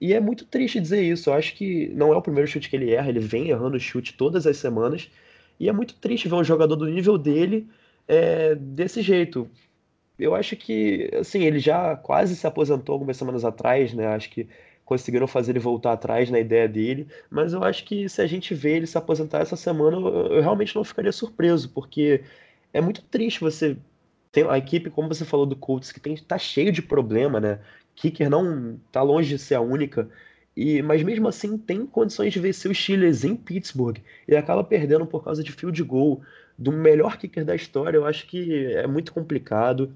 E 0.00 0.14
é 0.14 0.20
muito 0.20 0.44
triste 0.46 0.80
dizer 0.80 1.02
isso. 1.02 1.30
Eu 1.30 1.34
acho 1.34 1.54
que 1.54 1.88
não 1.88 2.12
é 2.12 2.16
o 2.16 2.22
primeiro 2.22 2.48
chute 2.48 2.70
que 2.70 2.76
ele 2.76 2.92
erra, 2.92 3.10
ele 3.10 3.20
vem 3.20 3.48
errando 3.50 3.78
chute 3.78 4.14
todas 4.14 4.46
as 4.46 4.56
semanas. 4.56 5.10
E 5.58 5.68
é 5.68 5.72
muito 5.72 5.94
triste 5.96 6.28
ver 6.28 6.36
um 6.36 6.44
jogador 6.44 6.76
do 6.76 6.86
nível 6.86 7.18
dele 7.18 7.68
é, 8.08 8.54
desse 8.54 9.02
jeito. 9.02 9.48
Eu 10.18 10.34
acho 10.34 10.56
que, 10.56 11.10
assim, 11.18 11.44
ele 11.44 11.58
já 11.58 11.96
quase 11.96 12.36
se 12.36 12.46
aposentou 12.46 12.94
algumas 12.94 13.16
semanas 13.16 13.44
atrás, 13.44 13.92
né? 13.94 14.06
Acho 14.06 14.30
que 14.30 14.48
conseguiram 14.84 15.26
fazer 15.28 15.52
ele 15.52 15.60
voltar 15.60 15.92
atrás 15.92 16.30
na 16.30 16.40
ideia 16.40 16.68
dele, 16.68 17.06
mas 17.30 17.52
eu 17.52 17.62
acho 17.62 17.84
que 17.84 18.08
se 18.08 18.20
a 18.20 18.26
gente 18.26 18.52
vê 18.54 18.76
ele 18.76 18.88
se 18.88 18.98
aposentar 18.98 19.38
essa 19.38 19.54
semana, 19.54 19.96
eu 19.96 20.40
realmente 20.40 20.74
não 20.74 20.82
ficaria 20.82 21.12
surpreso, 21.12 21.70
porque 21.70 22.24
é 22.72 22.80
muito 22.80 23.00
triste 23.02 23.40
você 23.40 23.76
ter 24.32 24.48
a 24.50 24.58
equipe, 24.58 24.90
como 24.90 25.06
você 25.08 25.24
falou 25.24 25.46
do 25.46 25.54
Colts, 25.54 25.92
que 25.92 26.00
tem, 26.00 26.16
tá 26.16 26.36
cheio 26.38 26.72
de 26.72 26.82
problema, 26.82 27.38
né? 27.38 27.60
Kicker 28.00 28.30
não 28.30 28.80
tá 28.90 29.02
longe 29.02 29.28
de 29.28 29.38
ser 29.38 29.56
a 29.56 29.60
única, 29.60 30.08
e, 30.56 30.80
mas 30.80 31.02
mesmo 31.02 31.28
assim 31.28 31.58
tem 31.58 31.84
condições 31.84 32.32
de 32.32 32.40
vencer 32.40 32.70
os 32.70 32.78
Steelers 32.78 33.24
em 33.24 33.36
Pittsburgh 33.36 33.98
e 34.26 34.34
acaba 34.34 34.64
perdendo 34.64 35.04
por 35.04 35.22
causa 35.22 35.44
de 35.44 35.52
field 35.52 35.82
goal 35.82 36.22
do 36.56 36.72
melhor 36.72 37.18
kicker 37.18 37.44
da 37.44 37.54
história, 37.54 37.98
eu 37.98 38.06
acho 38.06 38.26
que 38.26 38.66
é 38.72 38.86
muito 38.86 39.12
complicado. 39.12 39.94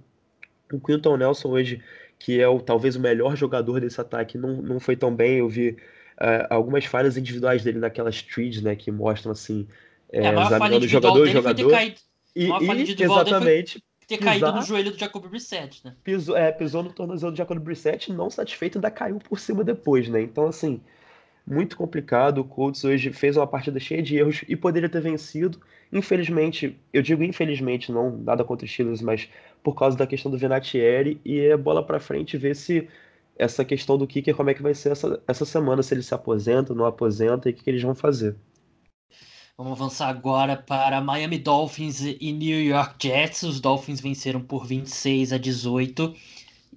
O 0.70 0.78
Quinton 0.78 1.16
Nelson 1.16 1.48
hoje, 1.48 1.82
que 2.18 2.40
é 2.40 2.48
o, 2.48 2.60
talvez 2.60 2.94
o 2.94 3.00
melhor 3.00 3.36
jogador 3.36 3.80
desse 3.80 4.00
ataque, 4.00 4.36
não, 4.36 4.60
não 4.60 4.78
foi 4.78 4.96
tão 4.96 5.14
bem. 5.14 5.38
Eu 5.38 5.48
vi 5.48 5.70
uh, 5.70 6.46
algumas 6.50 6.84
falhas 6.84 7.16
individuais 7.16 7.62
dele 7.62 7.78
naquelas 7.78 8.22
trees, 8.22 8.60
né, 8.60 8.76
que 8.76 8.90
mostram 8.90 9.32
assim, 9.32 9.66
é, 10.12 10.26
é 10.26 10.42
examinando 10.42 10.86
jogador 10.86 11.26
jogador. 11.26 11.72
E, 12.36 12.48
e 12.48 13.02
exatamente 13.02 13.82
ter 14.06 14.18
caído 14.18 14.52
no 14.52 14.62
joelho 14.62 14.90
do 14.90 14.98
Jacob 14.98 15.26
Brissett, 15.28 15.80
né? 15.84 15.94
Pisou, 16.02 16.36
é, 16.36 16.52
pisou 16.52 16.82
no 16.82 16.92
tornozelo 16.92 17.32
do 17.32 17.38
Jacob 17.38 17.58
Brissett, 17.58 18.12
não 18.12 18.30
satisfeito, 18.30 18.78
ainda 18.78 18.90
caiu 18.90 19.18
por 19.18 19.38
cima 19.38 19.64
depois, 19.64 20.08
né? 20.08 20.20
Então, 20.22 20.46
assim, 20.46 20.80
muito 21.46 21.76
complicado. 21.76 22.38
O 22.38 22.44
Colts 22.44 22.84
hoje 22.84 23.12
fez 23.12 23.36
uma 23.36 23.46
partida 23.46 23.78
cheia 23.78 24.02
de 24.02 24.16
erros 24.16 24.44
e 24.48 24.56
poderia 24.56 24.88
ter 24.88 25.00
vencido. 25.00 25.60
Infelizmente, 25.92 26.78
eu 26.92 27.02
digo 27.02 27.22
infelizmente, 27.22 27.92
não 27.92 28.16
nada 28.18 28.44
contra 28.44 28.64
os 28.64 28.72
Steelers, 28.72 29.02
mas 29.02 29.28
por 29.62 29.74
causa 29.74 29.96
da 29.96 30.06
questão 30.06 30.30
do 30.30 30.38
Venatieri 30.38 31.20
e 31.24 31.40
é 31.40 31.56
bola 31.56 31.84
para 31.84 32.00
frente 32.00 32.36
ver 32.36 32.56
se 32.56 32.88
essa 33.36 33.64
questão 33.64 33.98
do 33.98 34.06
kicker 34.06 34.34
como 34.34 34.50
é 34.50 34.54
que 34.54 34.62
vai 34.62 34.74
ser 34.74 34.92
essa, 34.92 35.20
essa 35.26 35.44
semana, 35.44 35.82
se 35.82 35.92
ele 35.92 36.02
se 36.02 36.14
aposenta, 36.14 36.74
não 36.74 36.86
aposenta 36.86 37.48
e 37.48 37.52
o 37.52 37.54
que, 37.54 37.64
que 37.64 37.70
eles 37.70 37.82
vão 37.82 37.94
fazer. 37.94 38.36
Vamos 39.56 39.80
avançar 39.80 40.08
agora 40.08 40.56
para 40.56 41.00
Miami 41.00 41.38
Dolphins 41.38 42.00
e 42.00 42.32
New 42.32 42.60
York 42.60 42.96
Jets. 43.00 43.44
Os 43.44 43.60
Dolphins 43.60 44.00
venceram 44.00 44.40
por 44.40 44.66
26 44.66 45.32
a 45.32 45.38
18. 45.38 46.12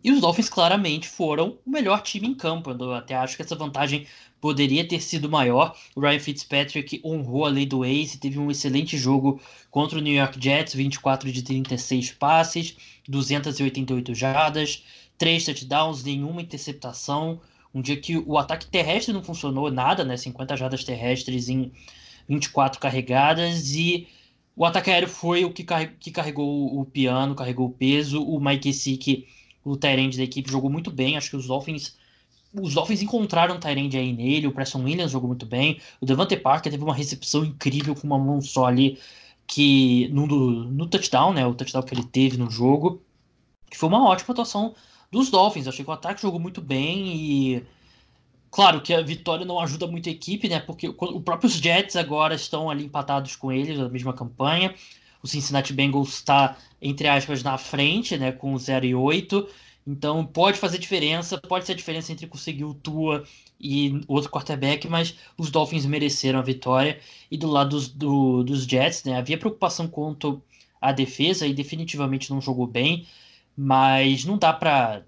E 0.03 0.11
os 0.11 0.21
Dolphins 0.21 0.47
claramente 0.47 1.07
foram 1.07 1.57
o 1.65 1.71
melhor 1.71 2.03
time 2.03 2.27
em 2.27 2.35
campo. 2.35 2.69
Eu 2.69 2.93
até 2.93 3.15
acho 3.15 3.35
que 3.35 3.41
essa 3.41 3.55
vantagem 3.55 4.05
poderia 4.39 4.87
ter 4.87 5.01
sido 5.01 5.27
maior. 5.27 5.75
O 5.95 6.01
Ryan 6.01 6.19
Fitzpatrick 6.19 7.01
honrou 7.03 7.45
a 7.45 7.49
lei 7.49 7.65
do 7.65 7.83
ace, 7.83 8.19
teve 8.19 8.37
um 8.37 8.51
excelente 8.51 8.95
jogo 8.95 9.41
contra 9.71 9.97
o 9.97 10.01
New 10.01 10.13
York 10.13 10.39
Jets, 10.39 10.75
24 10.75 11.31
de 11.31 11.41
36 11.41 12.11
passes, 12.11 12.77
288 13.09 14.13
jardas, 14.13 14.83
3 15.17 15.43
touchdowns, 15.45 16.03
nenhuma 16.03 16.43
interceptação. 16.43 17.41
Um 17.73 17.81
dia 17.81 17.97
que 17.97 18.17
o 18.19 18.37
ataque 18.37 18.67
terrestre 18.67 19.11
não 19.11 19.23
funcionou 19.23 19.71
nada, 19.71 20.05
né? 20.05 20.15
50 20.15 20.55
jardas 20.55 20.83
terrestres 20.83 21.49
em 21.49 21.71
24 22.27 22.79
carregadas 22.79 23.73
e 23.73 24.07
o 24.55 24.65
ataque 24.65 24.89
aéreo 24.89 25.07
foi 25.07 25.45
o 25.45 25.53
que, 25.53 25.63
carregou 26.11 26.79
o 26.79 26.85
piano, 26.85 27.35
carregou 27.35 27.67
o 27.67 27.71
peso. 27.71 28.23
O 28.23 28.39
Mike 28.39 28.73
Sick, 28.73 29.27
o 29.63 29.77
Tyrande 29.77 30.17
da 30.17 30.23
equipe, 30.23 30.51
jogou 30.51 30.69
muito 30.69 30.89
bem. 30.89 31.15
Acho 31.15 31.29
que 31.29 31.35
os 31.35 31.45
Dolphins 31.45 31.95
os 32.53 32.73
Dolphins 32.73 33.01
encontraram 33.01 33.55
um 33.55 33.59
Tyrande 33.59 33.97
aí 33.97 34.13
nele, 34.13 34.47
o 34.47 34.51
Preston 34.51 34.83
Williams 34.83 35.11
jogou 35.11 35.27
muito 35.27 35.45
bem, 35.45 35.79
o 36.01 36.05
Devante 36.05 36.35
Parker 36.37 36.71
teve 36.71 36.83
uma 36.83 36.93
recepção 36.93 37.43
incrível 37.45 37.93
com 37.95 38.07
uma 38.07 38.17
mão 38.17 38.41
só 38.41 38.65
ali, 38.65 38.97
que 39.45 40.07
no, 40.09 40.25
no 40.25 40.87
touchdown, 40.87 41.33
né, 41.33 41.45
o 41.45 41.53
touchdown 41.53 41.83
que 41.83 41.93
ele 41.93 42.03
teve 42.03 42.37
no 42.37 42.49
jogo, 42.49 43.01
que 43.69 43.77
foi 43.77 43.89
uma 43.89 44.07
ótima 44.07 44.33
atuação 44.33 44.73
dos 45.11 45.29
Dolphins, 45.29 45.67
achei 45.67 45.83
que 45.85 45.91
o 45.91 45.93
ataque 45.93 46.21
jogou 46.21 46.39
muito 46.39 46.61
bem 46.61 47.15
e 47.15 47.63
claro 48.57 48.81
que 48.81 48.91
a 48.91 49.03
vitória 49.03 49.45
não 49.45 49.59
ajuda 49.59 49.85
muito 49.85 50.09
a 50.09 50.11
equipe, 50.11 50.49
né, 50.49 50.59
porque 50.59 50.89
os 50.89 51.21
próprios 51.21 51.53
Jets 51.53 51.95
agora 51.95 52.33
estão 52.33 52.71
ali 52.71 52.85
empatados 52.85 53.35
com 53.35 53.51
eles, 53.51 53.77
na 53.77 53.87
mesma 53.87 54.13
campanha, 54.13 54.73
o 55.21 55.27
Cincinnati 55.27 55.71
Bengals 55.71 56.15
está, 56.15 56.57
entre 56.81 57.07
aspas, 57.07 57.43
na 57.43 57.55
frente, 57.59 58.17
né, 58.17 58.31
com 58.31 58.57
0 58.57 58.83
e 58.83 58.95
8, 58.95 59.47
então 59.85 60.25
pode 60.25 60.57
fazer 60.57 60.79
diferença, 60.79 61.37
pode 61.37 61.67
ser 61.67 61.73
a 61.73 61.75
diferença 61.75 62.11
entre 62.11 62.25
conseguir 62.25 62.65
o 62.65 62.73
Tua 62.73 63.23
e 63.61 64.01
outro 64.07 64.31
quarterback, 64.31 64.87
mas 64.87 65.15
os 65.37 65.51
Dolphins 65.51 65.85
mereceram 65.85 66.39
a 66.39 66.41
vitória. 66.41 66.99
E 67.29 67.37
do 67.37 67.47
lado 67.47 67.69
dos, 67.69 67.87
do, 67.87 68.43
dos 68.43 68.63
Jets, 68.63 69.03
né, 69.03 69.17
havia 69.17 69.37
preocupação 69.37 69.87
quanto 69.87 70.41
à 70.81 70.91
defesa 70.91 71.45
e 71.45 71.53
definitivamente 71.53 72.31
não 72.31 72.41
jogou 72.41 72.65
bem, 72.65 73.05
mas 73.55 74.25
não 74.25 74.35
dá 74.35 74.51
para 74.51 75.03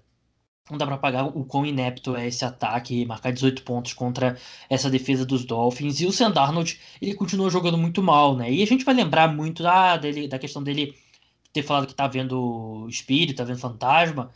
não 0.70 0.78
dá 0.78 0.86
para 0.86 0.98
pagar 0.98 1.24
o 1.24 1.44
quão 1.44 1.66
inepto 1.66 2.16
é 2.16 2.26
esse 2.26 2.44
ataque, 2.44 3.04
marcar 3.06 3.32
18 3.32 3.62
pontos 3.62 3.92
contra 3.92 4.36
essa 4.68 4.90
defesa 4.90 5.24
dos 5.26 5.44
Dolphins. 5.44 6.00
E 6.00 6.06
o 6.06 6.12
Sam 6.12 6.30
Darnold, 6.30 6.78
ele 7.00 7.14
continua 7.14 7.50
jogando 7.50 7.78
muito 7.78 8.02
mal, 8.02 8.36
né? 8.36 8.52
E 8.52 8.62
a 8.62 8.66
gente 8.66 8.84
vai 8.84 8.94
lembrar 8.94 9.28
muito 9.28 9.62
da, 9.62 9.96
dele, 9.96 10.28
da 10.28 10.38
questão 10.38 10.62
dele 10.62 10.94
ter 11.52 11.62
falado 11.62 11.86
que 11.86 11.94
tá 11.94 12.06
vendo 12.08 12.86
espírito, 12.88 13.38
tá 13.38 13.44
vendo 13.44 13.58
fantasma. 13.58 14.32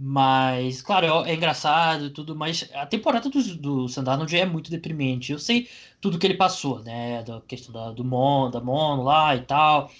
Mas, 0.00 0.80
claro, 0.80 1.06
é, 1.26 1.32
é 1.32 1.34
engraçado 1.34 2.06
e 2.06 2.10
tudo, 2.10 2.36
mas 2.36 2.70
a 2.72 2.86
temporada 2.86 3.28
do, 3.28 3.56
do 3.56 3.88
Sandarnold 3.88 4.36
é 4.36 4.46
muito 4.46 4.70
deprimente. 4.70 5.32
Eu 5.32 5.38
sei 5.40 5.68
tudo 6.00 6.18
que 6.18 6.26
ele 6.26 6.34
passou, 6.36 6.80
né? 6.84 7.22
Da 7.24 7.40
questão 7.40 7.72
da, 7.72 7.90
do 7.90 8.04
Mon, 8.04 8.50
da 8.50 8.60
Mono 8.60 9.02
lá 9.02 9.34
e 9.34 9.42
tal. 9.42 9.90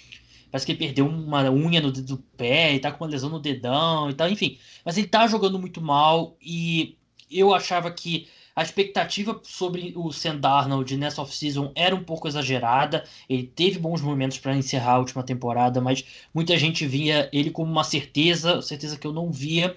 Parece 0.51 0.65
que 0.65 0.71
ele 0.71 0.79
perdeu 0.79 1.07
uma 1.07 1.49
unha 1.51 1.81
no 1.81 1.91
dedo 1.91 2.15
do 2.15 2.23
pé 2.35 2.73
e 2.73 2.79
tá 2.79 2.91
com 2.91 3.03
uma 3.03 3.09
lesão 3.09 3.29
no 3.29 3.39
dedão 3.39 4.09
e 4.09 4.13
tal, 4.13 4.29
enfim. 4.29 4.57
Mas 4.83 4.97
ele 4.97 5.07
tá 5.07 5.27
jogando 5.27 5.59
muito 5.59 5.81
mal 5.81 6.37
e 6.41 6.97
eu 7.29 7.53
achava 7.53 7.91
que 7.91 8.27
a 8.55 8.63
expectativa 8.63 9.39
sobre 9.43 9.93
o 9.95 10.11
Sam 10.11 10.37
Darnold 10.37 10.97
nessa 10.97 11.21
off-season 11.21 11.71
era 11.75 11.95
um 11.95 12.03
pouco 12.03 12.27
exagerada. 12.27 13.05
Ele 13.29 13.43
teve 13.43 13.79
bons 13.79 14.01
momentos 14.01 14.37
para 14.37 14.55
encerrar 14.55 14.93
a 14.93 14.99
última 14.99 15.23
temporada, 15.23 15.79
mas 15.79 16.03
muita 16.33 16.57
gente 16.57 16.85
via 16.85 17.29
ele 17.31 17.51
como 17.51 17.71
uma 17.71 17.83
certeza, 17.85 18.61
certeza 18.61 18.97
que 18.97 19.07
eu 19.07 19.13
não 19.13 19.31
via. 19.31 19.75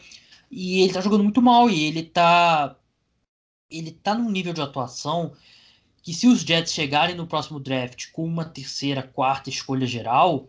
E 0.51 0.83
ele 0.83 0.93
tá 0.93 1.01
jogando 1.01 1.23
muito 1.23 1.41
mal 1.41 1.71
e 1.71 1.85
ele 1.85 2.03
tá. 2.03 2.77
Ele 3.71 3.93
tá 3.93 4.15
num 4.15 4.31
nível 4.31 4.53
de 4.53 4.61
atuação 4.61 5.33
que 6.03 6.13
se 6.13 6.27
os 6.27 6.41
Jets 6.41 6.73
chegarem 6.73 7.15
no 7.15 7.27
próximo 7.27 7.61
draft 7.61 8.11
com 8.11 8.25
uma 8.25 8.45
terceira, 8.45 9.03
quarta 9.03 9.49
escolha 9.49 9.87
geral, 9.87 10.49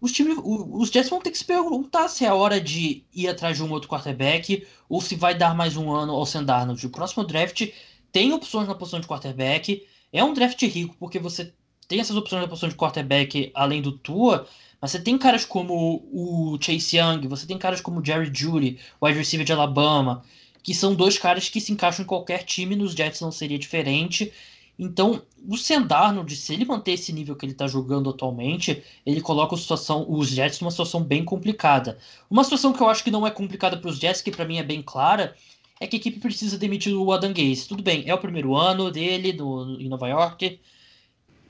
os, 0.00 0.12
times, 0.12 0.38
os 0.44 0.90
Jets 0.90 1.10
vão 1.10 1.20
ter 1.20 1.30
que 1.30 1.38
se 1.38 1.44
perguntar 1.44 2.08
se 2.08 2.24
é 2.24 2.32
hora 2.32 2.60
de 2.60 3.04
ir 3.12 3.28
atrás 3.28 3.56
de 3.56 3.62
um 3.62 3.70
outro 3.70 3.88
quarterback 3.88 4.66
ou 4.88 5.00
se 5.00 5.16
vai 5.16 5.34
dar 5.34 5.54
mais 5.54 5.76
um 5.76 5.90
ano 5.90 6.12
ao 6.12 6.24
Sam 6.24 6.44
Darnold. 6.44 6.86
O 6.86 6.90
próximo 6.90 7.24
draft 7.24 7.68
tem 8.12 8.32
opções 8.32 8.68
na 8.68 8.74
posição 8.74 9.00
de 9.00 9.08
quarterback. 9.08 9.84
É 10.12 10.22
um 10.22 10.32
draft 10.32 10.60
rico 10.62 10.94
porque 10.98 11.18
você 11.18 11.52
tem 11.88 12.00
essas 12.00 12.16
opções 12.16 12.42
na 12.42 12.48
posição 12.48 12.68
de 12.68 12.76
quarterback 12.76 13.50
além 13.54 13.82
do 13.82 13.92
Tua, 13.92 14.46
mas 14.80 14.92
você 14.92 15.00
tem 15.00 15.18
caras 15.18 15.44
como 15.44 16.04
o 16.12 16.58
Chase 16.60 16.96
Young, 16.96 17.26
você 17.26 17.46
tem 17.46 17.58
caras 17.58 17.80
como 17.80 18.00
o 18.00 18.04
Jerry 18.04 18.30
Judy, 18.32 18.78
wide 19.02 19.18
receiver 19.18 19.44
de 19.44 19.52
Alabama, 19.52 20.22
que 20.62 20.74
são 20.74 20.94
dois 20.94 21.18
caras 21.18 21.48
que 21.48 21.60
se 21.60 21.72
encaixam 21.72 22.04
em 22.04 22.06
qualquer 22.06 22.44
time, 22.44 22.76
nos 22.76 22.92
Jets 22.92 23.20
não 23.20 23.32
seria 23.32 23.58
diferente. 23.58 24.32
Então, 24.78 25.20
o 25.48 25.56
Sendarnold, 25.56 26.36
se 26.36 26.54
ele 26.54 26.64
manter 26.64 26.92
esse 26.92 27.12
nível 27.12 27.34
que 27.34 27.44
ele 27.44 27.52
está 27.52 27.66
jogando 27.66 28.10
atualmente, 28.10 28.82
ele 29.04 29.20
coloca 29.20 29.56
a 29.56 29.58
situação, 29.58 30.06
os 30.08 30.28
Jets 30.28 30.60
numa 30.60 30.70
situação 30.70 31.02
bem 31.02 31.24
complicada. 31.24 31.98
Uma 32.30 32.44
situação 32.44 32.72
que 32.72 32.80
eu 32.80 32.88
acho 32.88 33.02
que 33.02 33.10
não 33.10 33.26
é 33.26 33.30
complicada 33.30 33.76
para 33.76 33.90
os 33.90 33.98
Jets, 33.98 34.22
que 34.22 34.30
para 34.30 34.44
mim 34.44 34.58
é 34.58 34.62
bem 34.62 34.80
clara, 34.80 35.34
é 35.80 35.86
que 35.86 35.96
a 35.96 35.98
equipe 35.98 36.20
precisa 36.20 36.56
demitir 36.56 36.94
o 36.94 37.10
Adam 37.12 37.32
Gaze. 37.32 37.66
Tudo 37.66 37.82
bem, 37.82 38.04
é 38.06 38.14
o 38.14 38.18
primeiro 38.18 38.54
ano 38.54 38.88
dele 38.90 39.32
no, 39.32 39.80
em 39.80 39.88
Nova 39.88 40.06
York. 40.06 40.60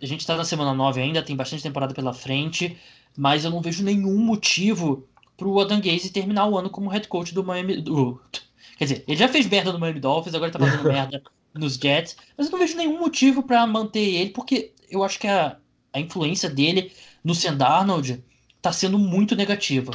A 0.00 0.06
gente 0.06 0.20
está 0.20 0.34
na 0.34 0.44
semana 0.44 0.72
9 0.72 1.00
ainda, 1.00 1.22
tem 1.22 1.36
bastante 1.36 1.62
temporada 1.62 1.92
pela 1.92 2.14
frente, 2.14 2.78
mas 3.14 3.44
eu 3.44 3.50
não 3.50 3.60
vejo 3.60 3.84
nenhum 3.84 4.16
motivo 4.16 5.06
para 5.36 5.48
o 5.48 5.60
Adam 5.60 5.80
Gaze 5.80 6.10
terminar 6.10 6.46
o 6.46 6.56
ano 6.56 6.70
como 6.70 6.88
head 6.88 7.06
coach 7.08 7.34
do 7.34 7.44
Miami. 7.44 7.82
Do, 7.82 8.20
Quer 8.78 8.84
dizer, 8.84 9.04
ele 9.06 9.16
já 9.18 9.28
fez 9.28 9.46
merda 9.46 9.72
no 9.72 9.78
Miami 9.78 10.00
Dolphins, 10.00 10.34
agora 10.34 10.50
tá 10.50 10.58
fazendo 10.58 10.84
merda 10.88 11.22
nos 11.54 11.74
Jets, 11.74 12.16
mas 12.36 12.46
eu 12.46 12.52
não 12.52 12.58
vejo 12.58 12.76
nenhum 12.76 12.98
motivo 12.98 13.42
para 13.42 13.66
manter 13.66 14.00
ele, 14.00 14.30
porque 14.30 14.72
eu 14.90 15.02
acho 15.02 15.18
que 15.18 15.26
a, 15.26 15.56
a 15.92 16.00
influência 16.00 16.48
dele 16.48 16.92
no 17.24 17.34
Sam 17.34 17.56
Darnold 17.56 18.24
tá 18.60 18.72
sendo 18.72 18.98
muito 18.98 19.34
negativa. 19.34 19.92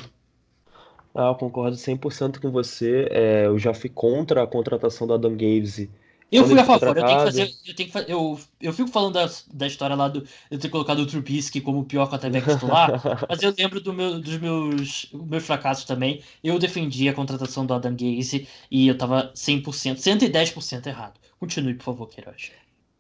Ah, 1.15 1.27
eu 1.27 1.35
concordo 1.35 1.77
100% 1.77 2.39
com 2.39 2.51
você. 2.51 3.07
É, 3.11 3.45
eu 3.45 3.59
já 3.59 3.73
fui 3.73 3.89
contra 3.89 4.43
a 4.43 4.47
contratação 4.47 5.05
da 5.05 5.13
Adam 5.15 5.35
Gaze 5.37 5.89
eu 6.33 6.47
fui 6.47 6.59
a 6.59 6.65
favor, 6.65 6.97
eu 6.97 7.05
tenho 7.05 7.17
que 7.17 7.23
fazer. 7.25 7.53
Eu, 7.65 7.75
tenho 7.75 7.87
que 7.87 7.93
fazer, 7.93 8.11
eu, 8.11 8.39
eu 8.59 8.73
fico 8.73 8.89
falando 8.89 9.13
da, 9.13 9.29
da 9.53 9.67
história 9.67 9.95
lá 9.95 10.07
do 10.07 10.25
eu 10.49 10.57
ter 10.57 10.67
colocado 10.69 10.99
o 10.99 11.05
Trubisky 11.05 11.61
como 11.61 11.81
o 11.81 11.85
pior 11.85 12.09
quarterback 12.09 12.49
titular, 12.49 12.89
mas 13.29 13.43
eu 13.43 13.53
lembro 13.55 13.79
do 13.79 13.93
meu, 13.93 14.19
dos 14.19 14.37
meus, 14.39 15.09
meus 15.13 15.45
fracassos 15.45 15.85
também. 15.85 16.23
Eu 16.43 16.57
defendi 16.57 17.07
a 17.07 17.13
contratação 17.13 17.65
do 17.65 17.73
Adam 17.73 17.95
Gaze 17.95 18.47
e 18.71 18.87
eu 18.87 18.97
tava 18.97 19.31
100%, 19.35 19.97
110% 19.97 20.87
errado. 20.87 21.19
Continue, 21.43 21.73
por 21.73 21.83
favor, 21.83 22.07
Queiroz. 22.07 22.53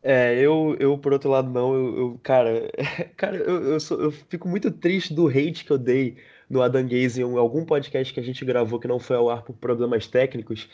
É, 0.03 0.37
eu, 0.37 0.75
eu 0.77 0.97
por 0.97 1.13
outro 1.13 1.29
lado, 1.29 1.49
não, 1.49 1.73
eu, 1.73 1.97
eu 1.97 2.19
cara, 2.21 2.69
cara, 3.15 3.37
eu, 3.37 3.63
eu, 3.63 3.79
sou, 3.79 4.01
eu 4.01 4.11
fico 4.11 4.49
muito 4.49 4.69
triste 4.69 5.13
do 5.13 5.29
hate 5.29 5.63
que 5.63 5.71
eu 5.71 5.77
dei 5.77 6.17
no 6.49 6.61
Adam 6.61 6.83
Gaze 6.83 7.21
em 7.21 7.37
algum 7.37 7.63
podcast 7.63 8.13
que 8.13 8.19
a 8.19 8.23
gente 8.23 8.43
gravou 8.43 8.81
que 8.81 8.87
não 8.87 8.99
foi 8.99 9.15
ao 9.15 9.29
ar 9.29 9.43
por 9.43 9.55
problemas 9.55 10.07
técnicos. 10.07 10.67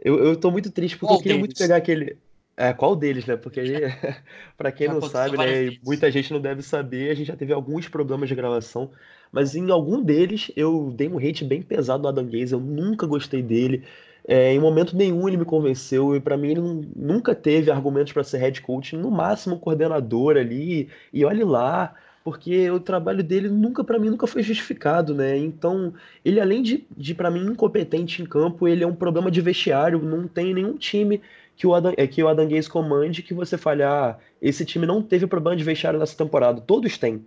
Eu, 0.00 0.18
eu 0.24 0.34
tô 0.34 0.50
muito 0.50 0.70
triste 0.70 0.96
porque 0.96 1.08
qual 1.08 1.18
eu 1.18 1.22
queria 1.22 1.36
deles? 1.36 1.48
muito 1.48 1.58
pegar 1.58 1.76
aquele. 1.76 2.16
É, 2.56 2.72
qual 2.72 2.96
deles, 2.96 3.26
né? 3.26 3.36
Porque 3.36 3.60
aí, 3.60 3.70
pra 4.56 4.72
quem 4.72 4.86
já 4.86 4.94
não 4.94 5.02
sabe, 5.02 5.36
né? 5.36 5.76
Muita 5.84 6.10
gente 6.10 6.32
não 6.32 6.40
deve 6.40 6.62
saber, 6.62 7.10
a 7.10 7.14
gente 7.14 7.26
já 7.26 7.36
teve 7.36 7.52
alguns 7.52 7.86
problemas 7.86 8.30
de 8.30 8.34
gravação. 8.34 8.90
Mas 9.30 9.54
em 9.54 9.70
algum 9.70 10.02
deles 10.02 10.50
eu 10.56 10.90
dei 10.90 11.06
um 11.06 11.18
hate 11.18 11.44
bem 11.44 11.60
pesado 11.60 12.02
no 12.02 12.08
Adam 12.08 12.24
Gaze, 12.24 12.54
eu 12.54 12.60
nunca 12.60 13.06
gostei 13.06 13.42
dele. 13.42 13.84
É, 14.26 14.52
em 14.52 14.58
momento 14.58 14.96
nenhum 14.96 15.26
ele 15.28 15.36
me 15.36 15.44
convenceu 15.44 16.14
e 16.14 16.20
para 16.20 16.36
mim 16.36 16.50
ele 16.50 16.60
não, 16.60 16.84
nunca 16.94 17.34
teve 17.34 17.70
argumentos 17.70 18.12
para 18.12 18.24
ser 18.24 18.38
head 18.38 18.60
coach, 18.60 18.96
no 18.96 19.10
máximo 19.10 19.58
coordenador 19.58 20.36
ali. 20.36 20.88
E 21.12 21.24
olhe 21.24 21.44
lá, 21.44 21.94
porque 22.22 22.70
o 22.70 22.78
trabalho 22.78 23.22
dele 23.22 23.48
nunca 23.48 23.82
para 23.82 23.98
mim 23.98 24.10
nunca 24.10 24.26
foi 24.26 24.42
justificado, 24.42 25.14
né? 25.14 25.36
Então, 25.36 25.92
ele 26.24 26.40
além 26.40 26.62
de, 26.62 26.86
de 26.96 27.14
para 27.14 27.30
mim 27.30 27.44
incompetente 27.46 28.22
em 28.22 28.26
campo, 28.26 28.68
ele 28.68 28.84
é 28.84 28.86
um 28.86 28.94
problema 28.94 29.30
de 29.30 29.40
vestiário, 29.40 30.00
não 30.02 30.28
tem 30.28 30.52
nenhum 30.54 30.76
time 30.76 31.20
que 31.56 31.66
o 31.66 31.74
Adam, 31.74 31.92
é, 31.96 32.06
que 32.06 32.22
o 32.22 32.28
Adam 32.28 32.48
Gaze 32.48 32.68
comande 32.68 33.22
que 33.22 33.34
você 33.34 33.58
falhar, 33.58 34.16
ah, 34.18 34.18
esse 34.40 34.64
time 34.64 34.86
não 34.86 35.02
teve 35.02 35.26
problema 35.26 35.56
de 35.56 35.64
vestiário 35.64 35.98
nessa 35.98 36.16
temporada, 36.16 36.60
todos 36.60 36.96
têm. 36.96 37.24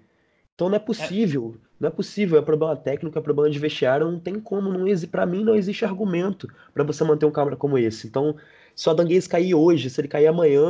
Então 0.56 0.70
não 0.70 0.76
é 0.76 0.80
possível, 0.80 1.56
é. 1.56 1.73
Não 1.84 1.90
é 1.90 1.92
possível, 1.92 2.40
é 2.40 2.42
problema 2.42 2.76
técnico, 2.78 3.20
é 3.20 3.22
problema 3.22 3.50
de 3.50 3.60
vestiário, 3.60 4.10
não 4.10 4.18
tem 4.18 4.40
como, 4.40 4.72
não 4.72 4.86
para 5.12 5.26
mim 5.26 5.44
não 5.44 5.54
existe 5.54 5.84
argumento 5.84 6.48
para 6.74 6.84
você 6.84 7.04
manter 7.04 7.26
um 7.26 7.32
câmera 7.32 7.58
como 7.58 7.78
esse. 7.78 8.08
Então, 8.08 8.36
se 8.74 8.88
o 8.88 8.92
Adam 8.92 9.06
Gaze 9.06 9.28
cair 9.28 9.54
hoje, 9.54 9.90
se 9.90 10.00
ele 10.00 10.08
cair 10.08 10.28
amanhã, 10.28 10.64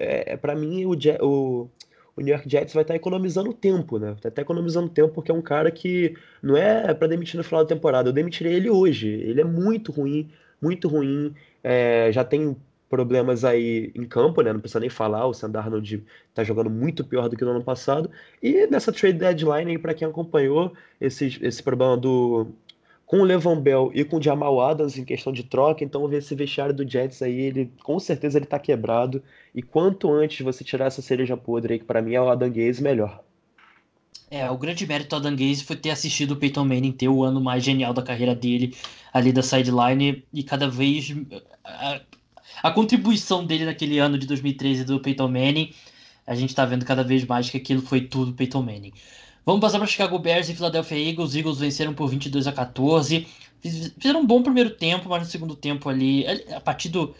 é, 0.00 0.32
é 0.32 0.36
para 0.36 0.56
mim 0.56 0.84
o, 0.84 0.92
o 1.22 1.70
o 2.16 2.22
New 2.22 2.32
York 2.32 2.48
Jets 2.48 2.72
vai 2.72 2.82
estar 2.82 2.94
economizando 2.96 3.52
tempo, 3.52 3.98
né? 3.98 4.16
Tá 4.20 4.28
até 4.28 4.40
economizando 4.40 4.88
tempo 4.88 5.12
porque 5.12 5.30
é 5.30 5.34
um 5.34 5.42
cara 5.42 5.70
que 5.70 6.16
não 6.42 6.56
é 6.56 6.94
para 6.94 7.08
demitir 7.08 7.36
no 7.36 7.44
final 7.44 7.62
da 7.62 7.68
temporada. 7.68 8.08
Eu 8.08 8.12
demitiria 8.12 8.52
ele 8.52 8.70
hoje. 8.70 9.06
Ele 9.06 9.40
é 9.42 9.44
muito 9.44 9.92
ruim, 9.92 10.30
muito 10.60 10.88
ruim. 10.88 11.34
É, 11.62 12.10
já 12.12 12.24
tem 12.24 12.56
problemas 12.88 13.44
aí 13.44 13.92
em 13.94 14.04
campo, 14.04 14.42
né? 14.42 14.52
Não 14.52 14.60
precisa 14.60 14.80
nem 14.80 14.90
falar. 14.90 15.26
O 15.26 15.34
Sam 15.34 15.50
Darnold 15.50 16.04
tá 16.34 16.44
jogando 16.44 16.70
muito 16.70 17.04
pior 17.04 17.28
do 17.28 17.36
que 17.36 17.44
no 17.44 17.50
ano 17.50 17.64
passado. 17.64 18.10
E 18.42 18.66
nessa 18.66 18.92
trade 18.92 19.18
deadline 19.18 19.72
aí, 19.72 19.78
para 19.78 19.94
quem 19.94 20.06
acompanhou, 20.06 20.72
esse, 21.00 21.38
esse 21.42 21.62
problema 21.62 21.96
do 21.96 22.48
com 23.04 23.20
o 23.20 23.24
Levan 23.24 23.60
Bell 23.60 23.92
e 23.94 24.04
com 24.04 24.16
o 24.16 24.22
Jamal 24.22 24.60
Adams 24.60 24.98
em 24.98 25.04
questão 25.04 25.32
de 25.32 25.44
troca, 25.44 25.84
então 25.84 26.12
esse 26.12 26.34
vestiário 26.34 26.74
do 26.74 26.88
Jets 26.88 27.22
aí, 27.22 27.40
ele 27.40 27.72
com 27.84 28.00
certeza 28.00 28.36
ele 28.36 28.46
tá 28.46 28.58
quebrado. 28.58 29.22
E 29.54 29.62
quanto 29.62 30.12
antes 30.12 30.44
você 30.44 30.64
tirar 30.64 30.86
essa 30.86 31.00
cereja 31.00 31.36
podre 31.36 31.74
aí, 31.74 31.78
que 31.78 31.84
para 31.84 32.02
mim 32.02 32.14
é 32.14 32.20
o 32.20 32.28
Adam 32.28 32.50
Gaze, 32.50 32.82
melhor. 32.82 33.22
É, 34.28 34.50
o 34.50 34.58
grande 34.58 34.84
mérito 34.84 35.10
do 35.10 35.16
Adam 35.16 35.36
Gaze 35.36 35.62
foi 35.62 35.76
ter 35.76 35.90
assistido 35.90 36.32
o 36.32 36.36
Peyton 36.36 36.64
Manning 36.64 36.90
ter 36.90 37.08
o 37.08 37.22
ano 37.22 37.40
mais 37.40 37.62
genial 37.62 37.94
da 37.94 38.02
carreira 38.02 38.34
dele 38.34 38.76
ali 39.12 39.32
da 39.32 39.40
sideline 39.40 40.24
e 40.32 40.42
cada 40.42 40.68
vez 40.68 41.14
a, 42.62 42.70
contribuição 42.70 43.44
dele 43.44 43.64
naquele 43.64 43.98
ano 43.98 44.18
de 44.18 44.26
2013 44.26 44.84
do 44.84 45.00
Peyton 45.00 45.28
Manning, 45.28 45.72
a 46.26 46.34
gente 46.34 46.54
tá 46.54 46.64
vendo 46.64 46.84
cada 46.84 47.04
vez 47.04 47.24
mais 47.24 47.48
que 47.48 47.56
aquilo 47.56 47.82
foi 47.82 48.02
tudo 48.02 48.32
Peyton 48.32 48.62
Manning. 48.62 48.92
Vamos 49.44 49.60
passar 49.60 49.78
para 49.78 49.86
Chicago 49.86 50.18
Bears 50.18 50.48
e 50.48 50.54
Philadelphia 50.54 50.98
Eagles. 50.98 51.30
Os 51.30 51.36
Eagles 51.36 51.58
venceram 51.58 51.94
por 51.94 52.08
22 52.08 52.48
a 52.48 52.52
14. 52.52 53.26
Fizeram 53.62 54.20
um 54.20 54.26
bom 54.26 54.42
primeiro 54.42 54.70
tempo, 54.70 55.08
mas 55.08 55.22
no 55.22 55.28
segundo 55.28 55.54
tempo 55.54 55.88
ali, 55.88 56.26
a 56.52 56.60
partir 56.60 56.88
do 56.88 57.14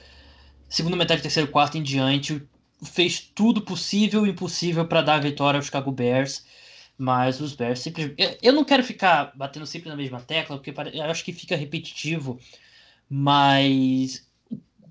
segundo 0.69 0.97
metade, 0.97 1.23
terceiro, 1.23 1.49
quarto 1.51 1.79
em 1.79 1.83
diante, 1.83 2.43
fez 2.83 3.21
tudo 3.21 3.63
possível 3.63 4.27
e 4.27 4.31
impossível 4.31 4.87
para 4.87 5.03
dar 5.03 5.15
a 5.15 5.21
vitória 5.21 5.59
ao 5.59 5.63
Chicago 5.63 5.93
Bears. 5.93 6.45
Mas 6.99 7.41
os 7.41 7.55
Bears 7.55 7.79
simplesmente. 7.79 8.39
Eu 8.43 8.53
não 8.53 8.65
quero 8.65 8.83
ficar 8.83 9.33
batendo 9.37 9.67
sempre 9.67 9.89
na 9.89 9.97
mesma 9.97 10.21
tecla, 10.21 10.57
porque 10.57 10.75
eu 10.95 11.05
acho 11.05 11.25
que 11.25 11.33
fica 11.33 11.55
repetitivo. 11.55 12.41
Mas 13.09 14.26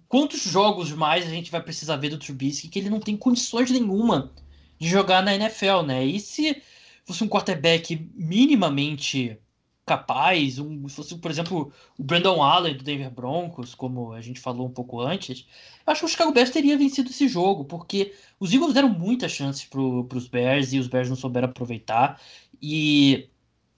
quantos 0.07 0.43
jogos 0.43 0.91
mais 0.91 1.25
a 1.25 1.29
gente 1.29 1.51
vai 1.51 1.61
precisar 1.61 1.97
ver 1.97 2.09
do 2.09 2.17
Trubisky 2.17 2.67
que 2.67 2.79
ele 2.79 2.89
não 2.89 2.99
tem 2.99 3.17
condições 3.17 3.71
nenhuma 3.71 4.31
de 4.79 4.87
jogar 4.87 5.23
na 5.23 5.35
NFL, 5.35 5.81
né? 5.85 6.05
E 6.05 6.19
se 6.19 6.61
fosse 7.05 7.23
um 7.23 7.29
quarterback 7.29 8.09
minimamente 8.13 9.37
capaz, 9.85 10.57
um, 10.57 10.87
se 10.89 10.95
fosse, 10.95 11.17
por 11.17 11.29
exemplo, 11.29 11.71
o 11.97 12.03
Brandon 12.03 12.41
Allen 12.41 12.75
do 12.75 12.83
Denver 12.83 13.11
Broncos, 13.11 13.75
como 13.75 14.13
a 14.13 14.21
gente 14.21 14.39
falou 14.39 14.65
um 14.67 14.71
pouco 14.71 14.99
antes, 14.99 15.45
eu 15.85 15.93
acho 15.93 16.01
que 16.01 16.05
o 16.05 16.09
Chicago 16.09 16.31
Bears 16.31 16.49
teria 16.49 16.77
vencido 16.77 17.11
esse 17.11 17.27
jogo, 17.27 17.65
porque 17.65 18.13
os 18.39 18.51
Eagles 18.51 18.73
deram 18.73 18.89
muitas 18.89 19.31
chances 19.31 19.63
para 19.63 19.79
os 19.79 20.27
Bears 20.27 20.73
e 20.73 20.79
os 20.79 20.87
Bears 20.87 21.09
não 21.09 21.15
souberam 21.15 21.49
aproveitar. 21.49 22.19
E 22.59 23.29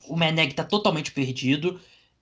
o 0.08 0.16
Meneg 0.16 0.52
está 0.52 0.64
totalmente 0.64 1.12
perdido. 1.12 1.80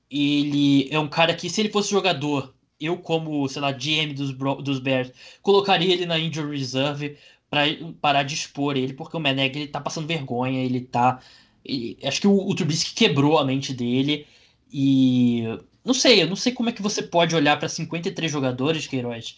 Ele 0.10 0.90
é 0.92 1.00
um 1.00 1.08
cara 1.08 1.36
que, 1.36 1.50
se 1.50 1.62
ele 1.62 1.70
fosse 1.70 1.92
jogador, 1.92 2.55
eu, 2.80 2.98
como, 2.98 3.48
sei 3.48 3.62
lá, 3.62 3.72
GM 3.72 4.14
dos, 4.14 4.32
dos 4.64 4.80
Bears, 4.80 5.12
colocaria 5.42 5.94
ele 5.94 6.06
na 6.06 6.20
injury 6.20 6.58
reserve 6.58 7.18
para 8.02 8.24
expor 8.24 8.76
ele, 8.76 8.94
porque 8.94 9.16
o 9.16 9.20
Meneg 9.20 9.58
ele 9.58 9.68
tá 9.68 9.80
passando 9.80 10.08
vergonha, 10.08 10.64
ele 10.64 10.82
tá. 10.82 11.22
Ele, 11.64 11.98
acho 12.04 12.22
que 12.22 12.28
o, 12.28 12.36
o 12.36 12.56
Trubisky 12.56 12.94
quebrou 12.94 13.38
a 13.38 13.46
mente 13.46 13.74
dele. 13.74 14.28
E 14.72 15.44
não 15.84 15.94
sei, 15.94 16.22
eu 16.22 16.28
não 16.28 16.36
sei 16.36 16.52
como 16.52 16.70
é 16.70 16.72
que 16.72 16.82
você 16.82 17.02
pode 17.02 17.36
olhar 17.36 17.58
para 17.58 17.70
53 17.70 18.32
jogadores, 18.32 18.88
Queiroz. 18.88 19.38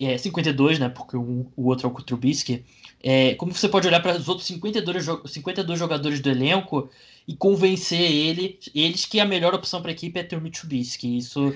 É, 0.00 0.16
52, 0.16 0.78
né? 0.78 0.88
Porque 0.88 1.16
um, 1.16 1.46
o 1.56 1.66
outro 1.66 1.88
é 1.88 1.90
o 1.90 1.94
Trubisky. 2.02 2.64
É, 3.02 3.34
como 3.34 3.52
você 3.52 3.68
pode 3.68 3.86
olhar 3.86 4.00
para 4.00 4.16
os 4.16 4.28
outros 4.28 4.46
52, 4.46 5.06
52 5.26 5.78
jogadores 5.78 6.20
do 6.20 6.30
elenco 6.30 6.88
e 7.28 7.34
convencer 7.36 8.00
ele, 8.00 8.58
eles 8.74 9.04
que 9.04 9.20
a 9.20 9.24
melhor 9.26 9.54
opção 9.54 9.82
para 9.82 9.90
a 9.90 9.92
equipe 9.92 10.18
é 10.18 10.22
ter 10.22 10.36
o 10.36 10.50
Trubisky. 10.50 11.18
Isso, 11.18 11.54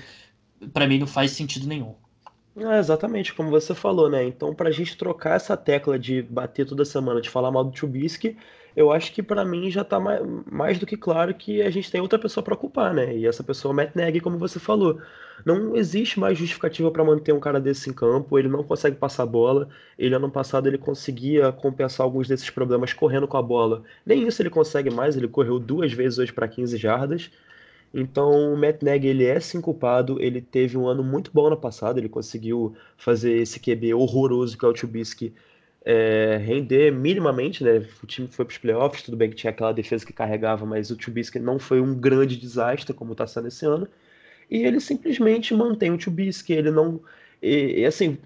para 0.72 0.86
mim, 0.86 0.98
não 0.98 1.06
faz 1.06 1.32
sentido 1.32 1.66
nenhum. 1.66 1.94
É, 2.56 2.78
exatamente, 2.78 3.34
como 3.34 3.50
você 3.50 3.74
falou, 3.74 4.08
né? 4.08 4.24
Então, 4.24 4.54
pra 4.54 4.70
gente 4.70 4.96
trocar 4.96 5.36
essa 5.36 5.56
tecla 5.56 5.98
de 5.98 6.22
bater 6.22 6.64
toda 6.64 6.84
semana, 6.84 7.20
de 7.20 7.28
falar 7.28 7.50
mal 7.50 7.64
do 7.64 7.72
Trubisky, 7.72 8.36
eu 8.76 8.90
acho 8.92 9.12
que 9.12 9.22
para 9.22 9.44
mim 9.44 9.70
já 9.70 9.84
tá 9.84 10.00
mais, 10.00 10.20
mais, 10.50 10.78
do 10.78 10.86
que 10.86 10.96
claro 10.96 11.32
que 11.34 11.62
a 11.62 11.70
gente 11.70 11.90
tem 11.90 12.00
outra 12.00 12.18
pessoa 12.18 12.42
para 12.42 12.54
ocupar, 12.54 12.92
né? 12.94 13.16
E 13.16 13.26
essa 13.26 13.42
pessoa 13.42 13.70
é 13.70 13.72
o 13.72 13.76
Matt 13.76 14.20
como 14.22 14.38
você 14.38 14.58
falou. 14.58 15.00
Não 15.44 15.76
existe 15.76 16.18
mais 16.18 16.38
justificativa 16.38 16.90
para 16.90 17.04
manter 17.04 17.32
um 17.32 17.40
cara 17.40 17.60
desse 17.60 17.90
em 17.90 17.92
campo, 17.92 18.38
ele 18.38 18.48
não 18.48 18.62
consegue 18.64 18.96
passar 18.96 19.24
a 19.24 19.26
bola. 19.26 19.68
Ele 19.98 20.14
ano 20.14 20.30
passado 20.30 20.66
ele 20.68 20.78
conseguia 20.78 21.52
compensar 21.52 22.04
alguns 22.04 22.28
desses 22.28 22.50
problemas 22.50 22.92
correndo 22.92 23.28
com 23.28 23.36
a 23.36 23.42
bola. 23.42 23.82
Nem 24.06 24.26
isso 24.26 24.42
ele 24.42 24.50
consegue 24.50 24.90
mais, 24.90 25.16
ele 25.16 25.28
correu 25.28 25.58
duas 25.58 25.92
vezes 25.92 26.18
hoje 26.18 26.32
para 26.32 26.48
15 26.48 26.76
jardas. 26.76 27.30
Então, 27.94 28.52
o 28.52 28.56
Matt 28.56 28.82
Nagy, 28.82 29.06
ele 29.06 29.24
é 29.24 29.38
sim 29.38 29.60
culpado, 29.60 30.20
ele 30.20 30.40
teve 30.40 30.76
um 30.76 30.88
ano 30.88 31.04
muito 31.04 31.30
bom 31.32 31.48
no 31.48 31.56
passado, 31.56 31.98
ele 31.98 32.08
conseguiu 32.08 32.74
fazer 32.96 33.36
esse 33.36 33.60
QB 33.60 33.94
horroroso 33.94 34.58
que 34.58 34.64
é 34.64 34.68
o 34.68 34.72
Trubisky 34.72 35.32
é, 35.84 36.38
render 36.44 36.90
minimamente, 36.92 37.62
né? 37.62 37.86
O 38.02 38.06
time 38.06 38.26
foi 38.28 38.44
para 38.44 38.52
os 38.52 38.58
playoffs, 38.58 39.02
tudo 39.02 39.16
bem 39.16 39.30
que 39.30 39.36
tinha 39.36 39.50
aquela 39.50 39.72
defesa 39.72 40.04
que 40.04 40.12
carregava, 40.12 40.66
mas 40.66 40.90
o 40.90 40.96
Trubisky 40.96 41.38
não 41.38 41.58
foi 41.58 41.80
um 41.80 41.94
grande 41.94 42.36
desastre 42.36 42.92
como 42.92 43.12
está 43.12 43.26
sendo 43.26 43.48
esse 43.48 43.64
ano. 43.64 43.86
E 44.50 44.64
ele 44.64 44.80
simplesmente 44.80 45.54
mantém 45.54 45.92
o 45.92 45.98
Trubisky, 45.98 46.52
ele 46.52 46.70
não 46.70 47.00
e, 47.44 47.80
e, 47.80 47.84
assim, 47.84 48.16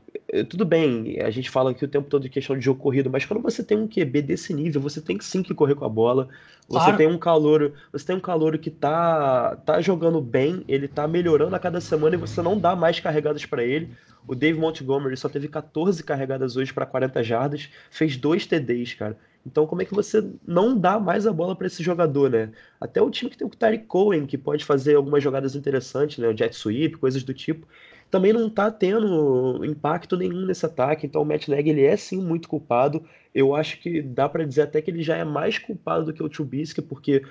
tudo 0.49 0.65
bem, 0.65 1.21
a 1.21 1.31
gente 1.31 1.49
fala 1.49 1.71
aqui 1.71 1.85
o 1.85 1.89
tempo 1.89 2.09
todo 2.09 2.23
de 2.23 2.29
questão 2.29 2.57
de 2.57 2.65
jogo 2.65 2.81
corrido, 2.81 3.09
mas 3.09 3.25
quando 3.25 3.43
você 3.43 3.65
tem 3.65 3.79
um 3.79 3.89
QB 3.89 4.23
desse 4.23 4.53
nível, 4.53 4.81
você 4.81 5.01
tem 5.01 5.19
sim 5.21 5.43
que 5.43 5.55
correr 5.55 5.75
com 5.75 5.87
a 5.87 5.89
bola. 5.89 6.29
Você 6.69 6.85
claro. 6.85 6.97
tem 6.99 7.07
um 7.07 7.17
calor, 7.17 7.73
você 7.91 8.05
tem 8.05 8.17
um 8.17 8.21
calor 8.21 8.59
que 8.59 8.71
tá, 8.71 9.57
tá 9.65 9.81
jogando 9.81 10.21
bem, 10.21 10.63
ele 10.69 10.87
tá 10.87 11.09
melhorando 11.09 11.57
a 11.57 11.59
cada 11.59 11.81
semana 11.81 12.15
e 12.15 12.19
você 12.19 12.43
não 12.43 12.59
dá 12.59 12.77
mais 12.77 13.01
carregadas 13.01 13.47
para 13.47 13.65
ele. 13.65 13.91
O 14.27 14.35
Dave 14.35 14.59
Montgomery 14.59 15.17
só 15.17 15.31
teve 15.31 15.49
14 15.49 16.05
carregadas 16.05 16.57
hoje 16.57 16.75
para 16.75 16.85
40 16.85 17.23
jardas, 17.23 17.71
fez 17.91 18.15
dois 18.19 18.45
TDs, 18.45 18.93
cara. 18.93 19.17
Então, 19.47 19.67
como 19.67 19.81
é 19.81 19.85
que 19.87 19.95
você 19.95 20.23
não 20.47 20.77
dá 20.79 21.01
mais 21.01 21.27
a 21.27 21.33
bola 21.33 21.57
para 21.57 21.67
esse 21.67 21.83
jogador, 21.83 22.29
né? 22.29 22.51
Até 22.79 23.01
o 23.01 23.09
time 23.09 23.31
que 23.31 23.39
tem 23.39 23.47
o 23.47 23.51
Tariq 23.51 23.87
Cohen, 23.87 24.27
que 24.27 24.37
pode 24.37 24.63
fazer 24.63 24.95
algumas 24.97 25.25
jogadas 25.25 25.57
interessantes, 25.57 26.19
né? 26.19 26.29
O 26.29 26.37
jet 26.37 26.55
sweep, 26.55 26.99
coisas 26.99 27.23
do 27.23 27.33
tipo 27.33 27.67
também 28.11 28.33
não 28.33 28.47
está 28.47 28.71
tendo 28.71 29.65
impacto 29.65 30.17
nenhum 30.17 30.47
nesse 30.47 30.65
ataque. 30.65 31.07
Então 31.07 31.23
o 31.23 31.25
Matt 31.25 31.49
Nagy 31.49 31.69
ele 31.69 31.85
é 31.85 31.97
sim 31.97 32.23
muito 32.23 32.49
culpado. 32.49 33.03
Eu 33.35 33.55
acho 33.55 33.81
que 33.81 34.01
dá 34.01 34.29
para 34.29 34.45
dizer 34.45 34.63
até 34.63 34.81
que 34.81 34.91
ele 34.91 35.03
já 35.03 35.17
é 35.17 35.25
mais 35.25 35.59
culpado 35.59 36.07
do 36.07 36.13
que 36.13 36.23
o 36.23 36.29
Trubisky, 36.29 36.81
porque 36.83 37.23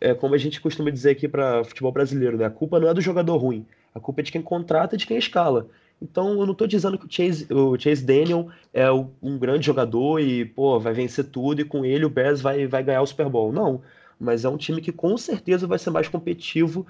é 0.00 0.14
como 0.14 0.34
a 0.34 0.38
gente 0.38 0.60
costuma 0.60 0.90
dizer 0.90 1.10
aqui 1.10 1.28
para 1.28 1.64
futebol 1.64 1.92
brasileiro, 1.92 2.36
né? 2.36 2.46
A 2.46 2.50
culpa 2.50 2.80
não 2.80 2.88
é 2.88 2.94
do 2.94 3.00
jogador 3.00 3.36
ruim, 3.36 3.64
a 3.94 4.00
culpa 4.00 4.20
é 4.20 4.24
de 4.24 4.32
quem 4.32 4.42
contrata 4.42 4.94
e 4.94 4.98
de 4.98 5.06
quem 5.06 5.16
escala. 5.16 5.68
Então 6.00 6.30
eu 6.40 6.44
não 6.44 6.52
estou 6.52 6.66
dizendo 6.66 6.98
que 6.98 7.06
o 7.06 7.10
Chase, 7.10 7.46
o 7.52 7.78
Chase 7.78 8.04
Daniel 8.04 8.48
é 8.74 8.90
um 8.90 9.38
grande 9.38 9.64
jogador 9.64 10.18
e 10.18 10.44
pô, 10.44 10.80
vai 10.80 10.92
vencer 10.92 11.26
tudo 11.26 11.60
e 11.60 11.64
com 11.64 11.84
ele 11.84 12.04
o 12.04 12.10
Bears 12.10 12.40
vai, 12.40 12.66
vai 12.66 12.82
ganhar 12.82 13.02
o 13.02 13.06
Super 13.06 13.28
Bowl. 13.28 13.52
Não, 13.52 13.80
mas 14.18 14.44
é 14.44 14.48
um 14.48 14.56
time 14.56 14.80
que 14.80 14.90
com 14.90 15.16
certeza 15.16 15.66
vai 15.66 15.78
ser 15.78 15.90
mais 15.90 16.08
competitivo 16.08 16.84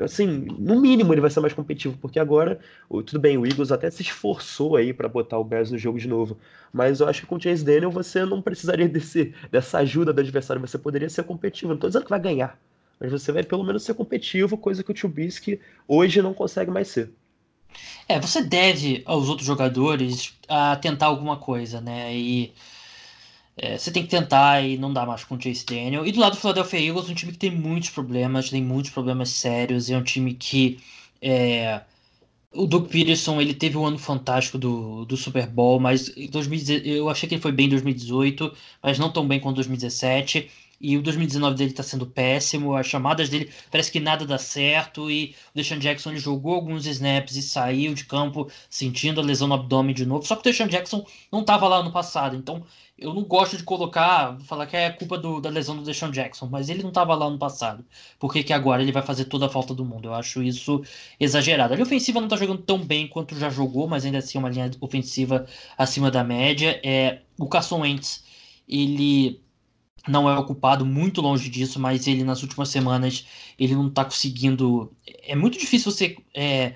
assim, 0.00 0.26
no 0.58 0.80
mínimo 0.80 1.12
ele 1.12 1.20
vai 1.20 1.30
ser 1.30 1.40
mais 1.40 1.52
competitivo, 1.52 1.96
porque 2.00 2.18
agora, 2.18 2.60
tudo 2.88 3.18
bem, 3.18 3.36
o 3.36 3.46
Eagles 3.46 3.72
até 3.72 3.90
se 3.90 4.02
esforçou 4.02 4.76
aí 4.76 4.92
para 4.92 5.08
botar 5.08 5.38
o 5.38 5.44
Bears 5.44 5.70
no 5.70 5.78
jogo 5.78 5.98
de 5.98 6.06
novo, 6.06 6.38
mas 6.72 7.00
eu 7.00 7.08
acho 7.08 7.22
que 7.22 7.26
com 7.26 7.36
o 7.36 7.40
Chase 7.40 7.64
Daniel 7.64 7.90
você 7.90 8.24
não 8.24 8.40
precisaria 8.40 8.88
desse, 8.88 9.34
dessa 9.50 9.78
ajuda 9.78 10.12
do 10.12 10.20
adversário, 10.20 10.60
você 10.60 10.78
poderia 10.78 11.10
ser 11.10 11.24
competitivo, 11.24 11.72
não 11.72 11.78
tô 11.78 11.88
dizendo 11.88 12.04
que 12.04 12.10
vai 12.10 12.20
ganhar, 12.20 12.58
mas 13.00 13.10
você 13.10 13.32
vai 13.32 13.42
pelo 13.42 13.64
menos 13.64 13.82
ser 13.82 13.94
competitivo, 13.94 14.56
coisa 14.56 14.82
que 14.82 14.90
o 14.90 14.94
Trubisky 14.94 15.60
hoje 15.88 16.22
não 16.22 16.32
consegue 16.32 16.70
mais 16.70 16.88
ser. 16.88 17.10
É, 18.08 18.20
você 18.20 18.40
deve 18.42 19.02
aos 19.04 19.28
outros 19.28 19.46
jogadores 19.46 20.34
a 20.48 20.76
tentar 20.76 21.06
alguma 21.06 21.36
coisa, 21.36 21.80
né, 21.80 22.14
e 22.14 22.52
é, 23.56 23.78
você 23.78 23.90
tem 23.90 24.02
que 24.02 24.10
tentar 24.10 24.62
e 24.62 24.76
não 24.78 24.92
dá 24.92 25.06
mais 25.06 25.24
com 25.24 25.36
o 25.36 25.40
Chase 25.40 25.64
Daniel. 25.64 26.06
E 26.06 26.12
do 26.12 26.20
lado 26.20 26.32
do 26.32 26.38
Philadelphia 26.40 26.80
Eagles, 26.88 27.08
um 27.08 27.14
time 27.14 27.32
que 27.32 27.38
tem 27.38 27.50
muitos 27.50 27.90
problemas, 27.90 28.50
tem 28.50 28.62
muitos 28.62 28.90
problemas 28.90 29.30
sérios, 29.30 29.90
é 29.90 29.96
um 29.96 30.02
time 30.02 30.34
que 30.34 30.80
é, 31.22 31.82
o 32.52 32.66
Doug 32.66 32.88
Peterson 32.88 33.40
ele 33.40 33.54
teve 33.54 33.76
um 33.76 33.84
ano 33.84 33.98
fantástico 33.98 34.58
do, 34.58 35.04
do 35.04 35.16
Super 35.16 35.46
Bowl, 35.46 35.80
mas 35.80 36.08
2000, 36.30 36.84
eu 36.84 37.08
achei 37.08 37.28
que 37.28 37.34
ele 37.34 37.42
foi 37.42 37.52
bem 37.52 37.66
em 37.66 37.70
2018, 37.70 38.52
mas 38.82 38.98
não 38.98 39.12
tão 39.12 39.26
bem 39.26 39.40
quanto 39.40 39.56
2017. 39.56 40.50
E 40.86 40.98
o 40.98 41.02
2019 41.02 41.56
dele 41.56 41.70
está 41.70 41.82
sendo 41.82 42.06
péssimo, 42.06 42.76
as 42.76 42.86
chamadas 42.86 43.30
dele 43.30 43.50
parece 43.70 43.90
que 43.90 43.98
nada 43.98 44.26
dá 44.26 44.36
certo. 44.36 45.10
E 45.10 45.34
o 45.54 45.56
Deshaun 45.56 45.78
Jackson 45.78 46.10
ele 46.10 46.18
jogou 46.20 46.54
alguns 46.54 46.84
snaps 46.84 47.36
e 47.36 47.42
saiu 47.42 47.94
de 47.94 48.04
campo 48.04 48.50
sentindo 48.68 49.18
a 49.18 49.24
lesão 49.24 49.48
no 49.48 49.54
abdômen 49.54 49.94
de 49.94 50.04
novo. 50.04 50.26
Só 50.26 50.36
que 50.36 50.42
o 50.42 50.44
Deshaun 50.44 50.68
Jackson 50.68 51.06
não 51.32 51.40
estava 51.40 51.66
lá 51.66 51.82
no 51.82 51.90
passado, 51.90 52.36
então 52.36 52.62
eu 52.98 53.14
não 53.14 53.24
gosto 53.24 53.56
de 53.56 53.62
colocar, 53.62 54.38
falar 54.40 54.66
que 54.66 54.76
é 54.76 54.90
culpa 54.90 55.16
do, 55.16 55.40
da 55.40 55.48
lesão 55.48 55.74
do 55.74 55.82
Deshaun 55.82 56.10
Jackson, 56.10 56.48
mas 56.50 56.68
ele 56.68 56.82
não 56.82 56.90
estava 56.90 57.14
lá 57.14 57.30
no 57.30 57.38
passado. 57.38 57.82
Por 58.18 58.30
que, 58.30 58.42
que 58.44 58.52
agora 58.52 58.82
ele 58.82 58.92
vai 58.92 59.02
fazer 59.02 59.24
toda 59.24 59.46
a 59.46 59.48
falta 59.48 59.74
do 59.74 59.86
mundo? 59.86 60.08
Eu 60.08 60.14
acho 60.14 60.42
isso 60.42 60.82
exagerado. 61.18 61.72
A 61.72 61.76
linha 61.76 61.86
ofensiva 61.86 62.20
não 62.20 62.26
está 62.26 62.36
jogando 62.36 62.60
tão 62.62 62.78
bem 62.78 63.08
quanto 63.08 63.34
já 63.38 63.48
jogou, 63.48 63.88
mas 63.88 64.04
ainda 64.04 64.18
assim 64.18 64.36
é 64.36 64.40
uma 64.40 64.50
linha 64.50 64.70
ofensiva 64.82 65.46
acima 65.78 66.10
da 66.10 66.22
média. 66.22 66.78
É, 66.84 67.20
o 67.38 67.48
Carson 67.48 67.80
Wentz, 67.80 68.22
ele 68.68 69.42
não 70.08 70.28
é 70.28 70.38
ocupado, 70.38 70.84
muito 70.84 71.20
longe 71.20 71.48
disso, 71.48 71.80
mas 71.80 72.06
ele 72.06 72.24
nas 72.24 72.42
últimas 72.42 72.68
semanas 72.68 73.26
ele 73.58 73.74
não 73.74 73.88
está 73.88 74.04
conseguindo. 74.04 74.92
É 75.22 75.34
muito 75.34 75.58
difícil 75.58 75.90
você 75.90 76.16
é, 76.34 76.74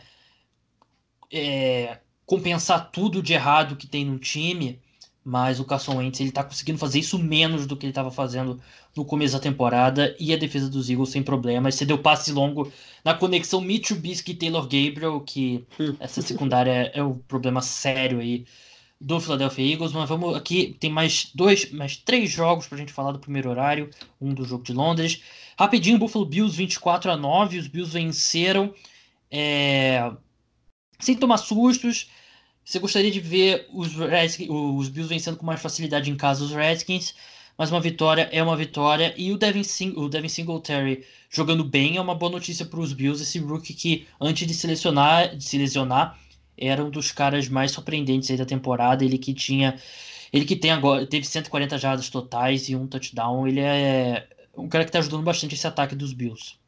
é, 1.32 1.98
compensar 2.26 2.90
tudo 2.90 3.22
de 3.22 3.32
errado 3.34 3.76
que 3.76 3.86
tem 3.86 4.04
no 4.04 4.18
time 4.18 4.80
mas 5.28 5.60
o 5.60 5.64
Carson 5.64 5.98
Wentz 5.98 6.20
ele 6.20 6.32
tá 6.32 6.42
conseguindo 6.42 6.78
fazer 6.78 7.00
isso 7.00 7.18
menos 7.18 7.66
do 7.66 7.76
que 7.76 7.84
ele 7.84 7.90
estava 7.90 8.10
fazendo 8.10 8.58
no 8.96 9.04
começo 9.04 9.34
da 9.34 9.40
temporada 9.40 10.16
e 10.18 10.32
a 10.32 10.38
defesa 10.38 10.70
dos 10.70 10.88
Eagles 10.88 11.10
sem 11.10 11.22
problemas. 11.22 11.74
Você 11.74 11.84
deu 11.84 11.98
passe 11.98 12.32
longo 12.32 12.72
na 13.04 13.12
conexão 13.12 13.60
Mitchubisky 13.60 14.32
e 14.32 14.34
Taylor 14.34 14.62
Gabriel, 14.62 15.20
que 15.20 15.66
hum. 15.78 15.94
essa 16.00 16.22
secundária 16.22 16.90
é, 16.94 17.02
o 17.02 17.14
problema 17.14 17.60
sério 17.60 18.20
aí 18.20 18.46
do 19.00 19.20
Philadelphia 19.20 19.74
Eagles, 19.74 19.92
mas 19.92 20.08
vamos 20.08 20.34
aqui, 20.36 20.76
tem 20.80 20.90
mais 20.90 21.30
dois, 21.34 21.70
mais 21.70 21.96
três 21.96 22.30
jogos 22.30 22.66
para 22.66 22.76
a 22.76 22.80
gente 22.80 22.92
falar 22.92 23.12
do 23.12 23.18
primeiro 23.18 23.48
horário, 23.48 23.90
um 24.20 24.34
do 24.34 24.44
jogo 24.44 24.64
de 24.64 24.72
Londres. 24.72 25.22
Rapidinho, 25.58 25.98
Buffalo 25.98 26.26
Bills 26.26 26.56
24 26.56 27.10
a 27.12 27.16
9, 27.16 27.58
os 27.58 27.68
Bills 27.68 27.92
venceram 27.92 28.74
é, 29.30 30.10
sem 30.98 31.16
tomar 31.16 31.38
sustos, 31.38 32.10
você 32.68 32.78
gostaria 32.78 33.10
de 33.10 33.18
ver 33.18 33.66
os, 33.72 33.94
Redskins, 33.94 34.48
os 34.50 34.90
Bills 34.90 35.08
vencendo 35.08 35.38
com 35.38 35.46
mais 35.46 35.58
facilidade 35.58 36.10
em 36.10 36.16
casa 36.16 36.44
os 36.44 36.50
Redskins, 36.50 37.14
mas 37.56 37.70
uma 37.70 37.80
vitória 37.80 38.28
é 38.30 38.42
uma 38.42 38.54
vitória. 38.54 39.14
E 39.16 39.32
o 39.32 39.38
Devin, 39.38 39.62
Sing 39.62 39.94
o 39.96 40.06
Devin 40.06 40.28
Singletary 40.28 41.02
jogando 41.30 41.64
bem 41.64 41.96
é 41.96 42.00
uma 42.00 42.14
boa 42.14 42.30
notícia 42.30 42.66
para 42.66 42.78
os 42.78 42.92
Bills. 42.92 43.22
Esse 43.22 43.38
rookie 43.38 43.72
que, 43.72 44.06
antes 44.20 44.46
de, 44.46 44.52
selecionar, 44.52 45.34
de 45.34 45.42
se 45.44 45.56
lesionar, 45.56 46.18
era 46.60 46.84
um 46.84 46.90
dos 46.90 47.12
caras 47.12 47.48
mais 47.48 47.70
surpreendentes 47.70 48.36
da 48.36 48.44
temporada. 48.44 49.04
Ele 49.04 49.18
que 49.18 49.34
tinha. 49.34 49.76
Ele 50.32 50.44
que 50.44 50.56
tem 50.56 50.70
agora. 50.70 51.06
Teve 51.06 51.26
140 51.26 51.78
jardas 51.78 52.08
totais 52.10 52.68
e 52.68 52.76
um 52.76 52.86
touchdown. 52.86 53.46
Ele 53.46 53.60
é 53.60 54.26
um 54.56 54.68
cara 54.68 54.84
que 54.84 54.90
está 54.90 54.98
ajudando 54.98 55.22
bastante 55.22 55.54
esse 55.54 55.66
ataque 55.66 55.94
dos 55.94 56.12
Bills. 56.12 56.58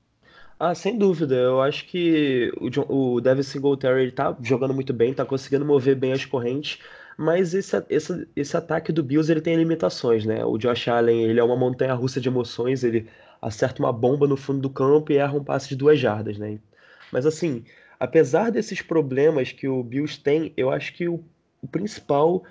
Ah, 0.59 0.75
sem 0.75 0.99
dúvida. 0.99 1.35
Eu 1.35 1.63
acho 1.63 1.87
que 1.87 2.53
o, 2.61 3.15
o 3.17 3.21
Devin 3.21 3.43
Singletary 3.43 4.03
ele 4.03 4.13
tá 4.13 4.37
jogando 4.43 4.75
muito 4.75 4.93
bem, 4.93 5.15
tá 5.15 5.25
conseguindo 5.25 5.65
mover 5.65 5.97
bem 5.97 6.13
as 6.13 6.27
correntes, 6.27 6.79
mas 7.17 7.55
esse, 7.55 7.83
esse, 7.89 8.29
esse 8.37 8.57
ataque 8.57 8.93
do 8.93 9.03
Bills 9.03 9.33
ele 9.33 9.41
tem 9.41 9.57
limitações, 9.57 10.27
né? 10.27 10.45
O 10.45 10.59
Josh 10.59 10.89
Allen 10.89 11.25
ele 11.25 11.41
é 11.41 11.43
uma 11.45 11.57
montanha-russa 11.57 12.21
de 12.21 12.29
emoções, 12.29 12.85
ele 12.85 13.09
acerta 13.41 13.83
uma 13.83 13.93
bomba 13.93 14.27
no 14.27 14.37
fundo 14.37 14.61
do 14.61 14.69
campo 14.69 15.11
e 15.11 15.17
erra 15.17 15.33
um 15.33 15.43
passe 15.43 15.71
de 15.71 15.77
duas 15.77 15.99
jardas, 15.99 16.37
né? 16.37 16.59
Mas 17.11 17.25
assim, 17.25 17.65
apesar 18.01 18.51
desses 18.51 18.81
problemas 18.81 19.53
que 19.53 19.69
o 19.69 19.83
Bills 19.83 20.19
tem, 20.19 20.55
eu 20.57 20.71
acho 20.71 20.95
que 20.95 21.07
o, 21.07 21.23
o 21.61 21.69
principal 21.69 22.43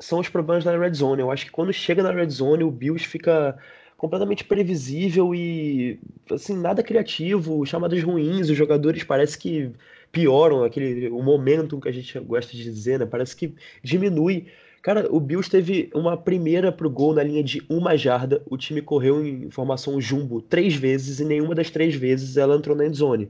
são 0.00 0.18
os 0.18 0.28
problemas 0.30 0.64
na 0.64 0.76
red 0.76 0.94
zone. 0.94 1.20
Eu 1.20 1.30
acho 1.30 1.44
que 1.44 1.52
quando 1.52 1.72
chega 1.72 2.02
na 2.02 2.10
red 2.10 2.30
zone, 2.30 2.64
o 2.64 2.70
Bills 2.70 3.06
fica 3.06 3.56
completamente 3.98 4.44
previsível 4.44 5.34
e 5.34 6.00
assim 6.30 6.56
nada 6.56 6.82
criativo, 6.82 7.64
chamadas 7.64 8.02
ruins, 8.02 8.50
os 8.50 8.56
jogadores 8.56 9.04
parece 9.04 9.38
que 9.38 9.70
pioram 10.10 10.64
aquele 10.64 11.08
o 11.08 11.22
momento 11.22 11.80
que 11.80 11.88
a 11.88 11.92
gente 11.92 12.18
gosta 12.20 12.56
de 12.56 12.64
dizer, 12.64 12.98
né? 12.98 13.06
Parece 13.06 13.36
que 13.36 13.54
diminui. 13.82 14.46
Cara, 14.82 15.06
o 15.10 15.18
Bills 15.18 15.50
teve 15.50 15.90
uma 15.94 16.16
primeira 16.16 16.70
pro 16.70 16.90
gol 16.90 17.14
na 17.14 17.22
linha 17.22 17.42
de 17.42 17.62
uma 17.68 17.96
jarda. 17.96 18.42
O 18.50 18.56
time 18.56 18.82
correu 18.82 19.24
em 19.24 19.50
formação 19.50 20.00
jumbo 20.00 20.42
três 20.42 20.74
vezes 20.74 21.20
e 21.20 21.24
nenhuma 21.24 21.54
das 21.54 21.70
três 21.70 21.94
vezes 21.94 22.36
ela 22.36 22.56
entrou 22.56 22.76
na 22.76 22.86
endzone. 22.86 23.28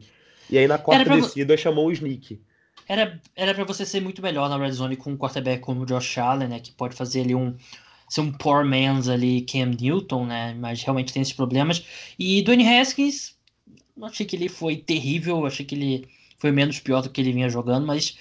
E 0.50 0.58
aí 0.58 0.66
na 0.66 0.78
quarta 0.78 1.04
pra... 1.04 1.16
descida 1.16 1.56
chamou 1.56 1.86
o 1.86 1.92
sneak. 1.92 2.40
Era, 2.86 3.20
era 3.34 3.54
para 3.54 3.64
você 3.64 3.86
ser 3.86 4.00
muito 4.00 4.20
melhor 4.20 4.48
na 4.48 4.58
red 4.58 4.72
zone 4.72 4.96
com 4.96 5.12
um 5.12 5.16
quarterback 5.16 5.60
como 5.60 5.82
o 5.82 5.86
Josh 5.86 6.18
Allen, 6.18 6.48
né? 6.48 6.60
Que 6.60 6.72
pode 6.72 6.94
fazer 6.94 7.22
ali 7.22 7.34
um, 7.34 7.56
ser 8.08 8.20
um 8.20 8.32
poor 8.32 8.64
man's 8.64 9.08
ali 9.08 9.42
Cam 9.42 9.74
Newton, 9.80 10.26
né? 10.26 10.54
Mas 10.54 10.82
realmente 10.82 11.12
tem 11.12 11.22
esses 11.22 11.34
problemas. 11.34 11.84
E 12.18 12.42
Dwayne 12.42 12.68
Haskins, 12.68 13.36
não 13.96 14.08
achei 14.08 14.26
que 14.26 14.36
ele 14.36 14.48
foi 14.48 14.76
terrível, 14.76 15.46
achei 15.46 15.64
que 15.64 15.74
ele 15.74 16.08
foi 16.38 16.52
menos 16.52 16.78
pior 16.78 17.00
do 17.00 17.08
que 17.08 17.20
ele 17.20 17.32
vinha 17.32 17.48
jogando, 17.48 17.86
mas 17.86 18.18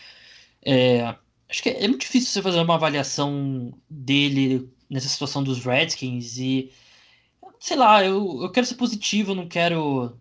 é, 0.65 1.15
acho 1.49 1.61
que 1.61 1.69
é 1.69 1.87
muito 1.87 2.01
difícil 2.01 2.29
você 2.29 2.41
fazer 2.41 2.59
uma 2.59 2.75
avaliação 2.75 3.73
dele 3.89 4.71
nessa 4.89 5.09
situação 5.09 5.43
dos 5.43 5.63
Redskins 5.65 6.37
e 6.37 6.71
sei 7.59 7.77
lá, 7.77 8.03
eu, 8.03 8.43
eu 8.43 8.51
quero 8.51 8.65
ser 8.65 8.75
positivo, 8.75 9.31
eu 9.31 9.35
não 9.35 9.47
quero 9.47 10.17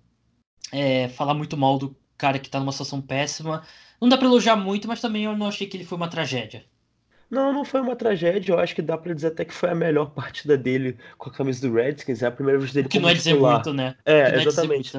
é, 0.72 1.08
falar 1.08 1.34
muito 1.34 1.56
mal 1.56 1.78
do 1.78 1.94
cara 2.16 2.38
que 2.38 2.50
tá 2.50 2.58
numa 2.58 2.72
situação 2.72 3.00
péssima. 3.00 3.62
Não 4.00 4.08
dá 4.08 4.16
pra 4.16 4.26
elogiar 4.26 4.56
muito, 4.56 4.88
mas 4.88 5.00
também 5.00 5.24
eu 5.24 5.36
não 5.36 5.46
achei 5.48 5.66
que 5.66 5.76
ele 5.76 5.84
foi 5.84 5.96
uma 5.96 6.08
tragédia. 6.08 6.64
Não, 7.30 7.52
não 7.52 7.64
foi 7.64 7.80
uma 7.80 7.96
tragédia. 7.96 8.52
Eu 8.52 8.58
acho 8.58 8.74
que 8.74 8.82
dá 8.82 8.98
pra 8.98 9.14
dizer 9.14 9.28
até 9.28 9.44
que 9.44 9.54
foi 9.54 9.70
a 9.70 9.74
melhor 9.74 10.10
partida 10.10 10.56
dele 10.56 10.98
com 11.16 11.30
a 11.30 11.32
camisa 11.32 11.66
do 11.66 11.74
Redskins. 11.74 12.22
É 12.22 12.26
a 12.26 12.30
primeira 12.30 12.58
vez 12.58 12.72
dele 12.72 12.86
o 12.86 12.90
que 12.90 12.98
como 12.98 13.06
não 13.06 13.10
é 13.10 13.14
dizer 13.14 13.30
titular. 13.30 13.54
muito, 13.54 13.72
né? 13.72 13.94
É, 14.04 14.32
não 14.32 14.42
exatamente. 14.42 14.92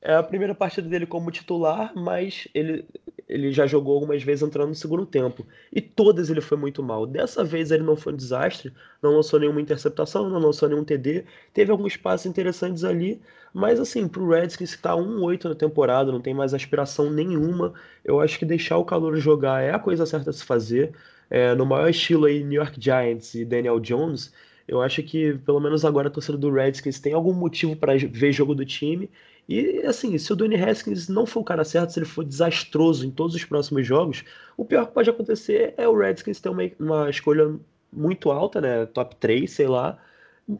É 0.00 0.14
a 0.14 0.22
primeira 0.22 0.54
partida 0.54 0.88
dele 0.88 1.06
como 1.06 1.30
titular, 1.30 1.92
mas 1.96 2.46
ele, 2.54 2.86
ele 3.28 3.52
já 3.52 3.66
jogou 3.66 3.94
algumas 3.94 4.22
vezes 4.22 4.42
entrando 4.42 4.70
no 4.70 4.74
segundo 4.74 5.04
tempo. 5.04 5.46
E 5.72 5.80
todas 5.80 6.30
ele 6.30 6.40
foi 6.40 6.56
muito 6.56 6.82
mal. 6.82 7.06
Dessa 7.06 7.44
vez 7.44 7.70
ele 7.70 7.82
não 7.82 7.96
foi 7.96 8.12
um 8.14 8.16
desastre, 8.16 8.72
não 9.02 9.14
lançou 9.16 9.38
nenhuma 9.38 9.60
interceptação, 9.60 10.30
não 10.30 10.40
lançou 10.40 10.68
nenhum 10.68 10.82
TD. 10.82 11.24
Teve 11.52 11.70
alguns 11.70 11.96
passes 11.96 12.26
interessantes 12.26 12.84
ali, 12.84 13.20
mas 13.52 13.78
assim, 13.78 14.08
pro 14.08 14.28
Redskins 14.28 14.74
que 14.74 14.82
tá 14.82 14.94
1-8 14.94 15.44
na 15.44 15.54
temporada, 15.54 16.10
não 16.10 16.20
tem 16.20 16.32
mais 16.32 16.54
aspiração 16.54 17.10
nenhuma, 17.10 17.74
eu 18.04 18.20
acho 18.20 18.38
que 18.38 18.44
deixar 18.46 18.78
o 18.78 18.84
calor 18.84 19.16
jogar 19.16 19.62
é 19.62 19.72
a 19.72 19.78
coisa 19.78 20.06
certa 20.06 20.30
a 20.30 20.32
se 20.32 20.44
fazer. 20.44 20.92
É, 21.30 21.54
no 21.54 21.66
maior 21.66 21.90
estilo 21.90 22.24
aí, 22.24 22.42
New 22.42 22.60
York 22.60 22.80
Giants 22.80 23.34
e 23.34 23.44
Daniel 23.44 23.78
Jones, 23.78 24.32
eu 24.66 24.80
acho 24.80 25.02
que 25.02 25.34
pelo 25.44 25.60
menos 25.60 25.84
agora 25.84 26.08
a 26.08 26.10
torcida 26.10 26.38
do 26.38 26.50
Redskins 26.50 26.98
tem 27.00 27.12
algum 27.12 27.34
motivo 27.34 27.76
para 27.76 27.94
ver 27.96 28.32
jogo 28.32 28.54
do 28.54 28.64
time 28.64 29.10
e 29.48 29.80
assim, 29.86 30.18
se 30.18 30.30
o 30.32 30.36
Dwayne 30.36 30.62
Haskins 30.62 31.08
não 31.08 31.24
for 31.24 31.40
o 31.40 31.44
cara 31.44 31.64
certo, 31.64 31.90
se 31.92 31.98
ele 31.98 32.06
for 32.06 32.22
desastroso 32.22 33.06
em 33.06 33.10
todos 33.10 33.34
os 33.34 33.44
próximos 33.44 33.86
jogos, 33.86 34.22
o 34.56 34.64
pior 34.64 34.86
que 34.86 34.92
pode 34.92 35.08
acontecer 35.08 35.72
é 35.78 35.88
o 35.88 35.96
Redskins 35.96 36.38
ter 36.38 36.50
uma, 36.50 36.62
uma 36.78 37.08
escolha 37.08 37.58
muito 37.90 38.30
alta, 38.30 38.60
né? 38.60 38.84
Top 38.86 39.16
3, 39.16 39.50
sei 39.50 39.66
lá, 39.66 39.98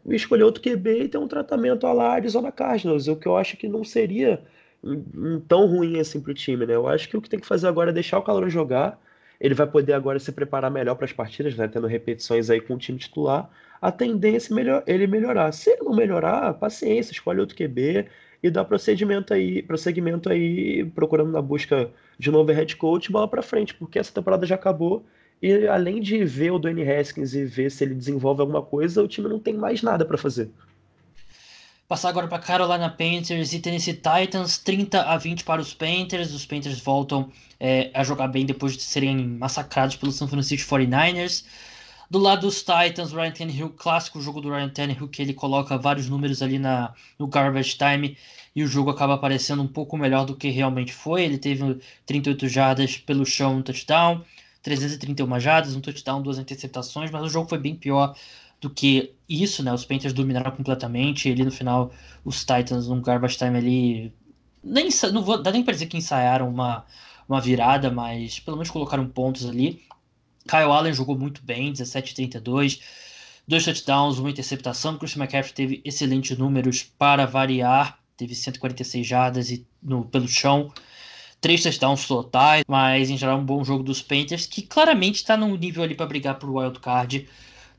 escolher 0.09 0.43
outro 0.43 0.63
QB 0.63 1.03
e 1.03 1.07
ter 1.07 1.19
um 1.19 1.27
tratamento 1.27 1.85
à 1.85 1.93
la 1.93 2.11
Arizona 2.13 2.51
Cardinals, 2.51 3.07
o 3.07 3.15
que 3.15 3.27
eu 3.27 3.37
acho 3.37 3.57
que 3.57 3.67
não 3.67 3.83
seria 3.83 4.43
tão 5.47 5.67
ruim 5.67 5.99
assim 5.99 6.19
pro 6.19 6.33
time, 6.33 6.65
né? 6.65 6.75
Eu 6.75 6.87
acho 6.87 7.09
que 7.09 7.17
o 7.17 7.21
que 7.21 7.29
tem 7.29 7.39
que 7.39 7.47
fazer 7.47 7.67
agora 7.67 7.91
é 7.91 7.93
deixar 7.93 8.17
o 8.17 8.23
calor 8.23 8.49
jogar. 8.49 8.99
Ele 9.39 9.53
vai 9.53 9.67
poder 9.67 9.93
agora 9.93 10.19
se 10.19 10.31
preparar 10.31 10.71
melhor 10.71 10.95
para 10.95 11.05
as 11.05 11.13
partidas, 11.13 11.55
né? 11.55 11.67
Tendo 11.67 11.87
repetições 11.87 12.49
aí 12.49 12.59
com 12.59 12.73
o 12.75 12.77
time 12.77 12.97
titular. 12.97 13.49
A 13.81 13.91
tendência 13.91 14.51
é 14.53 14.55
melhor, 14.55 14.83
ele 14.87 15.07
melhorar. 15.07 15.51
Se 15.51 15.69
ele 15.71 15.83
não 15.83 15.95
melhorar, 15.95 16.53
paciência, 16.55 17.11
escolhe 17.11 17.39
outro 17.39 17.55
QB 17.55 18.07
e 18.41 18.49
dá 18.49 18.63
procedimento 18.63 19.33
aí, 19.33 19.61
prosseguimento 19.61 20.29
aí, 20.29 20.85
procurando 20.95 21.31
na 21.31 21.41
busca 21.41 21.89
de 22.17 22.31
novo 22.31 22.51
head 22.51 22.75
coach, 22.75 23.11
bola 23.11 23.27
para 23.27 23.41
frente, 23.41 23.73
porque 23.73 23.99
essa 23.99 24.13
temporada 24.13 24.45
já 24.45 24.55
acabou 24.55 25.05
e 25.41 25.67
além 25.67 26.01
de 26.01 26.23
ver 26.25 26.51
o 26.51 26.59
Dwayne 26.59 26.89
Haskins 26.89 27.33
e 27.33 27.45
ver 27.45 27.71
se 27.71 27.83
ele 27.83 27.95
desenvolve 27.95 28.41
alguma 28.41 28.61
coisa, 28.61 29.01
o 29.01 29.07
time 29.07 29.29
não 29.29 29.39
tem 29.39 29.53
mais 29.53 29.81
nada 29.81 30.03
para 30.03 30.17
fazer. 30.17 30.49
Passar 31.87 32.09
agora 32.09 32.27
para 32.27 32.39
Carolina 32.39 32.89
Panthers 32.89 33.53
e 33.53 33.59
Tennessee 33.59 33.93
Titans, 33.93 34.59
30 34.59 35.01
a 35.01 35.17
20 35.17 35.43
para 35.43 35.61
os 35.61 35.73
Panthers. 35.73 36.33
Os 36.33 36.45
Panthers 36.45 36.79
voltam 36.81 37.31
é, 37.59 37.89
a 37.93 38.03
jogar 38.03 38.27
bem 38.27 38.45
depois 38.45 38.73
de 38.73 38.83
serem 38.83 39.17
massacrados 39.17 39.95
pelo 39.95 40.11
San 40.11 40.27
Francisco 40.27 40.69
49ers. 40.69 41.45
Do 42.09 42.17
lado 42.17 42.41
dos 42.41 42.63
Titans, 42.63 43.11
Ryan 43.11 43.31
Tannehill, 43.31 43.69
clássico 43.69 44.19
jogo 44.19 44.41
do 44.41 44.49
Ryan 44.49 44.69
Tannehill, 44.69 45.07
que 45.07 45.21
ele 45.21 45.33
coloca 45.33 45.77
vários 45.77 46.09
números 46.09 46.41
ali 46.41 46.57
na, 46.57 46.93
no 47.19 47.27
garbage 47.27 47.77
time 47.77 48.17
e 48.55 48.63
o 48.63 48.67
jogo 48.67 48.89
acaba 48.89 49.13
aparecendo 49.13 49.61
um 49.61 49.67
pouco 49.67 49.95
melhor 49.95 50.25
do 50.25 50.35
que 50.35 50.49
realmente 50.49 50.91
foi. 50.91 51.23
Ele 51.23 51.37
teve 51.37 51.79
38 52.07 52.47
jardas 52.47 52.97
pelo 52.97 53.23
chão, 53.25 53.57
um 53.57 53.61
touchdown, 53.61 54.23
331 54.63 55.39
jardas, 55.39 55.75
um 55.75 55.81
touchdown, 55.81 56.21
duas 56.21 56.39
interceptações, 56.39 57.11
mas 57.11 57.21
o 57.23 57.29
jogo 57.29 57.47
foi 57.47 57.59
bem 57.59 57.75
pior 57.75 58.15
do 58.59 58.71
que 58.71 59.13
isso, 59.27 59.63
né? 59.63 59.71
Os 59.71 59.85
Panthers 59.85 60.13
dominaram 60.13 60.51
completamente. 60.51 61.29
Ele 61.29 61.45
no 61.45 61.51
final, 61.51 61.91
os 62.25 62.39
Titans, 62.39 62.87
no 62.87 62.99
garbage 63.01 63.37
time 63.37 63.57
ali, 63.57 64.13
nem 64.63 64.89
não 65.13 65.21
vou 65.23 65.41
dá 65.41 65.51
nem 65.51 65.63
para 65.63 65.73
dizer 65.73 65.85
que 65.85 65.97
ensaiaram 65.97 66.49
uma, 66.49 66.85
uma 67.27 67.39
virada, 67.39 67.91
mas 67.91 68.39
pelo 68.39 68.57
menos 68.57 68.71
colocaram 68.71 69.07
pontos 69.07 69.45
ali. 69.47 69.83
Kyle 70.49 70.71
Allen 70.71 70.93
jogou 70.93 71.15
muito 71.15 71.43
bem, 71.43 71.71
17-32, 71.71 72.81
dois 73.47 73.63
touchdowns, 73.63 74.17
uma 74.17 74.31
interceptação. 74.31 74.97
Christian 74.97 75.23
McCaffrey 75.23 75.53
teve 75.53 75.81
excelentes 75.85 76.35
números 76.35 76.81
para 76.81 77.27
variar, 77.27 77.99
teve 78.17 78.33
146 78.33 79.05
jardas 79.05 79.51
e, 79.51 79.63
no, 79.81 80.05
pelo 80.05 80.27
chão, 80.27 80.73
três 81.39 81.61
touchdowns 81.61 82.07
totais, 82.07 82.63
mas 82.67 83.11
em 83.11 83.17
geral 83.17 83.39
um 83.39 83.45
bom 83.45 83.63
jogo 83.63 83.83
dos 83.83 84.01
Panthers, 84.01 84.47
que 84.47 84.63
claramente 84.63 85.17
está 85.17 85.37
num 85.37 85.55
nível 85.55 85.83
ali 85.83 85.93
para 85.93 86.07
brigar 86.07 86.39
por 86.39 86.49
wild 86.49 86.79
card, 86.79 87.29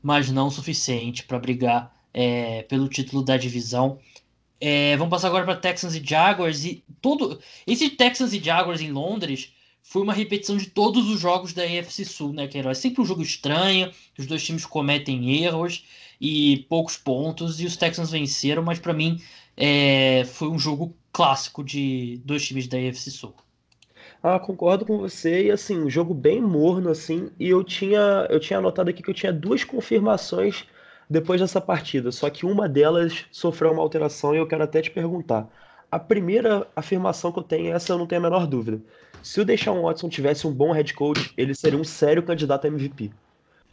mas 0.01 0.31
não 0.31 0.47
o 0.47 0.51
suficiente 0.51 1.23
para 1.23 1.37
brigar 1.37 1.93
é, 2.13 2.63
pelo 2.63 2.87
título 2.87 3.21
da 3.21 3.35
divisão. 3.35 3.99
É, 4.59 4.95
vamos 4.95 5.11
passar 5.11 5.27
agora 5.27 5.43
para 5.43 5.55
Texans 5.55 5.95
e 5.95 6.03
Jaguars 6.03 6.63
e 6.63 6.83
todo 7.01 7.39
esse 7.67 7.89
Texans 7.89 8.31
e 8.31 8.39
Jaguars 8.39 8.79
em 8.79 8.91
Londres 8.91 9.51
foi 9.83 10.01
uma 10.01 10.13
repetição 10.13 10.57
de 10.57 10.67
todos 10.67 11.09
os 11.09 11.19
jogos 11.19 11.53
da 11.53 11.63
AFC 11.63 12.05
Sul, 12.05 12.33
né, 12.33 12.47
Queiroz? 12.47 12.77
Sempre 12.77 13.01
um 13.01 13.05
jogo 13.05 13.21
estranho, 13.21 13.91
os 14.17 14.25
dois 14.25 14.43
times 14.43 14.65
cometem 14.65 15.43
erros 15.43 15.85
e 16.19 16.65
poucos 16.69 16.97
pontos, 16.97 17.59
e 17.59 17.65
os 17.65 17.75
Texans 17.75 18.11
venceram, 18.11 18.63
mas 18.63 18.79
para 18.79 18.93
mim 18.93 19.19
é, 19.57 20.23
foi 20.25 20.47
um 20.47 20.59
jogo 20.59 20.95
clássico 21.11 21.63
de 21.63 22.21
dois 22.23 22.45
times 22.45 22.67
da 22.67 22.77
AFC 22.77 23.11
Sul. 23.11 23.33
Ah, 24.23 24.39
concordo 24.39 24.85
com 24.85 24.99
você, 24.99 25.47
e 25.47 25.51
assim, 25.51 25.77
um 25.79 25.89
jogo 25.89 26.13
bem 26.13 26.39
morno, 26.39 26.89
assim, 26.89 27.31
e 27.39 27.49
eu 27.49 27.63
tinha, 27.63 28.27
eu 28.29 28.39
tinha 28.39 28.59
anotado 28.59 28.89
aqui 28.89 29.01
que 29.01 29.09
eu 29.09 29.15
tinha 29.15 29.33
duas 29.33 29.63
confirmações 29.63 30.65
depois 31.09 31.41
dessa 31.41 31.59
partida, 31.59 32.11
só 32.11 32.29
que 32.29 32.45
uma 32.45 32.69
delas 32.69 33.25
sofreu 33.31 33.71
uma 33.73 33.81
alteração 33.81 34.33
e 34.33 34.37
eu 34.37 34.47
quero 34.47 34.63
até 34.63 34.81
te 34.81 34.91
perguntar. 34.91 35.49
A 35.91 35.99
primeira 35.99 36.67
afirmação 36.75 37.31
que 37.31 37.39
eu 37.39 37.43
tenho, 37.43 37.73
essa 37.73 37.91
eu 37.91 37.97
não 37.97 38.07
tenho 38.07 38.21
a 38.21 38.23
menor 38.23 38.47
dúvida. 38.47 38.81
Se 39.23 39.39
o 39.39 39.45
Deshaun 39.45 39.81
Watson 39.81 40.09
tivesse 40.09 40.47
um 40.47 40.51
bom 40.51 40.71
head 40.71 40.93
coach, 40.93 41.33
ele 41.37 41.53
seria 41.53 41.79
um 41.79 41.83
sério 41.83 42.23
candidato 42.23 42.65
a 42.65 42.67
MVP. 42.67 43.11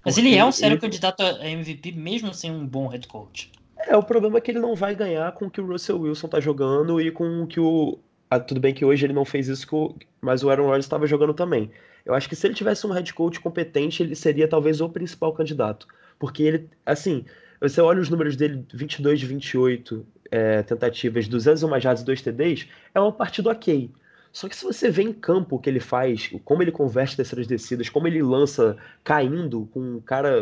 Mas 0.05 0.16
ele 0.16 0.34
é 0.34 0.44
um 0.44 0.53
sério 0.53 0.74
ele... 0.74 0.80
candidato 0.80 1.22
a 1.22 1.49
MVP 1.49 1.92
mesmo 1.92 2.32
sem 2.32 2.51
um 2.51 2.66
bom 2.66 2.86
head 2.88 3.07
coach. 3.09 3.51
É, 3.78 3.96
o 3.96 4.03
problema 4.03 4.38
é 4.38 4.40
que 4.40 4.51
ele 4.51 4.59
não 4.59 4.74
vai 4.74 4.94
ganhar 4.94 5.30
com 5.32 5.46
o 5.46 5.51
que 5.51 5.61
o 5.61 5.66
Russell 5.66 6.01
Wilson 6.01 6.28
tá 6.28 6.40
jogando 6.40 7.01
e 7.01 7.11
com 7.11 7.42
o 7.42 7.46
que 7.46 7.61
o. 7.61 7.99
Ah, 8.30 8.38
tudo 8.38 8.61
bem 8.61 8.74
que 8.74 8.84
hoje 8.84 9.07
ele 9.07 9.12
não 9.12 9.24
fez 9.24 9.49
isso, 9.49 9.66
o... 9.74 9.94
mas 10.20 10.42
o 10.42 10.51
Aaron 10.51 10.64
Rodgers 10.64 10.84
estava 10.84 11.07
jogando 11.07 11.32
também. 11.32 11.70
Eu 12.05 12.14
acho 12.14 12.28
que 12.28 12.36
se 12.36 12.46
ele 12.46 12.55
tivesse 12.55 12.86
um 12.86 12.90
head 12.90 13.12
coach 13.14 13.40
competente, 13.40 14.03
ele 14.03 14.14
seria 14.14 14.49
talvez 14.49 14.80
o 14.80 14.88
principal 14.88 15.32
candidato. 15.32 15.86
Porque 16.18 16.42
ele, 16.42 16.68
assim, 16.84 17.24
você 17.61 17.80
olha 17.80 18.01
os 18.01 18.09
números 18.09 18.36
dele, 18.36 18.64
22 18.72 19.20
de 19.20 19.26
28 19.26 20.07
é, 20.30 20.62
tentativas, 20.62 21.28
201 21.28 21.80
jardas 21.80 22.03
e 22.03 22.07
2 22.07 22.22
TDs, 22.22 22.66
é 22.94 23.01
uma 23.01 23.12
partida 23.12 23.51
ok. 23.51 23.90
Só 24.33 24.49
que 24.49 24.57
se 24.57 24.64
você 24.64 24.91
vê 24.91 25.03
em 25.03 25.12
campo 25.12 25.57
o 25.57 25.59
que 25.59 25.68
ele 25.68 25.81
faz, 25.81 26.31
como 26.45 26.62
ele 26.62 26.72
converte 26.72 27.16
terceiras 27.16 27.47
descidas, 27.47 27.89
como 27.89 28.07
ele 28.07 28.22
lança 28.22 28.76
caindo 29.03 29.68
com 29.72 29.81
um 29.81 30.01
cara. 30.01 30.39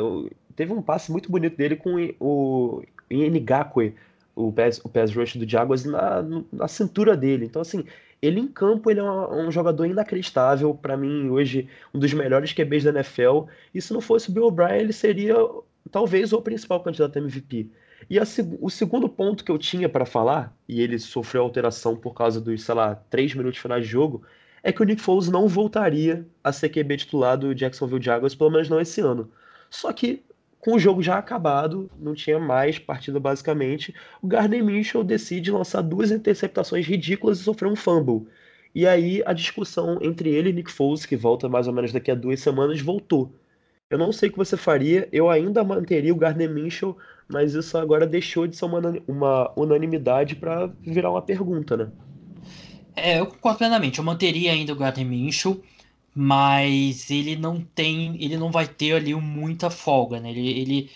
Teve 0.54 0.72
um 0.72 0.82
passe 0.82 1.12
muito 1.12 1.30
bonito 1.30 1.56
dele 1.56 1.76
com 1.76 1.96
o 2.18 2.82
Ngakwe, 3.10 3.94
o 4.34 4.52
pass, 4.52 4.80
o 4.84 4.88
pass 4.88 5.14
rush 5.14 5.36
do 5.36 5.48
Jaguars, 5.48 5.84
na, 5.84 6.24
na 6.52 6.68
cintura 6.68 7.16
dele. 7.16 7.46
Então, 7.46 7.62
assim, 7.62 7.84
ele 8.20 8.40
em 8.40 8.48
campo 8.48 8.90
ele 8.90 9.00
é 9.00 9.02
um, 9.02 9.46
um 9.48 9.50
jogador 9.50 9.86
inacreditável. 9.86 10.74
para 10.74 10.96
mim, 10.96 11.28
hoje, 11.28 11.68
um 11.94 11.98
dos 11.98 12.12
melhores 12.12 12.52
QBs 12.52 12.84
da 12.84 12.90
NFL. 12.90 13.44
E 13.74 13.80
se 13.80 13.92
não 13.92 14.00
fosse 14.00 14.30
o 14.30 14.32
Bill 14.32 14.44
O'Brien, 14.46 14.80
ele 14.80 14.92
seria 14.92 15.34
talvez 15.90 16.32
o 16.32 16.42
principal 16.42 16.82
candidato 16.82 17.16
a 17.16 17.20
MVP. 17.20 17.70
E 18.08 18.18
a, 18.18 18.22
o 18.60 18.70
segundo 18.70 19.08
ponto 19.08 19.44
que 19.44 19.50
eu 19.50 19.58
tinha 19.58 19.88
para 19.88 20.06
falar, 20.06 20.56
e 20.68 20.80
ele 20.80 20.98
sofreu 20.98 21.42
alteração 21.42 21.96
por 21.96 22.14
causa 22.14 22.40
dos, 22.40 22.62
sei 22.62 22.74
lá, 22.74 22.94
três 22.94 23.34
minutos 23.34 23.58
finais 23.58 23.84
de 23.84 23.90
jogo, 23.90 24.22
é 24.62 24.72
que 24.72 24.82
o 24.82 24.84
Nick 24.84 25.00
Foles 25.00 25.28
não 25.28 25.48
voltaria 25.48 26.26
a 26.42 26.52
ser 26.52 26.68
QB 26.68 26.96
titular 26.96 27.38
do 27.38 27.54
Jacksonville 27.54 28.02
Jaguars, 28.02 28.34
pelo 28.34 28.50
menos 28.50 28.68
não 28.68 28.80
esse 28.80 29.00
ano. 29.00 29.30
Só 29.70 29.92
que, 29.92 30.24
com 30.60 30.74
o 30.74 30.78
jogo 30.78 31.02
já 31.02 31.18
acabado, 31.18 31.90
não 31.98 32.14
tinha 32.14 32.38
mais 32.38 32.78
partida 32.78 33.20
basicamente, 33.20 33.94
o 34.20 34.26
Gardner 34.26 34.64
Minshew 34.64 35.04
decide 35.04 35.50
lançar 35.50 35.82
duas 35.82 36.10
interceptações 36.10 36.86
ridículas 36.86 37.38
e 37.40 37.44
sofrer 37.44 37.68
um 37.70 37.76
fumble. 37.76 38.26
E 38.74 38.86
aí 38.86 39.22
a 39.24 39.32
discussão 39.32 39.98
entre 40.02 40.28
ele 40.28 40.50
e 40.50 40.52
Nick 40.52 40.70
Foles, 40.70 41.06
que 41.06 41.16
volta 41.16 41.48
mais 41.48 41.66
ou 41.68 41.72
menos 41.72 41.92
daqui 41.92 42.10
a 42.10 42.14
duas 42.14 42.40
semanas, 42.40 42.80
voltou. 42.80 43.32
Eu 43.88 43.98
não 43.98 44.12
sei 44.12 44.28
o 44.28 44.32
que 44.32 44.38
você 44.38 44.56
faria, 44.56 45.08
eu 45.12 45.30
ainda 45.30 45.62
manteria 45.62 46.12
o 46.12 46.16
Gardner 46.16 46.50
Minshew 46.50 46.96
mas 47.28 47.54
isso 47.54 47.76
agora 47.76 48.06
deixou 48.06 48.46
de 48.46 48.56
ser 48.56 48.64
uma, 48.64 48.80
uma 49.06 49.52
unanimidade 49.56 50.36
para 50.36 50.66
virar 50.80 51.10
uma 51.10 51.22
pergunta, 51.22 51.76
né? 51.76 51.90
É, 52.94 53.20
eu 53.20 53.26
concordo 53.26 53.58
plenamente. 53.58 53.98
Eu 53.98 54.04
manteria 54.04 54.52
ainda 54.52 54.72
o 54.72 54.76
Gardner 54.76 55.06
Minshew, 55.06 55.62
mas 56.14 57.10
ele 57.10 57.36
não 57.36 57.60
tem, 57.60 58.16
ele 58.22 58.36
não 58.36 58.50
vai 58.50 58.66
ter 58.66 58.94
ali 58.94 59.14
muita 59.14 59.70
folga, 59.70 60.20
né? 60.20 60.30
Ele, 60.30 60.48
ele, 60.48 60.90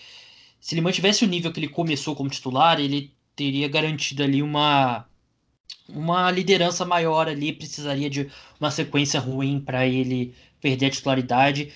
se 0.59 0.73
ele 0.73 0.81
mantivesse 0.81 1.23
o 1.23 1.27
nível 1.27 1.51
que 1.53 1.59
ele 1.59 1.67
começou 1.67 2.15
como 2.15 2.29
titular, 2.29 2.79
ele 2.79 3.13
teria 3.35 3.67
garantido 3.67 4.23
ali 4.23 4.41
uma 4.41 5.05
uma 5.89 6.31
liderança 6.31 6.85
maior 6.85 7.27
ali, 7.27 7.53
precisaria 7.53 8.09
de 8.09 8.29
uma 8.59 8.71
sequência 8.71 9.19
ruim 9.19 9.59
para 9.59 9.85
ele 9.87 10.33
perder 10.61 10.87
a 10.87 10.89
titularidade. 10.89 11.73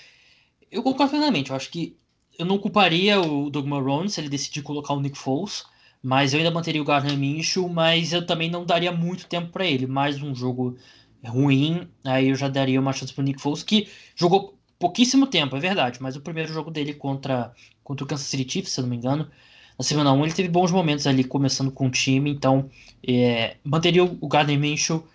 Eu 0.71 0.83
concordo 0.83 1.11
plenamente. 1.11 1.49
Eu 1.49 1.55
acho 1.55 1.69
que 1.69 1.97
eu 2.39 2.45
não 2.45 2.57
culparia 2.57 3.19
o 3.21 3.49
Doug 3.49 3.65
Marrone 3.67 4.09
se 4.09 4.19
ele 4.21 4.29
decidir 4.29 4.61
colocar 4.61 4.93
o 4.93 4.99
Nick 5.01 5.17
Foles, 5.17 5.65
Mas 6.01 6.33
eu 6.33 6.39
ainda 6.39 6.51
manteria 6.51 6.81
o 6.81 6.85
Gardner 6.85 7.17
Minshew, 7.17 7.67
mas 7.69 8.13
eu 8.13 8.25
também 8.25 8.49
não 8.49 8.65
daria 8.65 8.91
muito 8.91 9.27
tempo 9.27 9.51
para 9.51 9.65
ele. 9.65 9.87
Mais 9.87 10.21
um 10.21 10.35
jogo 10.35 10.77
ruim, 11.25 11.89
aí 12.03 12.29
eu 12.29 12.35
já 12.35 12.47
daria 12.47 12.79
uma 12.79 12.93
chance 12.93 13.13
pro 13.13 13.23
Nick 13.23 13.41
Foles, 13.41 13.63
que 13.63 13.89
jogou 14.15 14.59
pouquíssimo 14.79 15.27
tempo, 15.27 15.55
é 15.55 15.59
verdade, 15.59 15.99
mas 16.01 16.15
o 16.15 16.21
primeiro 16.21 16.53
jogo 16.53 16.69
dele 16.71 16.93
contra, 16.93 17.53
contra 17.83 18.03
o 18.05 18.07
Kansas 18.07 18.27
City 18.27 18.51
Chiefs, 18.51 18.73
se 18.73 18.79
eu 18.79 18.83
não 18.83 18.89
me 18.89 18.97
engano, 18.97 19.29
na 19.77 19.83
semana 19.83 20.13
1 20.13 20.23
ele 20.25 20.33
teve 20.33 20.49
bons 20.49 20.71
momentos 20.71 21.07
ali, 21.07 21.23
começando 21.23 21.71
com 21.71 21.87
o 21.87 21.91
time, 21.91 22.29
então 22.31 22.69
é, 23.07 23.57
manteria 23.63 24.03
o 24.03 24.27
Gardner 24.27 24.59
Minshew, 24.59 25.07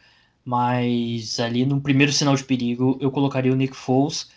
mas 0.45 1.39
ali 1.41 1.65
no 1.67 1.81
primeiro 1.81 2.13
sinal 2.13 2.35
de 2.37 2.45
perigo 2.45 2.99
eu 3.01 3.11
colocaria 3.11 3.53
o 3.53 3.57
Nick 3.57 3.77
Foles. 3.77 4.31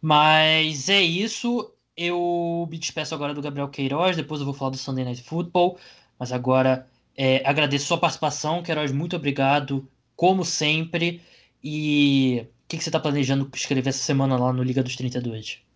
Mas 0.00 0.88
é 0.88 1.00
isso, 1.02 1.70
eu 1.96 2.68
me 2.70 2.78
despeço 2.78 3.14
agora 3.14 3.34
do 3.34 3.42
Gabriel 3.42 3.68
Queiroz, 3.68 4.16
depois 4.16 4.40
eu 4.40 4.44
vou 4.44 4.54
falar 4.54 4.70
do 4.70 4.76
Sunday 4.76 5.04
Night 5.04 5.22
Football, 5.22 5.78
mas 6.18 6.32
agora 6.32 6.86
é, 7.16 7.46
agradeço 7.48 7.86
sua 7.86 7.98
participação, 7.98 8.62
Queiroz, 8.62 8.92
muito 8.92 9.16
obrigado, 9.16 9.88
como 10.14 10.44
sempre, 10.44 11.22
e 11.62 12.46
o 12.66 12.68
que, 12.68 12.76
que 12.76 12.82
você 12.82 12.88
está 12.88 12.98
planejando 12.98 13.48
escrever 13.54 13.90
essa 13.90 14.02
semana 14.02 14.36
lá 14.36 14.52
no 14.52 14.62
Liga 14.62 14.82
dos 14.82 14.96
32? 14.96 15.66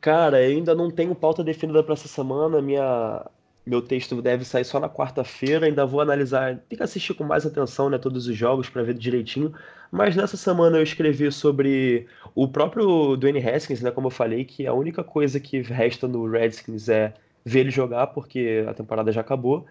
Cara, 0.00 0.42
eu 0.42 0.56
ainda 0.56 0.74
não 0.74 0.90
tenho 0.90 1.14
pauta 1.14 1.44
definida 1.44 1.82
para 1.82 1.92
essa 1.92 2.08
semana. 2.08 2.62
Minha, 2.62 3.26
meu 3.66 3.82
texto 3.82 4.22
deve 4.22 4.44
sair 4.44 4.64
só 4.64 4.80
na 4.80 4.88
quarta-feira. 4.88 5.66
Ainda 5.66 5.84
vou 5.84 6.00
analisar, 6.00 6.56
tem 6.68 6.76
que 6.78 6.82
assistir 6.82 7.12
com 7.14 7.24
mais 7.24 7.44
atenção, 7.44 7.90
né, 7.90 7.98
todos 7.98 8.26
os 8.26 8.36
jogos 8.36 8.68
para 8.68 8.82
ver 8.82 8.94
direitinho. 8.94 9.52
Mas 9.90 10.14
nessa 10.14 10.36
semana 10.36 10.78
eu 10.78 10.82
escrevi 10.82 11.30
sobre 11.32 12.06
o 12.34 12.46
próprio 12.48 13.16
Dwayne 13.16 13.40
Haskins, 13.40 13.82
né, 13.82 13.90
como 13.90 14.06
eu 14.06 14.10
falei, 14.10 14.44
que 14.44 14.66
a 14.66 14.72
única 14.72 15.02
coisa 15.02 15.40
que 15.40 15.60
resta 15.62 16.06
no 16.06 16.30
Redskins 16.30 16.88
é 16.88 17.14
ver 17.44 17.60
ele 17.60 17.70
jogar, 17.70 18.08
porque 18.08 18.64
a 18.68 18.74
temporada 18.74 19.10
já 19.10 19.20
acabou. 19.20 19.66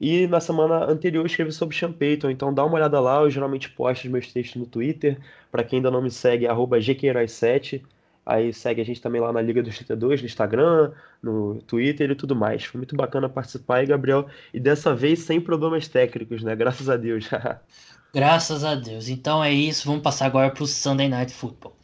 E 0.00 0.26
na 0.26 0.40
semana 0.40 0.84
anterior 0.84 1.22
eu 1.22 1.26
escrevi 1.26 1.52
sobre 1.52 1.76
Sean 1.76 1.92
Payton, 1.92 2.30
então 2.30 2.52
dá 2.52 2.64
uma 2.64 2.74
olhada 2.74 2.98
lá, 3.00 3.20
eu 3.22 3.30
geralmente 3.30 3.70
posto 3.70 4.04
os 4.04 4.10
meus 4.10 4.32
textos 4.32 4.60
no 4.60 4.66
Twitter. 4.66 5.18
Para 5.50 5.64
quem 5.64 5.78
ainda 5.78 5.90
não 5.90 6.02
me 6.02 6.10
segue, 6.10 6.46
é 6.46 7.26
7 7.26 7.82
Aí 8.24 8.52
segue 8.52 8.80
a 8.80 8.84
gente 8.84 9.00
também 9.00 9.20
lá 9.20 9.32
na 9.32 9.40
Liga 9.42 9.62
dos 9.62 9.76
32, 9.76 10.20
no 10.20 10.26
Instagram, 10.26 10.92
no 11.22 11.60
Twitter 11.62 12.10
e 12.10 12.14
tudo 12.14 12.36
mais. 12.36 12.64
Foi 12.64 12.78
muito 12.78 12.94
bacana 12.96 13.28
participar 13.28 13.78
aí, 13.78 13.86
Gabriel. 13.86 14.28
E 14.54 14.60
dessa 14.60 14.94
vez 14.94 15.20
sem 15.20 15.40
problemas 15.40 15.88
técnicos, 15.88 16.42
né? 16.42 16.54
Graças 16.54 16.88
a 16.88 16.96
Deus. 16.96 17.28
Graças 18.14 18.62
a 18.62 18.74
Deus. 18.74 19.08
Então 19.08 19.42
é 19.42 19.50
isso, 19.50 19.86
vamos 19.86 20.02
passar 20.02 20.26
agora 20.26 20.50
pro 20.50 20.66
Sunday 20.66 21.08
Night 21.08 21.32
Football. 21.32 21.74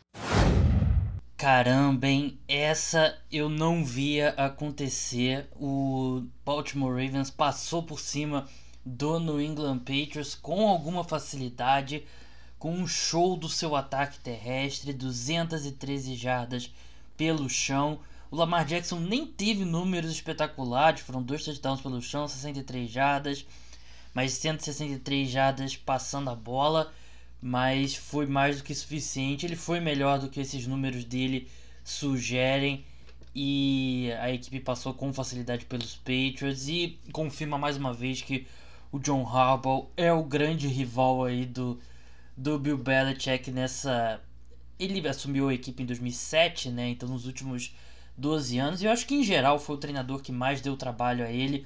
Caramba, 1.39 2.07
hein? 2.07 2.39
Essa 2.47 3.17
eu 3.33 3.49
não 3.49 3.83
via 3.83 4.35
acontecer. 4.37 5.49
O 5.59 6.23
Baltimore 6.45 6.91
Ravens 6.91 7.31
passou 7.31 7.83
por 7.83 7.99
cima 7.99 8.47
do 8.85 9.19
New 9.19 9.41
England 9.41 9.79
Patriots 9.79 10.35
com 10.35 10.69
alguma 10.69 11.03
facilidade, 11.03 12.05
com 12.59 12.75
um 12.75 12.87
show 12.87 13.35
do 13.35 13.49
seu 13.49 13.75
ataque 13.75 14.19
terrestre, 14.19 14.93
213 14.93 16.15
jardas 16.15 16.71
pelo 17.17 17.49
chão. 17.49 18.01
O 18.31 18.37
Lamar 18.37 18.67
Jackson 18.67 19.01
nem 19.01 19.25
teve 19.25 19.65
números 19.65 20.11
espetaculares, 20.11 21.01
foram 21.01 21.23
dois 21.23 21.43
touchdowns 21.43 21.81
pelo 21.81 22.03
chão, 22.03 22.29
63 22.29 22.91
jardas, 22.91 23.47
mas 24.19 24.33
163 24.33 25.31
jardas 25.31 25.77
passando 25.77 26.29
a 26.29 26.35
bola 26.35 26.93
mas 27.41 27.95
foi 27.95 28.27
mais 28.27 28.57
do 28.57 28.65
que 28.65 28.75
suficiente. 28.75 29.47
Ele 29.47 29.55
foi 29.55 29.79
melhor 29.79 30.19
do 30.19 30.29
que 30.29 30.41
esses 30.41 30.67
números 30.67 31.05
dele 31.05 31.49
sugerem 31.85 32.85
e 33.33 34.11
a 34.19 34.33
equipe 34.33 34.59
passou 34.59 34.93
com 34.93 35.13
facilidade 35.13 35.67
pelos 35.67 35.95
Patriots 35.95 36.67
e 36.67 36.99
confirma 37.13 37.57
mais 37.57 37.77
uma 37.77 37.93
vez 37.93 38.21
que 38.21 38.45
o 38.91 38.99
John 38.99 39.25
Harbaugh 39.25 39.89
é 39.97 40.13
o 40.13 40.25
grande 40.25 40.67
rival 40.67 41.23
aí 41.23 41.47
do, 41.47 41.79
do 42.37 42.59
Bill 42.59 42.77
Belichick 42.77 43.53
nessa 43.53 44.21
ele 44.81 45.07
assumiu 45.07 45.49
a 45.49 45.55
equipe 45.55 45.81
em 45.81 45.87
2007, 45.87 46.71
né? 46.71 46.89
Então 46.89 47.09
nos 47.09 47.25
últimos 47.25 47.73
12 48.17 48.59
anos, 48.59 48.83
e 48.83 48.87
eu 48.87 48.91
acho 48.91 49.07
que 49.07 49.15
em 49.15 49.23
geral 49.23 49.61
foi 49.61 49.77
o 49.77 49.79
treinador 49.79 50.21
que 50.21 50.33
mais 50.33 50.61
deu 50.61 50.77
trabalho 50.77 51.25
a 51.25 51.31
ele. 51.31 51.65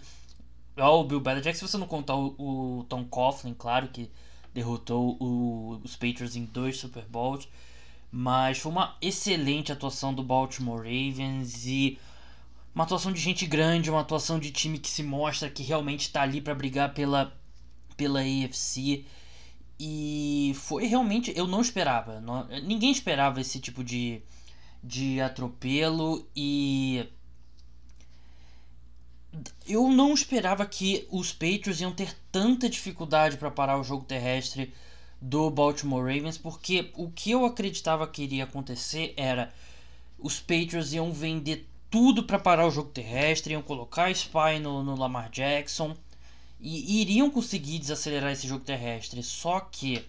Ao 0.77 1.05
Bill 1.05 1.21
Belichick, 1.21 1.57
se 1.57 1.67
você 1.67 1.77
não 1.77 1.87
contar 1.87 2.17
o, 2.17 2.35
o 2.39 2.85
Tom 2.85 3.05
Coughlin, 3.05 3.55
claro 3.55 3.89
que 3.89 4.11
derrotou 4.55 5.17
o, 5.21 5.81
os 5.83 5.97
Patriots 5.97 6.37
em 6.37 6.45
dois 6.45 6.79
Super 6.79 7.05
Bowls. 7.05 7.49
Mas 8.11 8.59
foi 8.59 8.71
uma 8.71 8.97
excelente 9.01 9.73
atuação 9.73 10.13
do 10.13 10.23
Baltimore 10.23 10.79
Ravens 10.79 11.67
e 11.67 11.99
uma 12.75 12.85
atuação 12.85 13.13
de 13.13 13.21
gente 13.21 13.47
grande, 13.47 13.91
uma 13.91 14.01
atuação 14.01 14.39
de 14.39 14.51
time 14.51 14.79
que 14.79 14.91
se 14.91 15.03
mostra 15.03 15.49
que 15.49 15.63
realmente 15.63 16.03
está 16.03 16.23
ali 16.23 16.41
para 16.41 16.55
brigar 16.55 16.93
pela, 16.95 17.35
pela 17.97 18.21
AFC. 18.21 19.05
E 19.81 20.53
foi 20.57 20.87
realmente. 20.87 21.33
Eu 21.35 21.47
não 21.47 21.61
esperava. 21.61 22.21
Não, 22.21 22.47
ninguém 22.63 22.91
esperava 22.93 23.41
esse 23.41 23.59
tipo 23.59 23.83
de, 23.83 24.23
de 24.83 25.21
atropelo. 25.21 26.27
E 26.37 27.09
eu 29.67 29.89
não 29.89 30.13
esperava 30.13 30.67
que 30.67 31.07
os 31.11 31.33
Patriots 31.33 31.81
iam 31.81 31.93
ter 31.93 32.17
tanta 32.31 32.69
dificuldade 32.69 33.37
para 33.37 33.51
parar 33.51 33.79
o 33.79 33.85
jogo 33.85 34.05
terrestre 34.05 34.73
do 35.21 35.49
Baltimore 35.51 36.03
Ravens, 36.03 36.37
porque 36.37 36.91
o 36.95 37.11
que 37.11 37.31
eu 37.31 37.45
acreditava 37.45 38.07
que 38.07 38.23
iria 38.23 38.45
acontecer 38.45 39.15
era 39.17 39.53
os 40.19 40.41
Patriots 40.41 40.93
iam 40.93 41.13
vender 41.13 41.67
tudo 41.91 42.25
para 42.25 42.39
parar 42.39 42.67
o 42.67 42.71
jogo 42.71 42.91
terrestre, 42.91 43.53
iam 43.53 43.63
colocar 43.63 44.11
spy 44.11 44.59
no, 44.61 44.83
no 44.83 44.97
Lamar 44.97 45.31
Jackson 45.31 45.97
e 46.61 47.01
iriam 47.01 47.31
conseguir 47.31 47.79
desacelerar 47.79 48.33
esse 48.33 48.47
jogo 48.47 48.65
terrestre. 48.65 49.23
Só 49.23 49.61
que 49.61 50.05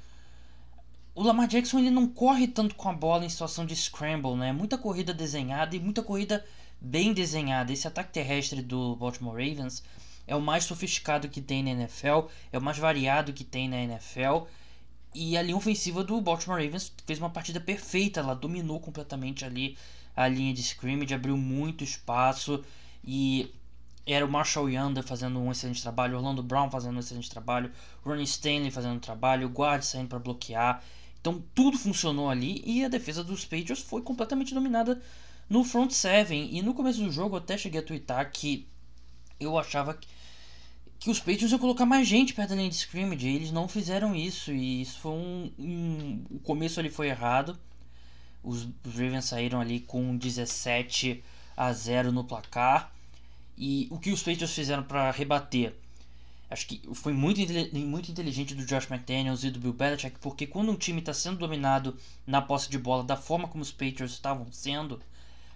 o 1.15 1.23
Lamar 1.23 1.47
Jackson 1.47 1.79
ele 1.79 1.89
não 1.89 2.07
corre 2.07 2.47
tanto 2.47 2.75
com 2.75 2.89
a 2.89 2.93
bola 2.93 3.25
em 3.25 3.29
situação 3.29 3.65
de 3.65 3.75
scramble, 3.75 4.35
né? 4.35 4.51
Muita 4.51 4.77
corrida 4.77 5.13
desenhada 5.13 5.75
e 5.75 5.79
muita 5.79 6.01
corrida 6.01 6.45
bem 6.83 7.13
desenhada. 7.13 7.71
Esse 7.71 7.87
ataque 7.87 8.11
terrestre 8.11 8.61
do 8.61 8.95
Baltimore 8.97 9.33
Ravens 9.33 9.81
é 10.27 10.35
o 10.35 10.41
mais 10.41 10.65
sofisticado 10.65 11.29
que 11.29 11.41
tem 11.41 11.63
na 11.63 11.71
NFL, 11.71 12.27
é 12.51 12.57
o 12.57 12.61
mais 12.61 12.77
variado 12.77 13.31
que 13.31 13.45
tem 13.45 13.69
na 13.69 13.77
NFL. 13.77 14.45
E 15.15 15.37
a 15.37 15.41
linha 15.41 15.55
ofensiva 15.55 16.03
do 16.03 16.19
Baltimore 16.19 16.61
Ravens 16.61 16.91
fez 17.05 17.19
uma 17.19 17.29
partida 17.29 17.59
perfeita, 17.61 18.19
ela 18.19 18.33
dominou 18.33 18.79
completamente 18.79 19.45
ali 19.45 19.77
a 20.15 20.27
linha 20.27 20.53
de 20.53 20.61
scrimmage, 20.61 21.13
abriu 21.13 21.37
muito 21.37 21.83
espaço 21.83 22.63
e 23.03 23.51
era 24.05 24.25
o 24.25 24.29
Marshall 24.29 24.69
Yanda 24.69 25.01
fazendo 25.01 25.39
um 25.39 25.51
excelente 25.51 25.81
trabalho, 25.81 26.17
Orlando 26.17 26.43
Brown 26.43 26.69
fazendo 26.69 26.97
um 26.97 26.99
excelente 26.99 27.29
trabalho, 27.29 27.71
Ronnie 28.03 28.23
Stanley 28.23 28.71
fazendo 28.71 28.95
um 28.95 28.99
trabalho, 28.99 29.47
o 29.47 29.51
guard 29.51 29.83
saindo 29.83 30.09
para 30.09 30.19
bloquear. 30.19 30.83
Então 31.21 31.41
tudo 31.55 31.77
funcionou 31.77 32.29
ali 32.29 32.61
e 32.65 32.83
a 32.83 32.89
defesa 32.89 33.23
dos 33.23 33.45
Patriots 33.45 33.81
foi 33.81 34.01
completamente 34.01 34.53
dominada 34.53 35.01
no 35.53 35.63
front 35.63 35.91
seven. 35.91 36.49
E 36.51 36.63
no 36.63 36.73
começo 36.73 37.03
do 37.03 37.11
jogo 37.11 37.35
eu 37.35 37.39
até 37.39 37.55
cheguei 37.55 37.79
a 37.79 37.83
twittar 37.83 38.31
que 38.31 38.67
eu 39.39 39.55
achava 39.55 39.93
que, 39.93 40.07
que 40.99 41.11
os 41.11 41.19
Patriots 41.19 41.51
iam 41.51 41.59
colocar 41.59 41.85
mais 41.85 42.07
gente 42.07 42.33
perto 42.33 42.49
da 42.49 42.55
linha 42.55 42.69
de 42.69 42.75
scrimmage. 42.75 43.27
Eles 43.27 43.51
não 43.51 43.67
fizeram 43.67 44.15
isso. 44.15 44.51
E 44.51 44.81
isso 44.81 44.99
foi 44.99 45.11
um, 45.11 45.51
um. 45.59 46.25
o 46.31 46.39
começo 46.39 46.79
ali 46.79 46.89
foi 46.89 47.07
errado. 47.09 47.55
Os, 48.43 48.67
os 48.83 48.93
Ravens 48.95 49.25
saíram 49.25 49.61
ali 49.61 49.79
com 49.81 50.17
17 50.17 51.23
a 51.55 51.71
0 51.71 52.11
no 52.11 52.23
placar. 52.23 52.91
E 53.55 53.87
o 53.91 53.99
que 53.99 54.11
os 54.11 54.23
Patriots 54.23 54.55
fizeram 54.55 54.81
para 54.81 55.11
rebater? 55.11 55.75
Acho 56.49 56.65
que 56.65 56.81
foi 56.95 57.13
muito, 57.13 57.39
muito 57.73 58.11
inteligente 58.11 58.55
do 58.55 58.65
Josh 58.65 58.89
McDaniels 58.89 59.43
e 59.43 59.51
do 59.51 59.59
Bill 59.59 59.73
Belichick, 59.73 60.17
porque 60.19 60.47
quando 60.47 60.71
um 60.71 60.75
time 60.75 60.99
está 60.99 61.13
sendo 61.13 61.37
dominado 61.37 61.95
na 62.25 62.41
posse 62.41 62.69
de 62.69 62.77
bola 62.77 63.03
da 63.03 63.15
forma 63.15 63.47
como 63.47 63.61
os 63.61 63.71
Patriots 63.71 64.13
estavam 64.13 64.51
sendo, 64.51 64.99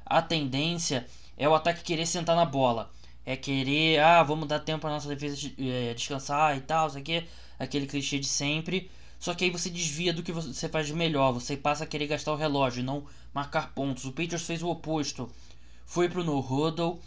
a 0.10 0.22
tendência 0.22 1.05
é 1.38 1.47
o 1.47 1.55
ataque 1.55 1.84
querer 1.84 2.05
sentar 2.05 2.36
na 2.36 2.45
bola. 2.45 2.91
É 3.26 3.36
querer, 3.36 3.99
ah, 3.99 4.24
vamos 4.24 4.47
dar 4.47 4.60
tempo 4.60 4.82
para 4.82 4.89
nossa 4.89 5.08
defesa 5.10 5.51
é, 5.60 5.93
descansar 5.93 6.58
e 6.58 6.62
tal, 6.62 6.88
isso 6.88 6.97
aqui, 6.97 7.26
aquele 7.60 7.86
clichê 7.86 8.20
de 8.20 8.28
sempre. 8.28 8.89
Só 9.20 9.34
que 9.34 9.43
aí 9.43 9.49
você 9.49 9.70
desvia 9.70 10.14
do 10.14 10.24
que 10.24 10.32
você 10.32 10.70
faz 10.70 10.88
de 10.88 10.93
melhor, 10.93 11.32
você 11.32 11.58
passa 11.58 11.84
a 11.84 11.88
querer 11.88 12.08
gastar 12.08 12.34
o 12.34 12.36
relógio 12.36 12.84
não 12.84 13.05
marcar 13.34 13.74
pontos. 13.74 14.05
O 14.05 14.12
Patriots 14.12 14.45
fez 14.45 14.64
o 14.64 14.70
oposto. 14.70 15.30
Foi 15.86 16.08
pro 16.08 16.24
no 16.24 16.39
huddle, 16.39 17.01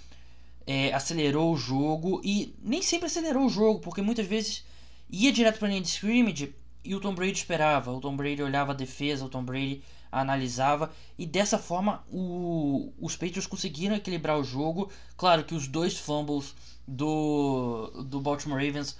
é, 0.67 0.93
acelerou 0.93 1.53
o 1.53 1.57
jogo 1.57 2.21
e 2.25 2.55
nem 2.63 2.83
sempre 2.83 3.07
acelerou 3.07 3.47
o 3.47 3.51
jogo, 3.51 3.81
porque 3.81 4.03
muitas 4.03 4.27
vezes 4.27 4.65
ia 5.09 5.33
direto 5.33 5.59
para 5.59 5.69
linha 5.69 5.81
de 5.81 5.89
scrimmage 5.89 6.55
e 6.85 6.95
o 6.95 7.01
Tom 7.01 7.15
Brady 7.15 7.33
esperava. 7.33 7.93
O 7.93 8.01
Tom 8.01 8.17
Brady 8.17 8.43
olhava 8.43 8.73
a 8.73 8.75
defesa, 8.75 9.25
o 9.25 9.29
Tom 9.29 9.45
Brady 9.45 9.83
analisava 10.11 10.93
e 11.19 11.27
dessa 11.27 11.59
forma 11.59 12.05
o, 12.11 12.93
os 13.01 13.15
Patriots 13.15 13.47
conseguiram 13.47 13.95
equilibrar 13.95 14.39
o 14.39 14.45
jogo. 14.45 14.91
Claro 15.17 15.45
que 15.45 15.55
os 15.55 15.69
dois 15.69 15.97
fumbles 15.97 16.55
do, 16.87 18.05
do 18.07 18.21
Baltimore 18.21 18.65
Ravens 18.65 18.97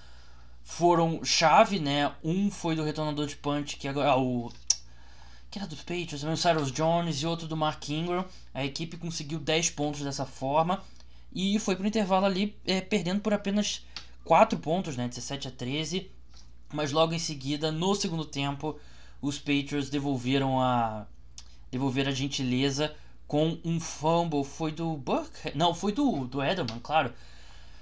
foram 0.63 1.25
chave, 1.25 1.81
né? 1.81 2.13
Um 2.23 2.51
foi 2.51 2.77
do 2.77 2.85
retornador 2.85 3.27
de 3.27 3.37
punch, 3.37 3.77
que 3.77 3.89
agora 3.89 4.11
ah, 4.11 4.17
o 4.17 4.53
que 5.51 5.59
era 5.59 5.67
dos 5.67 5.81
Patriots, 5.81 6.23
o 6.23 6.37
Cyrus 6.37 6.71
Jones 6.71 7.17
e 7.17 7.27
outro 7.27 7.49
do 7.49 7.57
Mark 7.57 7.89
Ingram. 7.89 8.25
A 8.55 8.65
equipe 8.65 8.97
conseguiu 8.97 9.41
10 9.41 9.71
pontos 9.71 10.01
dessa 10.03 10.25
forma. 10.25 10.81
e 11.33 11.59
foi 11.59 11.75
pro 11.75 11.87
intervalo 11.87 12.27
ali 12.27 12.57
é, 12.65 12.81
perdendo 12.81 13.21
por 13.21 13.33
apenas 13.35 13.85
4 14.25 14.59
pontos, 14.61 14.97
né, 14.97 15.09
17 15.09 15.49
a 15.49 15.51
13. 15.51 16.09
Mas 16.73 16.93
logo 16.93 17.13
em 17.13 17.19
seguida, 17.19 17.73
no 17.73 17.95
segundo 17.97 18.25
tempo, 18.25 18.79
os 19.21 19.39
Patriots 19.39 19.91
devolveram 19.91 20.61
a 20.61 21.07
devolveram 21.71 22.11
a 22.11 22.15
gentileza 22.15 22.95
com 23.27 23.59
um 23.65 23.79
fumble. 23.79 24.45
Foi 24.45 24.73
do 24.73 24.97
Buck? 24.97 25.31
Não, 25.55 25.75
foi 25.75 25.93
do, 25.93 26.27
do 26.27 26.43
Edelman, 26.43 26.81
claro. 26.83 27.13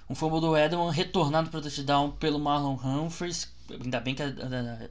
Um 0.09 0.14
fumble 0.14 0.41
do 0.41 0.57
Edelman 0.57 0.91
retornado 0.91 1.51
para 1.51 1.61
o 1.61 1.62
touchdown 1.62 2.11
pelo 2.12 2.39
Marlon 2.39 2.76
Humphries. 2.76 3.53
Ainda 3.70 4.01
bem 4.01 4.14
que 4.14 4.22
a, 4.22 4.28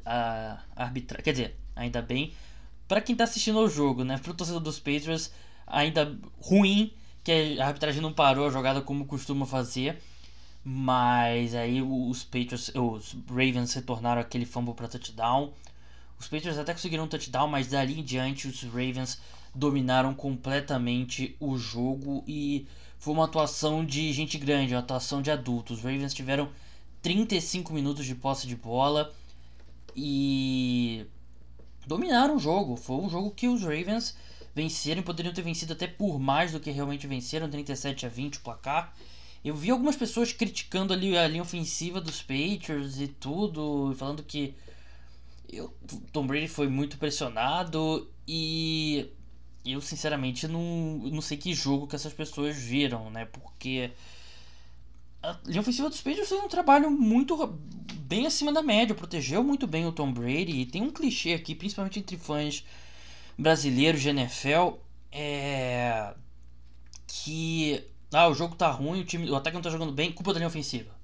a, 0.06 0.60
a 0.76 0.84
arbitra... 0.84 1.22
Quer 1.22 1.32
dizer, 1.32 1.56
ainda 1.76 2.02
bem 2.02 2.34
para 2.88 3.02
quem 3.02 3.14
está 3.14 3.26
assistindo 3.26 3.60
ao 3.60 3.68
jogo, 3.68 4.04
né? 4.04 4.18
Para 4.18 4.32
o 4.32 4.34
torcedor 4.34 4.62
dos 4.62 4.80
Patriots, 4.80 5.32
ainda 5.66 6.18
ruim 6.42 6.94
que 7.24 7.60
a 7.60 7.68
arbitragem 7.68 8.02
não 8.02 8.14
parou 8.14 8.48
a 8.48 8.50
jogada 8.50 8.82
como 8.82 9.06
costuma 9.06 9.46
fazer. 9.46 10.02
Mas 10.64 11.54
aí 11.56 11.82
os 11.82 12.24
Patriots, 12.24 12.72
os 12.74 13.16
Ravens 13.30 13.74
retornaram 13.74 14.22
aquele 14.22 14.46
fumble 14.46 14.74
para 14.74 14.88
touchdown. 14.88 15.54
Os 16.20 16.28
Patriots 16.28 16.58
até 16.58 16.74
conseguiram 16.74 17.04
um 17.04 17.08
touchdown, 17.08 17.48
mas 17.48 17.68
dali 17.68 18.00
em 18.00 18.04
diante 18.04 18.48
os 18.48 18.64
Ravens 18.64 19.20
dominaram 19.54 20.14
completamente 20.14 21.36
o 21.40 21.58
jogo 21.58 22.24
e 22.28 22.68
foi 23.00 23.14
uma 23.14 23.26
atuação 23.26 23.86
de 23.86 24.12
gente 24.14 24.38
grande, 24.38 24.74
uma 24.74 24.80
atuação 24.80 25.22
de 25.22 25.32
adultos. 25.32 25.78
Os 25.78 25.84
Ravens 25.84 26.14
tiveram 26.14 26.50
35 27.02 27.72
minutos 27.74 28.06
de 28.06 28.16
posse 28.16 28.48
de 28.48 28.56
bola 28.56 29.14
e 29.96 31.06
dominaram 31.86 32.36
o 32.36 32.40
jogo. 32.40 32.76
Foi 32.76 32.98
um 32.98 33.10
jogo 33.10 33.32
que 33.32 33.48
os 33.48 33.62
Ravens 33.62 34.16
venceram, 34.54 35.04
poderiam 35.04 35.34
ter 35.34 35.44
vencido 35.44 35.74
até 35.74 35.88
por 35.88 36.20
mais 36.20 36.52
do 36.52 36.60
que 36.60 36.72
realmente 36.72 37.06
venceram, 37.08 37.50
37 37.50 38.06
a 38.06 38.10
20 38.10 38.36
o 38.36 38.42
placar. 38.42 38.94
Eu 39.46 39.56
vi 39.56 39.70
algumas 39.70 39.96
pessoas 39.96 40.34
criticando 40.34 40.92
ali 40.92 41.16
a 41.16 41.28
linha 41.28 41.44
ofensiva 41.44 42.02
dos 42.02 42.22
Patriots 42.22 43.00
e 43.00 43.08
tudo, 43.08 43.96
falando 43.98 44.24
que 44.24 44.56
eu, 45.50 45.74
Tom 46.12 46.28
Brady 46.28 46.48
foi 46.48 46.68
muito 46.68 46.98
pressionado 46.98 48.10
e 48.28 49.10
eu 49.66 49.82
sinceramente 49.82 50.48
não, 50.48 51.00
não 51.12 51.22
sei 51.22 51.38
que 51.38 51.54
jogo 51.54 51.88
que 51.88 51.96
essas 51.96 52.14
pessoas 52.14 52.56
viram, 52.56 53.10
né? 53.10 53.26
Porque 53.26 53.92
a 55.22 55.38
linha 55.46 55.62
ofensiva 55.62 55.90
dos 55.90 56.02
Patriots 56.02 56.30
fez 56.30 56.44
um 56.44 56.48
trabalho 56.48 56.90
muito 56.92 57.36
bem 58.00 58.26
acima 58.26 58.52
da 58.54 58.62
média, 58.62 58.96
protegeu 58.96 59.44
muito 59.44 59.68
bem 59.68 59.86
o 59.86 59.92
Tom 59.92 60.12
Brady 60.12 60.62
e 60.62 60.66
tem 60.66 60.82
um 60.82 60.92
clichê 60.92 61.34
aqui, 61.34 61.56
principalmente 61.56 62.00
entre 62.00 62.18
fãs 62.18 62.66
brasileiros 63.38 64.02
de 64.02 64.10
NFL, 64.10 64.78
é 65.12 66.14
que 67.08 67.84
ah, 68.14 68.28
o 68.28 68.34
jogo 68.34 68.56
tá 68.56 68.70
ruim, 68.70 69.02
o 69.02 69.06
time, 69.06 69.30
o 69.30 69.36
ataque 69.36 69.56
não 69.56 69.62
tá 69.62 69.70
jogando 69.70 69.92
bem, 69.92 70.12
culpa 70.12 70.34
da 70.34 70.40
linha 70.40 70.48
ofensiva. 70.48 70.97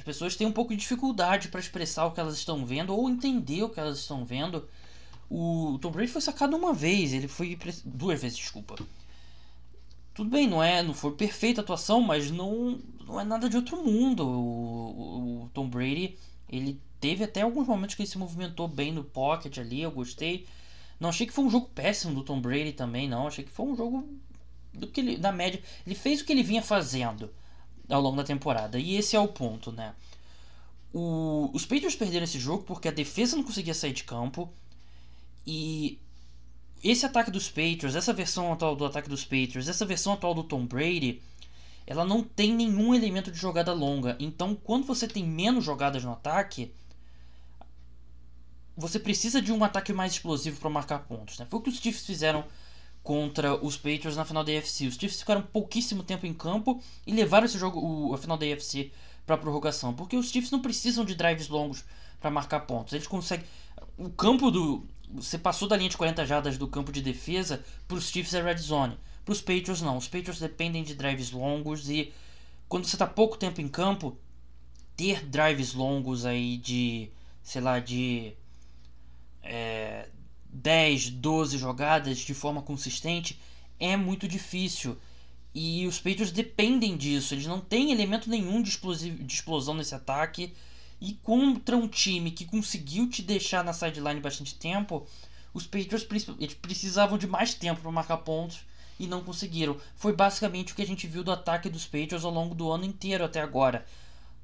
As 0.00 0.04
pessoas 0.04 0.34
têm 0.34 0.46
um 0.46 0.52
pouco 0.52 0.70
de 0.70 0.80
dificuldade 0.80 1.48
para 1.48 1.60
expressar 1.60 2.06
o 2.06 2.12
que 2.12 2.20
elas 2.20 2.34
estão 2.34 2.64
vendo 2.64 2.96
ou 2.96 3.10
entender 3.10 3.62
o 3.62 3.68
que 3.68 3.78
elas 3.78 3.98
estão 3.98 4.24
vendo. 4.24 4.66
O 5.28 5.78
Tom 5.78 5.90
Brady 5.90 6.10
foi 6.10 6.22
sacado 6.22 6.56
uma 6.56 6.72
vez, 6.72 7.12
ele 7.12 7.28
foi 7.28 7.58
duas 7.84 8.18
vezes, 8.18 8.38
desculpa. 8.38 8.76
Tudo 10.14 10.30
bem, 10.30 10.48
não 10.48 10.62
é, 10.62 10.82
não 10.82 10.94
foi 10.94 11.12
perfeita 11.12 11.60
a 11.60 11.64
atuação, 11.64 12.00
mas 12.00 12.30
não, 12.30 12.80
não 13.04 13.20
é 13.20 13.24
nada 13.24 13.46
de 13.46 13.58
outro 13.58 13.84
mundo. 13.84 14.26
O, 14.26 14.30
o, 14.30 15.42
o 15.44 15.50
Tom 15.52 15.68
Brady, 15.68 16.16
ele 16.48 16.80
teve 16.98 17.22
até 17.22 17.42
alguns 17.42 17.68
momentos 17.68 17.94
que 17.94 18.00
ele 18.00 18.08
se 18.08 18.16
movimentou 18.16 18.66
bem 18.66 18.92
no 18.92 19.04
pocket 19.04 19.58
ali, 19.58 19.82
eu 19.82 19.90
gostei. 19.90 20.46
Não 20.98 21.10
achei 21.10 21.26
que 21.26 21.32
foi 21.34 21.44
um 21.44 21.50
jogo 21.50 21.68
péssimo 21.74 22.14
do 22.14 22.24
Tom 22.24 22.40
Brady 22.40 22.72
também, 22.72 23.06
não. 23.06 23.26
Achei 23.26 23.44
que 23.44 23.50
foi 23.50 23.66
um 23.66 23.76
jogo 23.76 24.08
do 24.72 24.86
que 24.86 25.02
ele, 25.02 25.18
na 25.18 25.30
média, 25.30 25.62
ele 25.86 25.94
fez 25.94 26.22
o 26.22 26.24
que 26.24 26.32
ele 26.32 26.42
vinha 26.42 26.62
fazendo 26.62 27.30
ao 27.90 28.00
longo 28.00 28.16
da 28.16 28.24
temporada. 28.24 28.78
E 28.78 28.96
esse 28.96 29.16
é 29.16 29.20
o 29.20 29.28
ponto, 29.28 29.72
né? 29.72 29.94
O, 30.92 31.50
os 31.52 31.64
Patriots 31.64 31.94
perderam 31.94 32.24
esse 32.24 32.38
jogo 32.38 32.64
porque 32.64 32.88
a 32.88 32.92
defesa 32.92 33.36
não 33.36 33.44
conseguia 33.44 33.74
sair 33.74 33.92
de 33.92 34.04
campo. 34.04 34.52
E 35.46 35.98
esse 36.82 37.04
ataque 37.04 37.30
dos 37.30 37.48
Patriots, 37.48 37.94
essa 37.94 38.12
versão 38.12 38.52
atual 38.52 38.74
do 38.74 38.84
ataque 38.84 39.08
dos 39.08 39.24
Patriots, 39.24 39.68
essa 39.68 39.84
versão 39.84 40.12
atual 40.12 40.34
do 40.34 40.44
Tom 40.44 40.66
Brady, 40.66 41.20
ela 41.86 42.04
não 42.04 42.22
tem 42.22 42.54
nenhum 42.54 42.94
elemento 42.94 43.30
de 43.30 43.38
jogada 43.38 43.72
longa. 43.72 44.16
Então, 44.18 44.54
quando 44.54 44.86
você 44.86 45.06
tem 45.06 45.24
menos 45.24 45.64
jogadas 45.64 46.04
no 46.04 46.12
ataque, 46.12 46.72
você 48.76 48.98
precisa 48.98 49.42
de 49.42 49.52
um 49.52 49.62
ataque 49.62 49.92
mais 49.92 50.12
explosivo 50.12 50.58
para 50.60 50.70
marcar 50.70 51.00
pontos. 51.00 51.38
Né? 51.38 51.46
Foi 51.50 51.60
o 51.60 51.62
que 51.62 51.70
os 51.70 51.78
Chiefs 51.78 52.06
fizeram 52.06 52.44
contra 53.02 53.54
os 53.64 53.76
Patriots 53.76 54.16
na 54.16 54.24
final 54.24 54.44
da 54.44 54.52
AFC. 54.52 54.86
Os 54.86 54.94
Chiefs 54.94 55.20
ficaram 55.20 55.42
pouquíssimo 55.42 56.02
tempo 56.02 56.26
em 56.26 56.34
campo 56.34 56.80
e 57.06 57.12
levaram 57.12 57.46
esse 57.46 57.58
jogo, 57.58 57.80
o, 57.80 58.14
a 58.14 58.18
final 58.18 58.36
da 58.36 58.46
AFC, 58.46 58.92
para 59.26 59.36
prorrogação, 59.36 59.94
porque 59.94 60.16
os 60.16 60.30
Chiefs 60.30 60.50
não 60.50 60.60
precisam 60.60 61.04
de 61.04 61.14
drives 61.14 61.48
longos 61.48 61.84
para 62.20 62.30
marcar 62.30 62.60
pontos. 62.60 62.92
Eles 62.92 63.06
conseguem 63.06 63.46
o 63.96 64.10
campo 64.10 64.50
do 64.50 64.86
você 65.12 65.36
passou 65.36 65.66
da 65.66 65.76
linha 65.76 65.90
de 65.90 65.96
40 65.96 66.24
jardas 66.24 66.56
do 66.56 66.68
campo 66.68 66.92
de 66.92 67.02
defesa 67.02 67.64
para 67.88 67.96
os 67.96 68.08
Chiefs 68.08 68.32
é 68.32 68.42
red 68.42 68.58
zone. 68.58 68.96
Para 69.24 69.32
os 69.32 69.40
Patriots 69.40 69.82
não. 69.82 69.96
Os 69.96 70.06
Patriots 70.06 70.38
dependem 70.38 70.84
de 70.84 70.94
drives 70.94 71.32
longos 71.32 71.90
e 71.90 72.12
quando 72.68 72.84
você 72.84 72.94
está 72.94 73.06
pouco 73.06 73.36
tempo 73.36 73.60
em 73.60 73.68
campo, 73.68 74.16
ter 74.96 75.26
drives 75.26 75.74
longos 75.74 76.24
aí 76.24 76.56
de, 76.56 77.10
sei 77.42 77.60
lá, 77.60 77.80
de 77.80 78.34
é, 79.42 80.08
10, 80.52 81.10
12 81.10 81.58
jogadas 81.58 82.18
de 82.18 82.34
forma 82.34 82.62
consistente 82.62 83.38
é 83.78 83.96
muito 83.96 84.28
difícil. 84.28 84.98
E 85.54 85.86
os 85.86 85.98
Patriots 85.98 86.30
dependem 86.30 86.96
disso. 86.96 87.34
Eles 87.34 87.46
não 87.46 87.60
têm 87.60 87.92
elemento 87.92 88.28
nenhum 88.28 88.62
de, 88.62 88.70
de 89.10 89.34
explosão 89.34 89.74
nesse 89.74 89.94
ataque. 89.94 90.52
E 91.00 91.14
contra 91.14 91.76
um 91.76 91.88
time 91.88 92.30
que 92.30 92.44
conseguiu 92.44 93.08
te 93.08 93.22
deixar 93.22 93.64
na 93.64 93.72
sideline 93.72 94.20
bastante 94.20 94.54
tempo, 94.54 95.06
os 95.54 95.66
Patriots 95.66 96.06
eles 96.38 96.54
precisavam 96.54 97.16
de 97.16 97.26
mais 97.26 97.54
tempo 97.54 97.80
para 97.80 97.90
marcar 97.90 98.18
pontos 98.18 98.60
e 98.98 99.06
não 99.06 99.24
conseguiram. 99.24 99.78
Foi 99.96 100.12
basicamente 100.12 100.72
o 100.72 100.76
que 100.76 100.82
a 100.82 100.86
gente 100.86 101.06
viu 101.06 101.24
do 101.24 101.32
ataque 101.32 101.70
dos 101.70 101.86
Patriots 101.86 102.24
ao 102.24 102.30
longo 102.30 102.54
do 102.54 102.70
ano 102.70 102.84
inteiro 102.84 103.24
até 103.24 103.40
agora. 103.40 103.86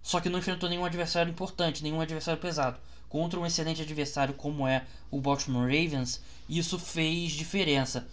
Só 0.03 0.19
que 0.19 0.31
não 0.31 0.39
enfrentou 0.39 0.69
nenhum 0.69 0.85
adversário 0.85 1.31
importante, 1.31 1.83
nenhum 1.83 2.01
adversário 2.01 2.41
pesado 2.41 2.79
contra 3.17 3.41
um 3.41 3.47
excelente 3.47 3.81
adversário 3.81 4.35
como 4.35 4.69
é 4.69 4.85
o 5.11 5.19
Baltimore 5.19 5.63
Ravens, 5.63 6.21
isso 6.47 6.79
fez 6.79 7.33
diferença. 7.33 8.07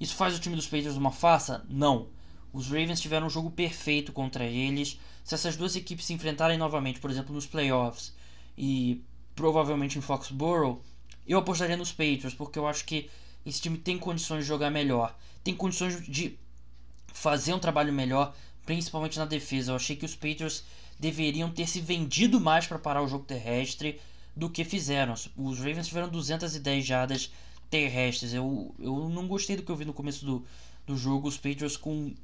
Isso 0.00 0.14
faz 0.14 0.34
o 0.34 0.38
time 0.38 0.56
dos 0.56 0.64
Patriots 0.64 0.96
uma 0.96 1.12
farsa? 1.12 1.62
Não. 1.68 2.06
Os 2.54 2.68
Ravens 2.68 3.02
tiveram 3.02 3.26
um 3.26 3.30
jogo 3.30 3.50
perfeito 3.50 4.14
contra 4.14 4.46
eles. 4.46 4.98
Se 5.22 5.34
essas 5.34 5.58
duas 5.58 5.76
equipes 5.76 6.06
se 6.06 6.14
enfrentarem 6.14 6.56
novamente, 6.56 7.00
por 7.00 7.10
exemplo, 7.10 7.34
nos 7.34 7.44
playoffs 7.44 8.14
e 8.56 9.04
provavelmente 9.34 9.98
em 9.98 10.00
Foxborough, 10.00 10.80
eu 11.28 11.38
apostaria 11.38 11.76
nos 11.76 11.92
Patriots, 11.92 12.32
porque 12.32 12.58
eu 12.58 12.66
acho 12.66 12.86
que 12.86 13.10
esse 13.44 13.60
time 13.60 13.76
tem 13.76 13.98
condições 13.98 14.40
de 14.40 14.48
jogar 14.48 14.70
melhor, 14.70 15.14
tem 15.44 15.54
condições 15.54 16.02
de 16.06 16.38
fazer 17.08 17.52
um 17.52 17.58
trabalho 17.58 17.92
melhor, 17.92 18.34
principalmente 18.64 19.18
na 19.18 19.26
defesa. 19.26 19.72
Eu 19.72 19.76
achei 19.76 19.96
que 19.96 20.06
os 20.06 20.14
Patriots 20.14 20.64
deveriam 20.98 21.50
ter 21.50 21.66
se 21.66 21.78
vendido 21.78 22.40
mais 22.40 22.66
para 22.66 22.78
parar 22.78 23.02
o 23.02 23.08
jogo 23.08 23.26
terrestre 23.26 24.00
do 24.36 24.50
que 24.50 24.64
fizeram. 24.64 25.14
Os 25.36 25.58
Ravens 25.58 25.88
tiveram 25.88 26.08
210 26.08 26.84
jardas 26.84 27.32
terrestres. 27.70 28.34
Eu, 28.34 28.74
eu 28.78 29.08
não 29.08 29.26
gostei 29.26 29.56
do 29.56 29.62
que 29.62 29.70
eu 29.70 29.76
vi 29.76 29.84
no 29.84 29.94
começo 29.94 30.24
do, 30.24 30.44
do 30.86 30.96
jogo. 30.96 31.26
Os 31.26 31.36
Patriots 31.36 31.76
com. 31.76 32.14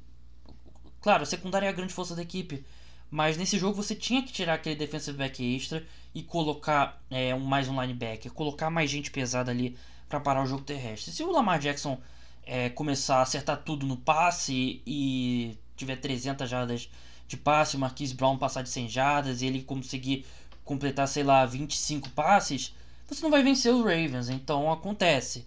Claro, 1.01 1.23
a 1.23 1.25
secundária 1.25 1.65
é 1.65 1.69
a 1.69 1.73
grande 1.73 1.93
força 1.93 2.15
da 2.15 2.21
equipe. 2.21 2.63
Mas 3.09 3.37
nesse 3.37 3.59
jogo 3.59 3.75
você 3.75 3.93
tinha 3.93 4.23
que 4.23 4.31
tirar 4.31 4.55
aquele 4.55 4.75
defensive 4.75 5.17
back 5.17 5.55
extra 5.55 5.85
e 6.15 6.23
colocar 6.23 6.99
é, 7.11 7.33
um, 7.35 7.39
mais 7.39 7.67
um 7.67 7.79
linebacker, 7.79 8.31
colocar 8.31 8.71
mais 8.71 8.89
gente 8.89 9.11
pesada 9.11 9.51
ali 9.51 9.77
para 10.09 10.19
parar 10.19 10.43
o 10.43 10.47
jogo 10.47 10.63
terrestre. 10.63 11.11
Se 11.11 11.23
o 11.23 11.31
Lamar 11.31 11.59
Jackson 11.59 11.99
é, 12.43 12.69
começar 12.69 13.17
a 13.17 13.21
acertar 13.21 13.61
tudo 13.63 13.85
no 13.85 13.97
passe 13.97 14.81
e 14.85 15.55
tiver 15.75 15.97
300 15.97 16.49
jardas 16.49 16.89
de 17.27 17.37
passe, 17.37 17.75
o 17.75 17.79
Marquise 17.79 18.15
Brown 18.15 18.37
passar 18.37 18.63
de 18.63 18.69
100 18.69 18.89
jardas 18.89 19.41
e 19.41 19.45
ele 19.45 19.61
conseguir 19.61 20.25
completar, 20.63 21.07
sei 21.07 21.23
lá, 21.23 21.45
25 21.45 22.09
passes, 22.11 22.73
você 23.07 23.21
não 23.21 23.31
vai 23.31 23.43
vencer 23.43 23.73
os 23.73 23.81
Ravens, 23.81 24.29
então 24.29 24.71
acontece. 24.71 25.45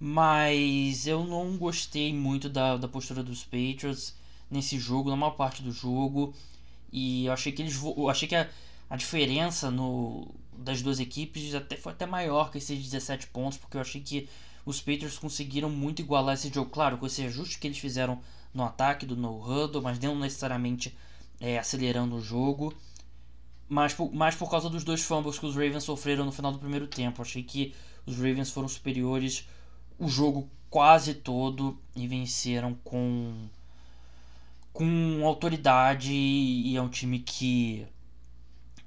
Mas 0.00 1.06
eu 1.06 1.24
não 1.24 1.56
gostei 1.56 2.12
muito 2.12 2.48
da, 2.48 2.76
da 2.76 2.88
postura 2.88 3.22
dos 3.22 3.44
Patriots 3.44 4.14
nesse 4.50 4.78
jogo, 4.78 5.10
na 5.10 5.16
maior 5.16 5.32
parte 5.32 5.62
do 5.62 5.72
jogo. 5.72 6.34
E 6.92 7.26
eu 7.26 7.32
achei 7.32 7.52
que 7.52 7.62
eles 7.62 7.80
eu 7.82 8.08
achei 8.08 8.28
que 8.28 8.34
a, 8.34 8.48
a 8.90 8.96
diferença 8.96 9.70
no, 9.70 10.28
das 10.56 10.82
duas 10.82 11.00
equipes 11.00 11.54
até 11.54 11.76
foi 11.76 11.92
até 11.92 12.06
maior 12.06 12.50
que 12.50 12.58
esses 12.58 12.82
17 12.82 13.28
pontos, 13.28 13.58
porque 13.58 13.76
eu 13.76 13.80
achei 13.80 14.00
que 14.00 14.28
os 14.66 14.80
Patriots 14.80 15.18
conseguiram 15.18 15.70
muito 15.70 16.00
igualar 16.00 16.34
esse 16.34 16.52
jogo. 16.52 16.70
Claro, 16.70 16.98
com 16.98 17.06
esse 17.06 17.22
ajuste 17.22 17.58
que 17.58 17.66
eles 17.66 17.78
fizeram 17.78 18.20
no 18.52 18.64
ataque 18.64 19.06
do 19.06 19.16
no 19.16 19.40
huddle, 19.40 19.82
mas 19.82 19.98
não 19.98 20.18
necessariamente 20.18 20.96
é, 21.40 21.58
acelerando 21.58 22.16
o 22.16 22.22
jogo 22.22 22.74
mais 23.68 23.94
por, 23.94 24.12
mais 24.12 24.34
por 24.34 24.50
causa 24.50 24.68
dos 24.68 24.84
dois 24.84 25.02
fumbles 25.02 25.38
que 25.38 25.46
os 25.46 25.54
Ravens 25.54 25.84
sofreram 25.84 26.24
no 26.24 26.32
final 26.32 26.52
do 26.52 26.58
primeiro 26.58 26.86
tempo. 26.86 27.22
Achei 27.22 27.42
que 27.42 27.74
os 28.06 28.16
Ravens 28.16 28.50
foram 28.50 28.68
superiores 28.68 29.46
o 29.98 30.08
jogo 30.08 30.48
quase 30.68 31.14
todo 31.14 31.78
e 31.94 32.06
venceram 32.06 32.74
com 32.84 33.48
com 34.72 35.24
autoridade 35.24 36.12
e 36.12 36.76
é 36.76 36.82
um 36.82 36.88
time 36.88 37.20
que 37.20 37.86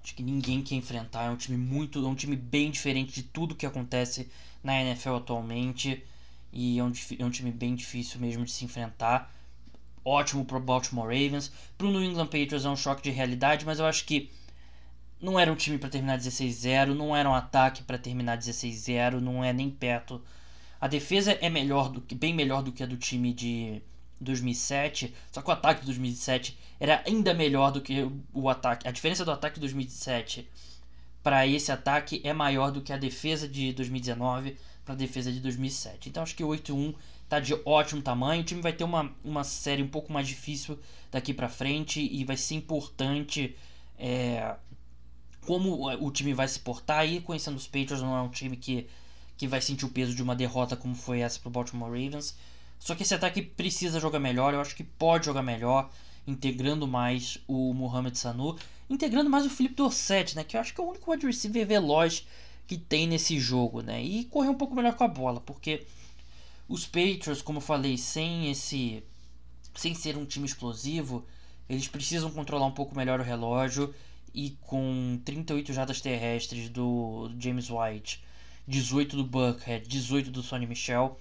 acho 0.04 0.14
que 0.14 0.22
ninguém 0.22 0.62
quer 0.62 0.76
enfrentar. 0.76 1.26
É 1.26 1.30
um 1.30 1.38
time 1.38 1.58
muito, 1.58 2.06
é 2.06 2.08
um 2.08 2.16
time 2.16 2.36
bem 2.36 2.70
diferente 2.70 3.14
de 3.14 3.24
tudo 3.24 3.56
que 3.56 3.66
acontece 3.66 4.30
na 4.62 4.82
NFL 4.82 5.16
atualmente 5.16 6.04
e 6.52 6.78
é 6.78 6.84
um, 6.84 6.92
é 7.20 7.26
um 7.26 7.30
time 7.30 7.52
bem 7.52 7.74
difícil 7.74 8.20
mesmo 8.20 8.44
de 8.44 8.52
se 8.52 8.66
enfrentar. 8.66 9.34
Ótimo 10.04 10.44
pro 10.44 10.60
Baltimore 10.60 11.08
Ravens, 11.08 11.52
pro 11.78 11.92
New 11.92 12.04
England 12.04 12.26
Patriots 12.26 12.66
é 12.66 12.70
um 12.70 12.76
choque 12.76 13.04
de 13.04 13.12
realidade, 13.12 13.66
mas 13.66 13.80
eu 13.80 13.86
acho 13.86 14.06
que 14.06 14.30
não 15.20 15.40
era 15.40 15.52
um 15.52 15.56
time 15.56 15.78
para 15.78 15.90
terminar 15.90 16.18
16-0, 16.18 16.94
não 16.94 17.16
era 17.16 17.30
um 17.30 17.34
ataque 17.34 17.84
para 17.84 17.98
terminar 17.98 18.38
16-0, 18.38 19.20
não 19.20 19.44
é 19.44 19.52
nem 19.52 19.70
perto. 19.70 20.22
A 20.80 20.88
defesa 20.88 21.32
é 21.42 21.50
melhor 21.50 21.90
do 21.90 22.02
que 22.02 22.14
bem 22.14 22.34
melhor 22.34 22.62
do 22.62 22.72
que 22.72 22.84
a 22.84 22.86
do 22.86 22.98
time 22.98 23.34
de 23.34 23.82
2007, 24.20 25.14
só 25.32 25.42
que 25.42 25.50
o 25.50 25.54
ataque 25.54 25.82
de 25.82 25.88
2007 25.88 26.58
era 26.80 27.04
ainda 27.06 27.34
melhor 27.34 27.72
do 27.72 27.82
que 27.82 28.08
o 28.34 28.50
ataque. 28.50 28.88
A 28.88 28.92
diferença 28.92 29.26
do 29.26 29.32
ataque 29.32 29.56
de 29.56 29.62
2007 29.62 30.48
para 31.24 31.46
esse 31.46 31.72
ataque 31.72 32.22
é 32.24 32.32
maior 32.32 32.72
do 32.72 32.82
que 32.82 32.94
a 32.94 32.98
defesa 32.98 33.48
de 33.48 33.74
2019 33.74 34.56
para 34.86 34.94
a 34.94 34.98
defesa 34.98 35.32
de 35.32 35.40
2007. 35.40 36.10
Então 36.10 36.24
acho 36.24 36.36
que 36.36 36.44
o 36.44 36.50
8-1 36.50 36.96
tá 37.28 37.40
de 37.40 37.54
ótimo 37.66 38.02
tamanho. 38.02 38.42
O 38.42 38.46
time 38.46 38.62
vai 38.62 38.72
ter 38.72 38.84
uma, 38.84 39.14
uma 39.24 39.44
série 39.44 39.84
um 39.84 39.88
pouco 39.88 40.14
mais 40.14 40.28
difícil 40.28 40.80
daqui 41.12 41.34
para 41.34 41.50
frente 41.50 42.00
e 42.00 42.24
vai 42.24 42.38
ser 42.38 42.56
importante 42.56 43.56
é, 43.98 44.56
como 45.48 45.90
o 46.06 46.12
time 46.12 46.34
vai 46.34 46.48
se 46.48 46.60
portar. 46.60 47.08
E 47.08 47.22
conhecendo 47.22 47.56
os 47.56 47.66
Patriots, 47.66 48.02
não 48.02 48.16
é 48.16 48.22
um 48.22 48.30
time 48.30 48.58
que, 48.58 48.86
que 49.38 49.48
vai 49.48 49.62
sentir 49.62 49.86
o 49.86 49.90
peso 49.90 50.14
de 50.14 50.22
uma 50.22 50.36
derrota 50.36 50.76
como 50.76 50.94
foi 50.94 51.22
essa 51.22 51.40
para 51.40 51.48
o 51.48 51.52
Baltimore 51.52 51.90
Ravens. 51.90 52.36
Só 52.78 52.94
que 52.94 53.04
esse 53.04 53.16
ataque 53.16 53.42
precisa 53.42 53.98
jogar 54.00 54.20
melhor, 54.20 54.54
eu 54.54 54.60
acho 54.60 54.76
que 54.76 54.84
pode 54.84 55.26
jogar 55.26 55.42
melhor, 55.42 55.90
integrando 56.28 56.86
mais 56.86 57.40
o 57.48 57.74
Mohamed 57.74 58.20
Sanu, 58.20 58.58
integrando 58.90 59.30
mais 59.30 59.46
o 59.46 59.50
Felipe 59.50 59.76
Dorset, 59.76 60.36
né, 60.36 60.44
que 60.44 60.58
eu 60.58 60.62
acho 60.62 60.74
que 60.74 60.82
é 60.82 60.84
o 60.84 60.90
único 60.90 61.10
wide 61.10 61.26
receiver 61.26 61.66
veloz 61.66 62.28
que 62.68 62.78
tem 62.78 63.08
nesse 63.08 63.40
jogo, 63.40 63.82
né, 63.82 64.04
e 64.04 64.26
correr 64.26 64.50
um 64.50 64.56
pouco 64.56 64.76
melhor 64.76 64.94
com 64.94 65.04
a 65.04 65.08
bola, 65.08 65.40
porque 65.40 65.88
os 66.68 66.86
Patriots, 66.86 67.42
como 67.42 67.58
eu 67.58 67.62
falei, 67.62 67.98
sem 67.98 68.52
esse 68.52 69.04
sem 69.74 69.96
ser 69.96 70.18
um 70.18 70.26
time 70.26 70.46
explosivo, 70.46 71.26
eles 71.70 71.88
precisam 71.88 72.32
controlar 72.32 72.66
um 72.66 72.72
pouco 72.72 72.96
melhor 72.96 73.20
o 73.20 73.24
relógio 73.24 73.94
e 74.34 74.52
com 74.62 75.20
38 75.26 75.74
jadas 75.74 76.02
terrestres 76.02 76.70
do 76.70 77.32
James 77.40 77.70
White, 77.70 78.24
18 78.68 79.18
do 79.18 79.24
Buckhead, 79.24 79.88
18 79.88 80.32
do 80.32 80.44
Sonny 80.44 80.66
Michel, 80.66 81.18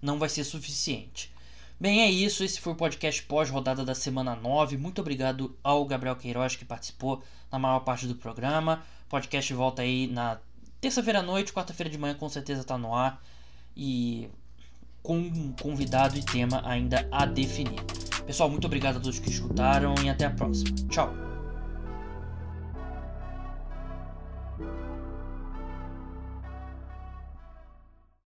não 0.00 0.18
vai 0.18 0.28
ser 0.28 0.44
suficiente. 0.44 1.32
Bem, 1.80 2.02
é 2.02 2.10
isso. 2.10 2.44
Esse 2.44 2.60
foi 2.60 2.72
o 2.72 2.76
podcast 2.76 3.22
pós-rodada 3.24 3.84
da 3.84 3.94
semana 3.94 4.36
9. 4.36 4.76
Muito 4.76 5.00
obrigado 5.00 5.56
ao 5.64 5.84
Gabriel 5.84 6.14
Queiroz 6.14 6.54
que 6.54 6.64
participou 6.64 7.22
na 7.50 7.58
maior 7.58 7.80
parte 7.80 8.06
do 8.06 8.14
programa. 8.14 8.84
O 9.06 9.10
podcast 9.10 9.52
volta 9.52 9.82
aí 9.82 10.06
na 10.06 10.38
terça-feira 10.80 11.18
à 11.18 11.22
noite, 11.22 11.52
quarta-feira 11.52 11.90
de 11.90 11.98
manhã 11.98 12.14
com 12.14 12.28
certeza 12.28 12.60
está 12.60 12.78
no 12.78 12.94
ar. 12.94 13.20
E 13.76 14.28
com 15.02 15.52
convidado 15.60 16.16
e 16.16 16.22
tema 16.22 16.62
ainda 16.64 17.08
a 17.10 17.26
definir. 17.26 17.82
Pessoal, 18.24 18.48
muito 18.48 18.66
obrigado 18.66 18.98
a 18.98 19.00
todos 19.00 19.18
que 19.18 19.30
escutaram 19.30 19.94
e 20.04 20.08
até 20.08 20.26
a 20.26 20.30
próxima. 20.30 20.76
Tchau! 20.88 21.31